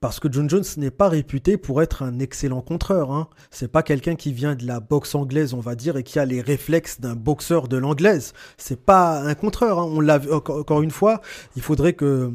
Parce 0.00 0.20
que 0.20 0.30
John 0.30 0.50
Jones 0.50 0.64
n'est 0.76 0.90
pas 0.90 1.08
réputé 1.08 1.56
pour 1.56 1.80
être 1.80 2.02
un 2.02 2.18
excellent 2.18 2.60
contreur. 2.60 3.10
Hein. 3.10 3.28
C'est 3.50 3.72
pas 3.72 3.82
quelqu'un 3.82 4.16
qui 4.16 4.34
vient 4.34 4.54
de 4.54 4.66
la 4.66 4.80
boxe 4.80 5.14
anglaise, 5.14 5.54
on 5.54 5.60
va 5.60 5.74
dire, 5.74 5.96
et 5.96 6.02
qui 6.02 6.18
a 6.18 6.26
les 6.26 6.42
réflexes 6.42 7.00
d'un 7.00 7.14
boxeur 7.14 7.68
de 7.68 7.78
l'anglaise. 7.78 8.34
C'est 8.58 8.80
pas 8.80 9.20
un 9.20 9.34
contreur. 9.34 9.78
Hein. 9.78 9.88
On 9.88 10.00
l'a 10.00 10.18
vu 10.18 10.30
encore, 10.30 10.82
une 10.82 10.90
fois. 10.90 11.22
Il 11.56 11.62
faudrait 11.62 11.94
que 11.94 12.32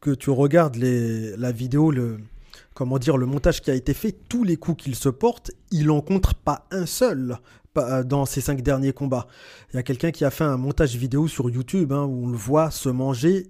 que 0.00 0.12
tu 0.12 0.30
regardes 0.30 0.76
la 0.76 1.52
vidéo, 1.52 1.90
le 1.90 2.16
comment 2.72 2.98
dire, 2.98 3.18
le 3.18 3.26
montage 3.26 3.60
qui 3.60 3.70
a 3.70 3.74
été 3.74 3.92
fait. 3.92 4.16
Tous 4.30 4.42
les 4.42 4.56
coups 4.56 4.84
qu'il 4.84 4.94
se 4.94 5.10
porte, 5.10 5.50
il 5.70 5.90
en 5.90 6.00
contre 6.00 6.34
pas 6.34 6.66
un 6.70 6.86
seul 6.86 7.36
dans 7.74 8.26
ces 8.26 8.40
cinq 8.40 8.62
derniers 8.62 8.92
combats. 8.92 9.26
Il 9.72 9.76
y 9.76 9.78
a 9.78 9.82
quelqu'un 9.82 10.10
qui 10.10 10.24
a 10.24 10.30
fait 10.30 10.44
un 10.44 10.56
montage 10.56 10.96
vidéo 10.96 11.28
sur 11.28 11.48
YouTube 11.50 11.92
hein, 11.92 12.04
où 12.04 12.24
on 12.26 12.28
le 12.28 12.36
voit 12.36 12.70
se 12.70 12.88
manger 12.88 13.46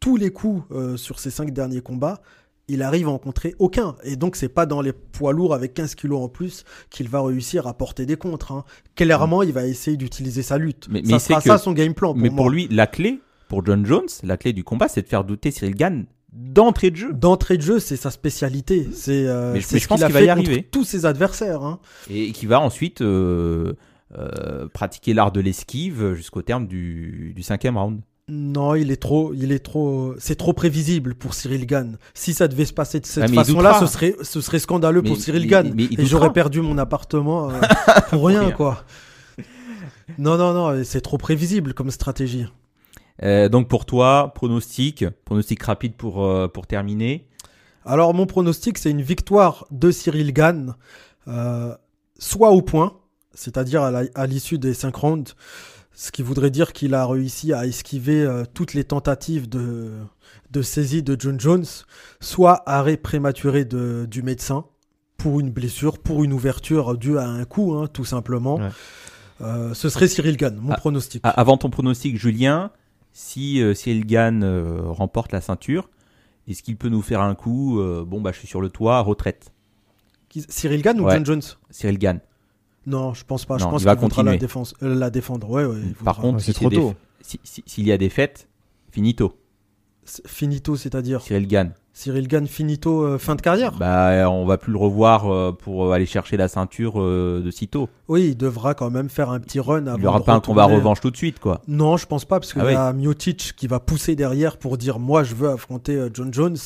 tous 0.00 0.16
les 0.16 0.30
coups 0.30 0.62
euh, 0.72 0.96
sur 0.96 1.18
ces 1.18 1.30
cinq 1.30 1.52
derniers 1.52 1.80
combats. 1.80 2.20
Il 2.68 2.82
arrive 2.82 3.08
à 3.08 3.10
en 3.10 3.18
contrer 3.18 3.54
aucun. 3.58 3.96
Et 4.04 4.16
donc, 4.16 4.36
c'est 4.36 4.48
pas 4.48 4.66
dans 4.66 4.80
les 4.80 4.92
poids 4.92 5.32
lourds 5.32 5.52
avec 5.54 5.74
15 5.74 5.94
kilos 5.94 6.20
en 6.22 6.28
plus 6.28 6.64
qu'il 6.90 7.08
va 7.08 7.20
réussir 7.22 7.66
à 7.66 7.74
porter 7.76 8.06
des 8.06 8.16
contres. 8.16 8.52
hein. 8.52 8.64
Clairement, 8.94 9.42
il 9.42 9.52
va 9.52 9.66
essayer 9.66 9.96
d'utiliser 9.96 10.42
sa 10.42 10.58
lutte. 10.58 10.86
Mais- 10.90 11.02
mais 11.04 11.12
ça 11.14 11.18
sera 11.18 11.40
que- 11.40 11.48
ça 11.48 11.58
son 11.58 11.72
game 11.72 11.92
plan. 11.94 12.12
Pour 12.12 12.22
Mais 12.22 12.28
moi. 12.30 12.36
pour 12.36 12.50
lui, 12.50 12.68
la 12.70 12.86
clé, 12.86 13.20
pour 13.48 13.64
John 13.66 13.84
Jones, 13.84 14.06
la 14.22 14.36
clé 14.36 14.52
du 14.52 14.64
combat, 14.64 14.88
c'est 14.88 15.02
de 15.02 15.08
faire 15.08 15.24
douter 15.24 15.50
Cyril 15.50 15.74
Gann 15.74 16.06
d'entrée 16.32 16.90
de 16.90 16.96
jeu. 16.96 17.12
D'entrée 17.12 17.56
de 17.56 17.62
jeu, 17.62 17.78
c'est 17.78 17.96
sa 17.96 18.10
spécialité. 18.10 18.88
C'est 18.92 19.26
euh, 19.26 19.52
Mais 19.52 19.60
je- 19.60 19.66
c'est 19.66 19.74
mais 19.74 19.78
ce 19.80 19.84
je 19.84 19.88
pense 19.88 20.00
qu'il 20.02 20.12
va 20.12 20.18
fait 20.18 20.24
y 20.24 20.28
contre 20.28 20.38
arriver. 20.48 20.68
tous 20.70 20.84
ses 20.84 21.06
adversaires. 21.06 21.62
hein. 21.62 21.78
Et 22.10 22.32
qui 22.32 22.46
va 22.46 22.60
ensuite 22.60 23.00
euh, 23.02 23.74
euh, 24.18 24.68
pratiquer 24.72 25.14
l'art 25.14 25.32
de 25.32 25.40
l'esquive 25.40 26.14
jusqu'au 26.14 26.42
terme 26.42 26.66
du, 26.66 27.32
du 27.34 27.42
cinquième 27.42 27.76
round. 27.76 28.00
Non, 28.28 28.74
il 28.76 28.90
est 28.92 29.02
trop, 29.02 29.34
il 29.34 29.50
est 29.52 29.58
trop, 29.58 30.14
c'est 30.18 30.36
trop 30.36 30.52
prévisible 30.52 31.14
pour 31.16 31.34
Cyril 31.34 31.66
Gann. 31.66 31.98
Si 32.14 32.32
ça 32.34 32.46
devait 32.48 32.64
se 32.64 32.72
passer 32.72 33.00
de 33.00 33.04
cette 33.04 33.24
Ah, 33.24 33.28
façon-là, 33.28 33.78
ce 33.80 33.86
serait, 33.86 34.14
ce 34.22 34.40
serait 34.40 34.60
scandaleux 34.60 35.02
pour 35.02 35.16
Cyril 35.16 35.42
mais- 35.42 35.48
Gann. 35.48 35.74
Et 35.78 36.06
j'aurais 36.06 36.32
perdu 36.32 36.60
mon 36.62 36.78
appartement 36.78 37.50
euh, 37.50 37.54
pour 38.10 38.26
rien, 38.28 38.42
rien. 38.42 38.50
quoi. 38.52 38.84
Non, 40.18 40.36
non, 40.36 40.52
non, 40.52 40.82
c'est 40.84 41.00
trop 41.00 41.18
prévisible 41.18 41.74
comme 41.74 41.90
stratégie. 41.90 42.46
Euh, 43.22 43.48
donc 43.48 43.68
pour 43.68 43.84
toi, 43.86 44.32
pronostic, 44.34 45.04
pronostic 45.24 45.62
rapide 45.62 45.94
pour, 45.94 46.24
euh, 46.24 46.48
pour 46.48 46.66
terminer. 46.66 47.26
Alors 47.84 48.14
mon 48.14 48.26
pronostic, 48.26 48.78
c'est 48.78 48.90
une 48.90 49.02
victoire 49.02 49.66
de 49.70 49.90
Cyril 49.90 50.32
Gann, 50.32 50.74
euh, 51.28 51.74
soit 52.18 52.50
au 52.50 52.62
point, 52.62 52.98
c'est-à-dire 53.34 53.82
à 53.82 54.26
l'issue 54.26 54.58
des 54.58 54.74
5 54.74 54.94
rounds, 54.94 55.34
ce 55.94 56.10
qui 56.10 56.22
voudrait 56.22 56.50
dire 56.50 56.72
qu'il 56.72 56.94
a 56.94 57.06
réussi 57.06 57.52
à 57.52 57.66
esquiver 57.66 58.22
euh, 58.22 58.44
toutes 58.54 58.72
les 58.74 58.84
tentatives 58.84 59.48
de, 59.48 59.90
de 60.50 60.62
saisie 60.62 61.02
de 61.02 61.16
John 61.18 61.38
Jones, 61.38 61.66
soit 62.20 62.62
arrêt 62.66 62.96
prématuré 62.96 63.64
de, 63.64 64.06
du 64.10 64.22
médecin 64.22 64.64
pour 65.18 65.38
une 65.40 65.50
blessure, 65.50 65.98
pour 65.98 66.24
une 66.24 66.32
ouverture 66.32 66.96
due 66.96 67.18
à 67.18 67.26
un 67.26 67.44
coup, 67.44 67.74
hein, 67.74 67.86
tout 67.88 68.04
simplement. 68.04 68.56
Ouais. 68.56 68.68
Euh, 69.40 69.74
ce 69.74 69.88
serait 69.88 70.08
Cyril 70.08 70.36
Gann, 70.36 70.56
mon 70.56 70.72
Ah, 70.72 70.76
pronostic. 70.76 71.20
Ah, 71.24 71.30
Avant 71.30 71.56
ton 71.56 71.68
pronostic, 71.70 72.16
Julien, 72.18 72.70
si 73.12 73.60
euh, 73.60 73.74
Cyril 73.74 74.06
Gann 74.06 74.42
euh, 74.42 74.82
remporte 74.84 75.32
la 75.32 75.40
ceinture, 75.40 75.90
est-ce 76.48 76.62
qu'il 76.62 76.76
peut 76.76 76.88
nous 76.88 77.02
faire 77.02 77.20
un 77.20 77.34
coup 77.34 77.78
euh, 77.80 78.04
Bon, 78.04 78.20
bah, 78.20 78.32
je 78.32 78.38
suis 78.38 78.48
sur 78.48 78.60
le 78.60 78.68
toit, 78.70 79.00
retraite. 79.00 79.52
Cyril 80.48 80.82
Gann 80.82 80.98
ou 81.00 81.04
Ouais. 81.04 81.14
John 81.14 81.26
Jones? 81.26 81.42
Cyril 81.70 81.98
Gann. 81.98 82.20
Non, 82.86 83.14
je 83.14 83.24
pense 83.24 83.44
pas. 83.44 83.58
je 83.58 83.64
pense 83.64 83.82
il 83.82 83.84
va 83.84 83.92
qu'il 83.94 84.00
voudra 84.02 84.22
la, 84.22 84.30
continuer. 84.32 84.38
défense, 84.40 84.74
euh, 84.82 84.94
la 84.94 85.10
défendre. 85.10 85.48
Ouais, 85.50 85.64
ouais, 85.64 85.76
il 85.84 85.94
Par 85.94 86.16
contre, 86.18 86.36
Ouais, 86.36 86.40
si 86.40 86.46
c'est 86.46 86.52
trop 86.54 86.70
tôt. 86.70 86.94
si- 87.20 87.38
si- 87.44 87.62
S'il 87.66 87.86
y 87.86 87.92
a 87.92 87.98
des 87.98 88.08
fêtes, 88.08 88.48
finito. 88.90 89.36
Finito, 90.26 90.74
c'est-à-dire? 90.76 91.20
Cyril 91.20 91.46
Gann. 91.46 91.74
Cyril 91.94 92.26
Gann 92.26 92.46
finito 92.46 93.02
euh, 93.02 93.18
fin 93.18 93.34
de 93.34 93.42
carrière. 93.42 93.72
Bah, 93.72 94.30
on 94.30 94.46
va 94.46 94.56
plus 94.56 94.72
le 94.72 94.78
revoir 94.78 95.30
euh, 95.30 95.52
pour 95.52 95.84
euh, 95.86 95.92
aller 95.92 96.06
chercher 96.06 96.38
la 96.38 96.48
ceinture 96.48 96.94
euh, 97.00 97.42
de 97.44 97.50
sitôt. 97.50 97.88
Oui, 98.08 98.28
il 98.30 98.36
devra 98.36 98.74
quand 98.74 98.90
même 98.90 99.10
faire 99.10 99.28
un 99.30 99.38
petit 99.40 99.60
run 99.60 99.86
avant 99.86 99.98
Il 99.98 100.00
n'y 100.00 100.06
aura 100.06 100.24
pas 100.24 100.32
un 100.32 100.40
combat 100.40 100.64
revanche 100.64 101.00
tout 101.00 101.10
de 101.10 101.16
suite, 101.16 101.38
quoi. 101.38 101.60
Non, 101.68 101.98
je 101.98 102.06
pense 102.06 102.24
pas 102.24 102.40
parce 102.40 102.52
qu'il 102.54 102.62
Ah 102.62 102.72
y 102.72 102.74
a 102.74 102.92
Miocic 102.94 103.52
qui 103.56 103.66
va 103.66 103.78
pousser 103.78 104.16
derrière 104.16 104.56
pour 104.56 104.78
dire 104.78 104.98
moi 104.98 105.22
je 105.22 105.34
veux 105.34 105.50
affronter 105.50 105.94
euh, 105.96 106.08
John 106.12 106.32
Jones. 106.32 106.56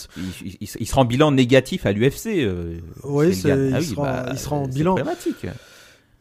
Il, 0.44 0.56
il- 0.60 0.68
il 0.78 0.86
sera 0.86 1.00
en 1.00 1.04
bilan 1.04 1.32
négatif 1.32 1.86
à 1.86 1.92
l'UFC. 1.92 2.26
euh, 2.44 2.78
Oui, 3.02 3.26
Ah 3.26 3.28
il 3.28 3.84
sera- 3.84 4.24
il 4.32 4.38
sera 4.38 4.56
en 4.56 4.68
bilan. 4.68 4.94
problématique. 4.94 5.46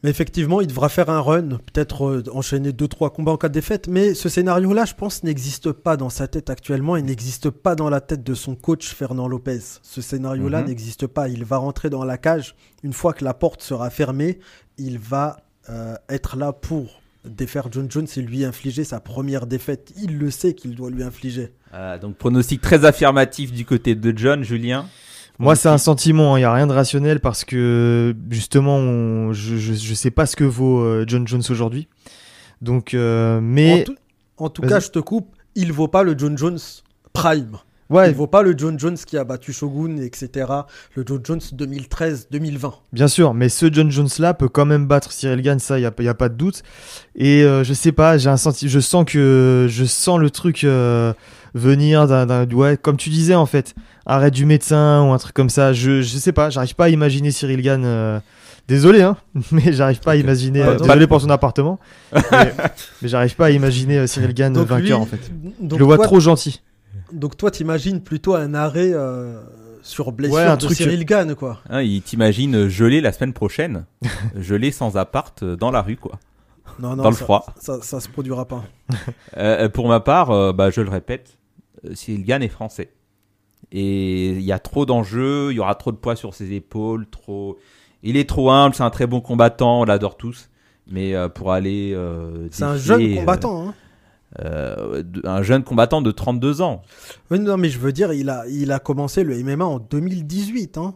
Mais 0.06 0.12
effectivement, 0.12 0.62
il 0.62 0.68
devra 0.68 0.88
faire 0.88 1.10
un 1.10 1.20
run, 1.20 1.58
peut-être 1.74 2.06
euh, 2.06 2.24
enchaîner 2.32 2.72
deux 2.72 2.88
trois 2.88 3.10
combats 3.12 3.32
en 3.32 3.38
cas 3.38 3.50
de 3.50 3.54
défaite. 3.56 3.88
Mais 3.88 4.14
ce 4.14 4.30
scénario-là, 4.30 4.86
je 4.86 4.94
pense, 4.94 5.24
n'existe 5.24 5.72
pas 5.72 5.98
dans 5.98 6.12
sa 6.12 6.28
tête 6.28 6.52
actuellement. 6.52 6.96
Il 6.96 7.06
n'existe 7.06 7.50
pas 7.50 7.74
dans 7.74 7.90
la 7.90 8.02
tête 8.02 8.24
de 8.24 8.36
son 8.36 8.54
coach 8.54 8.94
Fernand 8.94 9.28
Lopez. 9.28 9.58
Ce 9.82 10.02
scénario-là 10.02 10.62
Mhm. 10.62 10.68
n'existe 10.68 11.08
pas. 11.08 11.28
Il 11.28 11.44
va 11.44 11.58
rentrer 11.58 11.90
dans 11.90 12.04
la 12.04 12.20
cage 12.20 12.56
une 12.84 12.94
fois 12.94 13.14
que 13.14 13.26
la 13.26 13.34
porte 13.34 13.64
sera 13.64 13.90
fermée. 13.90 14.38
Il 14.78 15.00
va 15.00 15.38
euh, 15.72 15.96
être 16.08 16.38
là 16.38 16.54
pour 16.54 17.02
défaire 17.28 17.70
John 17.72 17.90
Jones 17.90 18.06
et 18.16 18.22
lui 18.22 18.46
infliger 18.46 18.84
sa 18.84 19.00
première 19.00 19.48
défaite. 19.48 19.92
Il 20.00 20.20
le 20.20 20.30
sait 20.30 20.54
qu'il 20.54 20.76
doit 20.76 20.92
lui 20.92 21.02
infliger. 21.02 21.52
Euh, 21.74 21.98
donc 21.98 22.16
pronostic 22.18 22.62
très 22.62 22.86
affirmatif 22.86 23.52
du 23.52 23.66
côté 23.66 23.96
de 23.96 24.16
John, 24.16 24.44
Julien. 24.44 24.86
Moi, 25.40 25.56
c'est 25.56 25.68
un 25.70 25.78
sentiment, 25.78 26.38
il 26.38 26.42
n'y 26.42 26.46
a 26.46 26.54
rien 26.54 26.66
de 26.68 26.74
rationnel 26.74 27.20
parce 27.20 27.44
que 27.44 28.16
justement, 28.30 28.78
on- 28.78 29.34
je, 29.34 29.56
je 29.58 29.94
sais 29.94 30.12
pas 30.12 30.26
ce 30.26 30.36
que 30.36 30.44
vaut 30.46 30.80
euh, 30.80 31.04
John 31.08 31.28
Jones 31.28 31.44
aujourd'hui. 31.50 31.88
Donc, 32.62 32.94
euh, 32.94 33.38
En 33.40 33.42
mais. 33.42 33.84
tout, 33.84 33.96
en 34.38 34.50
tout 34.50 34.62
cas, 34.62 34.80
je 34.80 34.90
te 34.90 35.00
coupe. 35.00 35.36
Il 35.56 35.72
vaut 35.74 35.88
pas 35.90 36.04
le 36.04 36.18
John 36.18 36.38
Jones 36.38 36.60
prime. 37.14 37.58
Ouais, 37.90 38.10
Il 38.10 38.16
vaut 38.16 38.26
pas 38.28 38.42
le 38.42 38.56
John 38.58 38.80
Jones 38.80 38.98
qui 38.98 39.16
a 39.16 39.24
battu 39.24 39.54
Shogun, 39.54 39.98
etc. 39.98 40.48
Le 40.96 41.04
John 41.06 41.22
Jones 41.24 41.40
2013-2020. 41.54 42.72
Bien 42.94 43.08
sûr, 43.08 43.34
mais 43.36 43.48
ce 43.48 43.72
John 43.72 43.92
Jones 43.92 44.10
là 44.20 44.34
peut 44.34 44.50
quand 44.50 44.66
même 44.66 44.88
battre 44.88 45.12
Cyril 45.12 45.42
Gann, 45.44 45.60
ça, 45.60 45.78
il 45.78 45.84
y 45.84 45.86
a, 45.86 45.94
y 46.00 46.08
a 46.08 46.14
pas 46.16 46.30
de 46.30 46.34
doute. 46.36 46.64
Et 47.16 47.44
euh, 47.44 47.64
je 47.64 47.74
sais 47.74 47.92
pas, 47.92 48.18
j'ai 48.18 48.30
un 48.30 48.38
senti, 48.38 48.70
je 48.70 48.80
sens 48.80 49.06
que 49.06 49.68
je 49.70 49.86
sens 49.86 50.20
le 50.20 50.32
truc 50.32 50.64
euh, 50.64 51.14
venir 51.56 52.06
d'un, 52.08 52.28
d'un- 52.28 52.48
ouais, 52.52 52.78
comme 52.78 52.98
tu 52.98 53.10
disais 53.10 53.34
en 53.34 53.48
fait, 53.48 53.74
arrêt 54.06 54.30
du 54.30 54.46
médecin 54.46 55.02
ou 55.08 55.12
un 55.14 55.18
truc 55.18 55.34
comme 55.34 55.50
ça. 55.50 55.74
Je, 55.74 56.02
je 56.04 56.18
sais 56.18 56.32
pas, 56.34 56.52
j'arrive 56.52 56.76
pas 56.76 56.86
à 56.86 56.90
imaginer 56.90 57.32
Cyril 57.32 57.62
Gann. 57.64 57.84
euh, 57.84 58.20
Désolé, 58.68 59.02
hein, 59.04 59.16
mais 59.52 59.74
j'arrive 59.74 60.00
pas 60.02 60.12
à 60.12 60.16
imaginer. 60.16 60.62
Euh, 60.64 60.76
désolé 60.78 61.08
pour 61.08 61.22
son 61.22 61.30
appartement, 61.30 61.80
mais, 62.14 62.22
mais 63.02 63.08
j'arrive 63.08 63.36
pas 63.36 63.46
à 63.48 63.50
imaginer 63.52 64.00
euh, 64.00 64.08
Cyril 64.08 64.34
Gann 64.34 64.54
Donc 64.54 64.68
vainqueur 64.68 64.84
lui- 64.86 64.94
en 64.94 65.06
fait. 65.06 65.32
Donc 65.60 65.74
je 65.74 65.78
le 65.80 65.86
vois 65.86 65.96
toi, 65.98 66.06
trop 66.06 66.20
gentil. 66.20 66.62
Donc 67.12 67.38
toi, 67.38 67.52
t'imagines 67.52 68.02
plutôt 68.02 68.34
un 68.36 68.54
arrêt 68.56 68.92
euh, 68.92 69.40
sur 69.84 70.12
blessure 70.12 70.36
Ouais, 70.38 70.44
un 70.44 70.56
de 70.58 70.62
truc- 70.66 70.76
Cyril 70.78 71.06
Gann, 71.06 71.36
quoi. 71.36 71.60
Hein, 71.70 71.84
il 71.84 72.02
t'imagine 72.02 72.68
gelé 72.68 73.02
la 73.02 73.12
semaine 73.14 73.34
prochaine, 73.34 73.86
gelé 74.36 74.72
sans 74.72 74.98
appart 74.98 75.44
euh, 75.44 75.56
dans 75.56 75.70
la 75.70 75.84
rue, 75.84 75.98
quoi. 75.98 76.20
Non, 76.80 76.96
non, 76.96 77.04
Dans 77.04 77.10
le 77.12 77.16
ça, 77.16 77.24
froid. 77.24 77.46
Ça, 77.60 77.78
ça 77.84 78.00
se 78.02 78.10
produira 78.10 78.46
pas. 78.46 78.64
Euh, 79.38 79.70
pour 79.70 79.88
ma 79.88 80.00
part, 80.00 80.32
euh, 80.32 80.52
bah, 80.54 80.72
je 80.72 80.82
le 80.82 80.90
répète, 80.90 81.35
euh, 81.35 81.35
Cyril 81.94 82.24
Gann 82.26 82.42
est 82.44 82.48
français. 82.50 82.90
Et 83.72 84.30
il 84.32 84.42
y 84.42 84.52
a 84.52 84.60
trop 84.60 84.86
d'enjeux, 84.86 85.52
il 85.52 85.56
y 85.56 85.60
aura 85.60 85.76
trop 85.76 85.92
de 85.92 85.98
poids 85.98 86.16
sur 86.16 86.34
ses 86.34 86.54
épaules, 86.54 87.08
trop. 87.10 87.58
Il 88.04 88.18
est 88.18 88.30
trop 88.30 88.52
humble, 88.52 88.76
c'est 88.76 88.84
un 88.84 88.90
très 88.92 89.08
bon 89.08 89.22
combattant, 89.22 89.82
on 89.82 89.86
l'adore 89.86 90.18
tous. 90.18 90.50
Mais 90.88 91.16
euh, 91.16 91.30
pour 91.30 91.52
aller. 91.52 91.92
euh, 91.96 92.48
C'est 92.52 92.64
un 92.64 92.78
jeune 92.78 93.02
euh, 93.02 93.16
combattant. 93.16 93.68
Hein. 93.70 93.74
euh, 94.44 95.02
un 95.24 95.42
jeune 95.42 95.64
combattant 95.64 96.02
de 96.04 96.12
32 96.12 96.62
ans. 96.62 96.84
Oui, 97.32 97.40
non, 97.40 97.58
mais 97.58 97.70
je 97.70 97.80
veux 97.80 97.92
dire, 97.92 98.14
il 98.14 98.30
a, 98.30 98.46
il 98.48 98.72
a 98.72 98.78
commencé 98.80 99.24
le 99.24 99.36
MMA 99.44 99.66
en 99.66 99.80
2018. 99.80 100.78
Hein. 100.78 100.94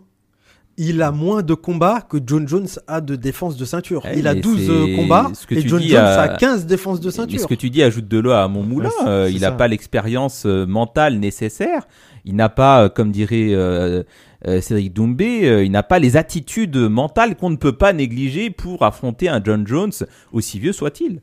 Il 0.81 1.01
a 1.01 1.11
moins 1.11 1.41
de 1.43 1.53
combats 1.53 2.01
que 2.01 2.17
John 2.25 2.47
Jones 2.47 2.67
a 2.87 3.01
de 3.01 3.15
défense 3.17 3.57
de 3.57 3.65
ceinture. 3.65 4.01
Eh, 4.09 4.19
il 4.19 4.27
a 4.29 4.33
mais 4.33 4.39
12 4.39 4.65
c'est 4.65 4.71
euh, 4.71 4.95
combats 4.95 5.29
ce 5.33 5.45
que 5.45 5.55
et 5.55 5.61
tu 5.61 5.67
John 5.67 5.79
dis 5.81 5.89
Jones 5.89 5.99
à- 5.99 6.21
a 6.21 6.37
15 6.37 6.65
défenses 6.65 7.01
de 7.01 7.07
Mais 7.07 7.11
ceinture. 7.11 7.39
ce 7.41 7.47
que 7.47 7.53
tu 7.53 7.69
dis 7.69 7.83
ajoute 7.83 8.07
de 8.07 8.17
l'eau 8.17 8.31
à 8.31 8.47
mon 8.47 8.63
moulin. 8.63 8.89
Ouais, 9.01 9.07
euh, 9.09 9.29
il 9.29 9.41
n'a 9.41 9.51
pas 9.51 9.67
l'expérience 9.67 10.45
euh, 10.45 10.65
mentale 10.65 11.19
nécessaire. 11.19 11.85
Il 12.23 12.35
n'a 12.37 12.47
pas, 12.47 12.83
euh, 12.85 12.89
comme 12.89 13.11
dirait 13.11 13.49
euh, 13.53 14.03
euh, 14.47 14.61
Cédric 14.61 14.93
Doumbé, 14.93 15.49
euh, 15.49 15.63
il 15.65 15.71
n'a 15.71 15.83
pas 15.83 15.99
les 15.99 16.15
attitudes 16.15 16.77
mentales 16.77 17.35
qu'on 17.35 17.49
ne 17.49 17.57
peut 17.57 17.73
pas 17.77 17.91
négliger 17.91 18.49
pour 18.49 18.83
affronter 18.83 19.27
un 19.27 19.41
John 19.43 19.67
Jones, 19.67 19.91
aussi 20.31 20.59
vieux 20.59 20.71
soit-il. 20.73 21.21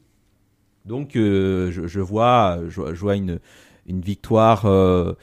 Donc, 0.85 1.17
euh, 1.17 1.71
je, 1.73 1.87
je 1.87 2.01
vois, 2.01 2.59
je, 2.69 2.81
vois- 2.81 2.95
je 2.95 3.01
vois 3.01 3.17
une, 3.17 3.39
une 3.87 4.01
victoire 4.03 4.67
euh, 4.67 5.15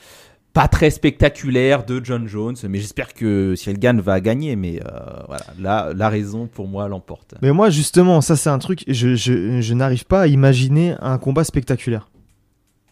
pas 0.54 0.68
très 0.68 0.92
spectaculaire 0.92 1.84
de 1.84 2.00
John 2.04 2.28
Jones, 2.28 2.56
mais 2.70 2.80
j'espère 2.80 3.14
que 3.14 3.56
Cyril 3.56 3.80
Gann 3.80 4.00
va 4.00 4.22
gagner. 4.22 4.56
Mais 4.56 4.80
euh, 4.86 4.90
voilà, 5.28 5.44
la, 5.60 5.94
la 5.96 6.10
raison 6.10 6.48
pour 6.48 6.68
moi 6.68 6.88
l'emporte. 6.88 7.34
Mais 7.42 7.52
moi, 7.52 7.70
justement, 7.72 8.22
ça 8.22 8.36
c'est 8.36 8.50
un 8.52 8.60
truc, 8.60 8.84
je, 8.88 9.16
je, 9.16 9.62
je 9.62 9.74
n'arrive 9.74 10.06
pas 10.06 10.22
à 10.22 10.28
imaginer 10.28 10.96
un 11.02 11.18
combat 11.18 11.44
spectaculaire. 11.44 12.10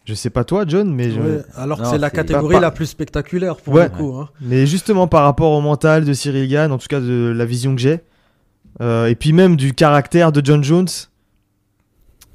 Je 0.05 0.16
sais 0.16 0.32
pas 0.32 0.43
toi, 0.43 0.66
John, 0.68 0.91
mais, 0.91 1.12
je- 1.12 1.20
Ouais, 1.22 1.41
alors 1.55 1.80
que 1.80 1.86
c'est 1.88 1.99
la 1.99 2.09
catégorie 2.09 2.47
Pas- 2.47 2.53
pas- 2.55 2.59
la 2.62 2.72
plus 2.72 2.88
spectaculaire 2.88 3.57
pour 3.57 3.76
Ouais. 3.76 3.84
le 3.84 3.89
coup. 3.89 4.16
hein. 4.20 4.30
mais 4.41 4.66
justement 4.66 5.05
par 5.07 5.24
rapport 5.24 5.51
au 5.51 5.62
mental 5.62 6.03
de 6.05 6.14
Cyril 6.14 6.49
Gann, 6.49 6.72
en 6.72 6.80
tout 6.80 6.88
cas 6.89 6.99
de 6.99 7.32
la 7.36 7.45
vision 7.45 7.76
que 7.76 7.82
j'ai, 7.82 7.99
euh, 8.82 9.05
et 9.05 9.14
puis 9.16 9.32
même 9.34 9.55
du 9.55 9.74
caractère 9.76 10.32
de 10.32 10.43
John 10.43 10.64
Jones, 10.64 10.88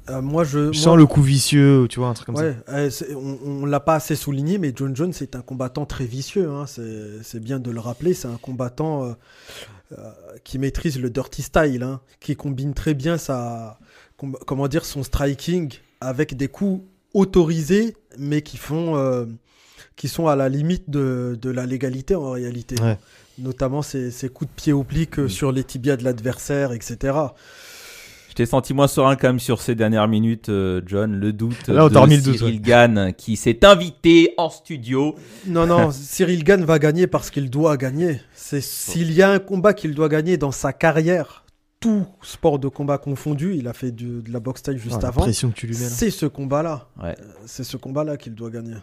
Euh, 0.09 0.21
moi, 0.21 0.43
je. 0.43 0.71
Je 0.71 0.77
moi- 0.79 0.83
sens 0.83 0.97
le 0.97 1.05
coup 1.05 1.21
vicieux, 1.21 1.87
tu 1.89 1.99
vois, 1.99 2.07
un 2.09 2.13
truc 2.13 2.27
comme 2.27 2.35
Ouais, 2.35 2.55
euh, 2.69 2.89
c'est- 2.89 3.13
on, 3.13 3.37
on 3.45 3.65
l'a 3.65 3.79
pas 3.79 3.95
assez 3.95 4.15
souligné, 4.15 4.57
mais 4.57 4.71
John 4.75 4.95
Jones 4.95 5.13
est 5.21 5.35
un 5.35 5.41
combattant 5.41 5.85
très 5.85 6.05
vicieux. 6.05 6.49
hein, 6.49 6.65
c'est 6.67 7.39
bien 7.39 7.59
de 7.59 7.71
le 7.71 7.79
rappeler. 7.79 8.13
C'est 8.13 8.27
un 8.27 8.37
combattant 8.37 9.03
euh, 9.05 9.13
euh, 9.97 10.11
qui 10.43 10.59
maîtrise 10.59 10.99
le 10.99 11.09
dirty 11.09 11.41
style, 11.41 11.83
hein, 11.83 11.99
qui 12.19 12.35
combine 12.35 12.73
très 12.73 12.93
bien 12.93 13.17
sa, 13.17 13.79
com- 14.17 14.37
comment 14.45 14.67
dire, 14.67 14.85
son 14.85 15.03
striking 15.03 15.73
avec 16.01 16.37
des 16.37 16.47
coups 16.47 16.83
autorisés, 17.13 17.95
mais 18.17 18.41
qui 18.41 18.57
font, 18.57 18.95
euh, 18.95 19.25
qui 19.95 20.07
sont 20.07 20.27
à 20.27 20.35
la 20.35 20.47
limite 20.49 20.89
de, 20.89 21.37
de 21.41 21.49
la 21.49 21.65
légalité 21.65 22.15
en 22.15 22.31
réalité. 22.31 22.75
Ouais. 22.81 22.97
Notamment 23.39 23.81
ces, 23.81 24.09
ces 24.11 24.29
coups 24.29 24.49
de 24.51 24.55
pied 24.55 24.73
obliques 24.73 25.19
euh, 25.19 25.27
sur 25.27 25.51
les 25.51 25.63
tibias 25.63 25.95
de 25.97 26.03
l'adversaire, 26.03 26.71
etc. 26.73 27.17
T'ai 28.37 28.45
senti 28.45 28.75
moins 28.75 28.87
serein 28.87 29.15
quand 29.15 29.29
même 29.29 29.39
sur 29.39 29.59
ces 29.61 29.73
dernières 29.73 30.07
minutes, 30.07 30.49
euh, 30.49 30.79
John. 30.85 31.11
Le 31.19 31.33
doute 31.33 31.69
Là, 31.69 31.85
on 31.85 31.87
de 31.89 32.11
le 32.11 32.21
doute, 32.21 32.37
Cyril 32.37 32.61
Gann 32.61 33.11
qui 33.17 33.35
s'est 33.35 33.65
invité 33.65 34.35
en 34.37 34.51
studio. 34.51 35.15
Non, 35.47 35.65
non, 35.65 35.89
Cyril 35.91 36.43
Gann 36.43 36.63
va 36.63 36.77
gagner 36.77 37.07
parce 37.07 37.31
qu'il 37.31 37.49
doit 37.49 37.77
gagner. 37.77 38.21
C'est 38.35 38.61
s'il 38.61 39.11
y 39.11 39.23
a 39.23 39.31
un 39.31 39.39
combat 39.39 39.73
qu'il 39.73 39.95
doit 39.95 40.07
gagner 40.07 40.37
dans 40.37 40.51
sa 40.51 40.71
carrière, 40.71 41.45
tout 41.79 42.05
sport 42.21 42.59
de 42.59 42.67
combat 42.67 42.99
confondu, 42.99 43.55
il 43.57 43.67
a 43.67 43.73
fait 43.73 43.89
du- 43.91 44.21
de 44.21 44.31
la 44.31 44.39
boxe 44.39 44.61
taille 44.61 44.77
juste 44.77 44.97
Ah, 44.99 45.01
la 45.01 45.07
avant. 45.07 45.21
pression 45.21 45.49
que 45.49 45.55
tu 45.55 45.65
lui 45.65 45.73
mets 45.75 45.85
là. 45.85 45.89
C'est 45.89 46.11
ce 46.11 46.27
combat-là. 46.27 46.89
Ouais. 47.01 47.15
Euh, 47.19 47.23
C'est 47.47 47.63
ce 47.63 47.75
combat-là 47.75 48.17
qu'il 48.17 48.35
doit 48.35 48.51
gagner. 48.51 48.75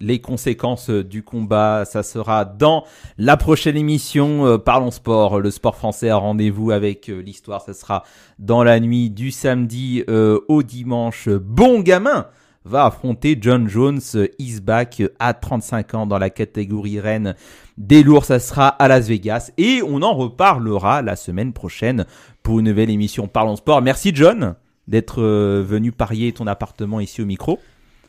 Les 0.00 0.20
conséquences 0.20 0.90
euh, 0.90 1.04
du 1.04 1.22
combat, 1.22 1.84
ça 1.84 2.02
sera 2.02 2.44
dans 2.44 2.84
la 3.18 3.36
prochaine 3.36 3.76
émission. 3.76 4.46
Euh, 4.46 4.58
Parlons 4.58 4.90
sport, 4.90 5.40
le 5.40 5.50
sport 5.50 5.76
français 5.76 6.10
a 6.10 6.16
rendez-vous 6.16 6.70
avec 6.70 7.08
euh, 7.08 7.20
l'histoire. 7.20 7.62
Ça 7.62 7.74
sera 7.74 8.02
dans 8.38 8.62
la 8.62 8.80
nuit 8.80 9.10
du 9.10 9.30
samedi 9.30 10.04
au 10.06 10.62
dimanche. 10.62 11.28
Bon 11.28 11.80
gamin 11.80 12.26
va 12.64 12.86
affronter 12.86 13.38
John 13.40 13.68
Jones, 13.68 14.00
is 14.38 14.60
back 14.60 15.02
à 15.18 15.34
35 15.34 15.94
ans 15.94 16.06
dans 16.06 16.18
la 16.18 16.30
catégorie 16.30 17.00
reine 17.00 17.34
des 17.78 18.02
lourds. 18.02 18.24
Ça 18.24 18.38
sera 18.38 18.68
à 18.68 18.88
Las 18.88 19.06
Vegas 19.06 19.52
et 19.56 19.82
on 19.86 20.02
en 20.02 20.14
reparlera 20.14 21.02
la 21.02 21.16
semaine 21.16 21.52
prochaine 21.52 22.06
pour 22.42 22.58
une 22.58 22.66
nouvelle 22.66 22.90
émission 22.90 23.28
Parlons 23.28 23.56
sport. 23.56 23.82
Merci 23.82 24.12
John 24.14 24.56
d'être 24.88 25.22
venu 25.22 25.92
parier 25.92 26.32
ton 26.32 26.46
appartement 26.46 27.00
ici 27.00 27.22
au 27.22 27.26
micro. 27.26 27.58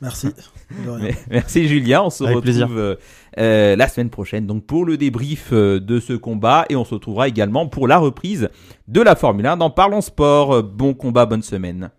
Merci. 0.01 0.27
Merci 1.29 1.67
Julien, 1.67 2.03
on 2.03 2.09
se 2.09 2.23
Avec 2.23 2.35
retrouve 2.37 2.43
plaisir. 2.43 2.67
euh, 2.71 2.95
euh, 3.39 3.75
la 3.75 3.87
semaine 3.87 4.09
prochaine 4.09 4.45
donc 4.45 4.65
pour 4.65 4.85
le 4.85 4.97
débrief 4.97 5.49
euh, 5.53 5.79
de 5.79 5.99
ce 5.99 6.13
combat 6.13 6.65
et 6.69 6.75
on 6.75 6.85
se 6.85 6.93
retrouvera 6.93 7.27
également 7.27 7.67
pour 7.67 7.87
la 7.87 7.97
reprise 7.97 8.49
de 8.87 9.01
la 9.01 9.15
Formule 9.15 9.47
1 9.47 9.57
dans 9.57 9.69
Parlons 9.69 10.01
Sport. 10.01 10.63
Bon 10.63 10.93
combat, 10.93 11.25
bonne 11.25 11.41
semaine. 11.41 11.89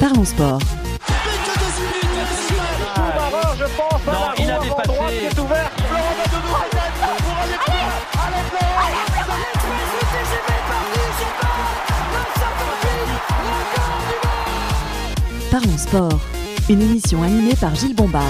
Parlons 0.00 0.24
sport. 0.24 0.60
Une 16.68 16.82
émission 16.82 17.22
animée 17.22 17.56
par 17.56 17.74
Gilles 17.74 17.96
Bombard. 17.96 18.22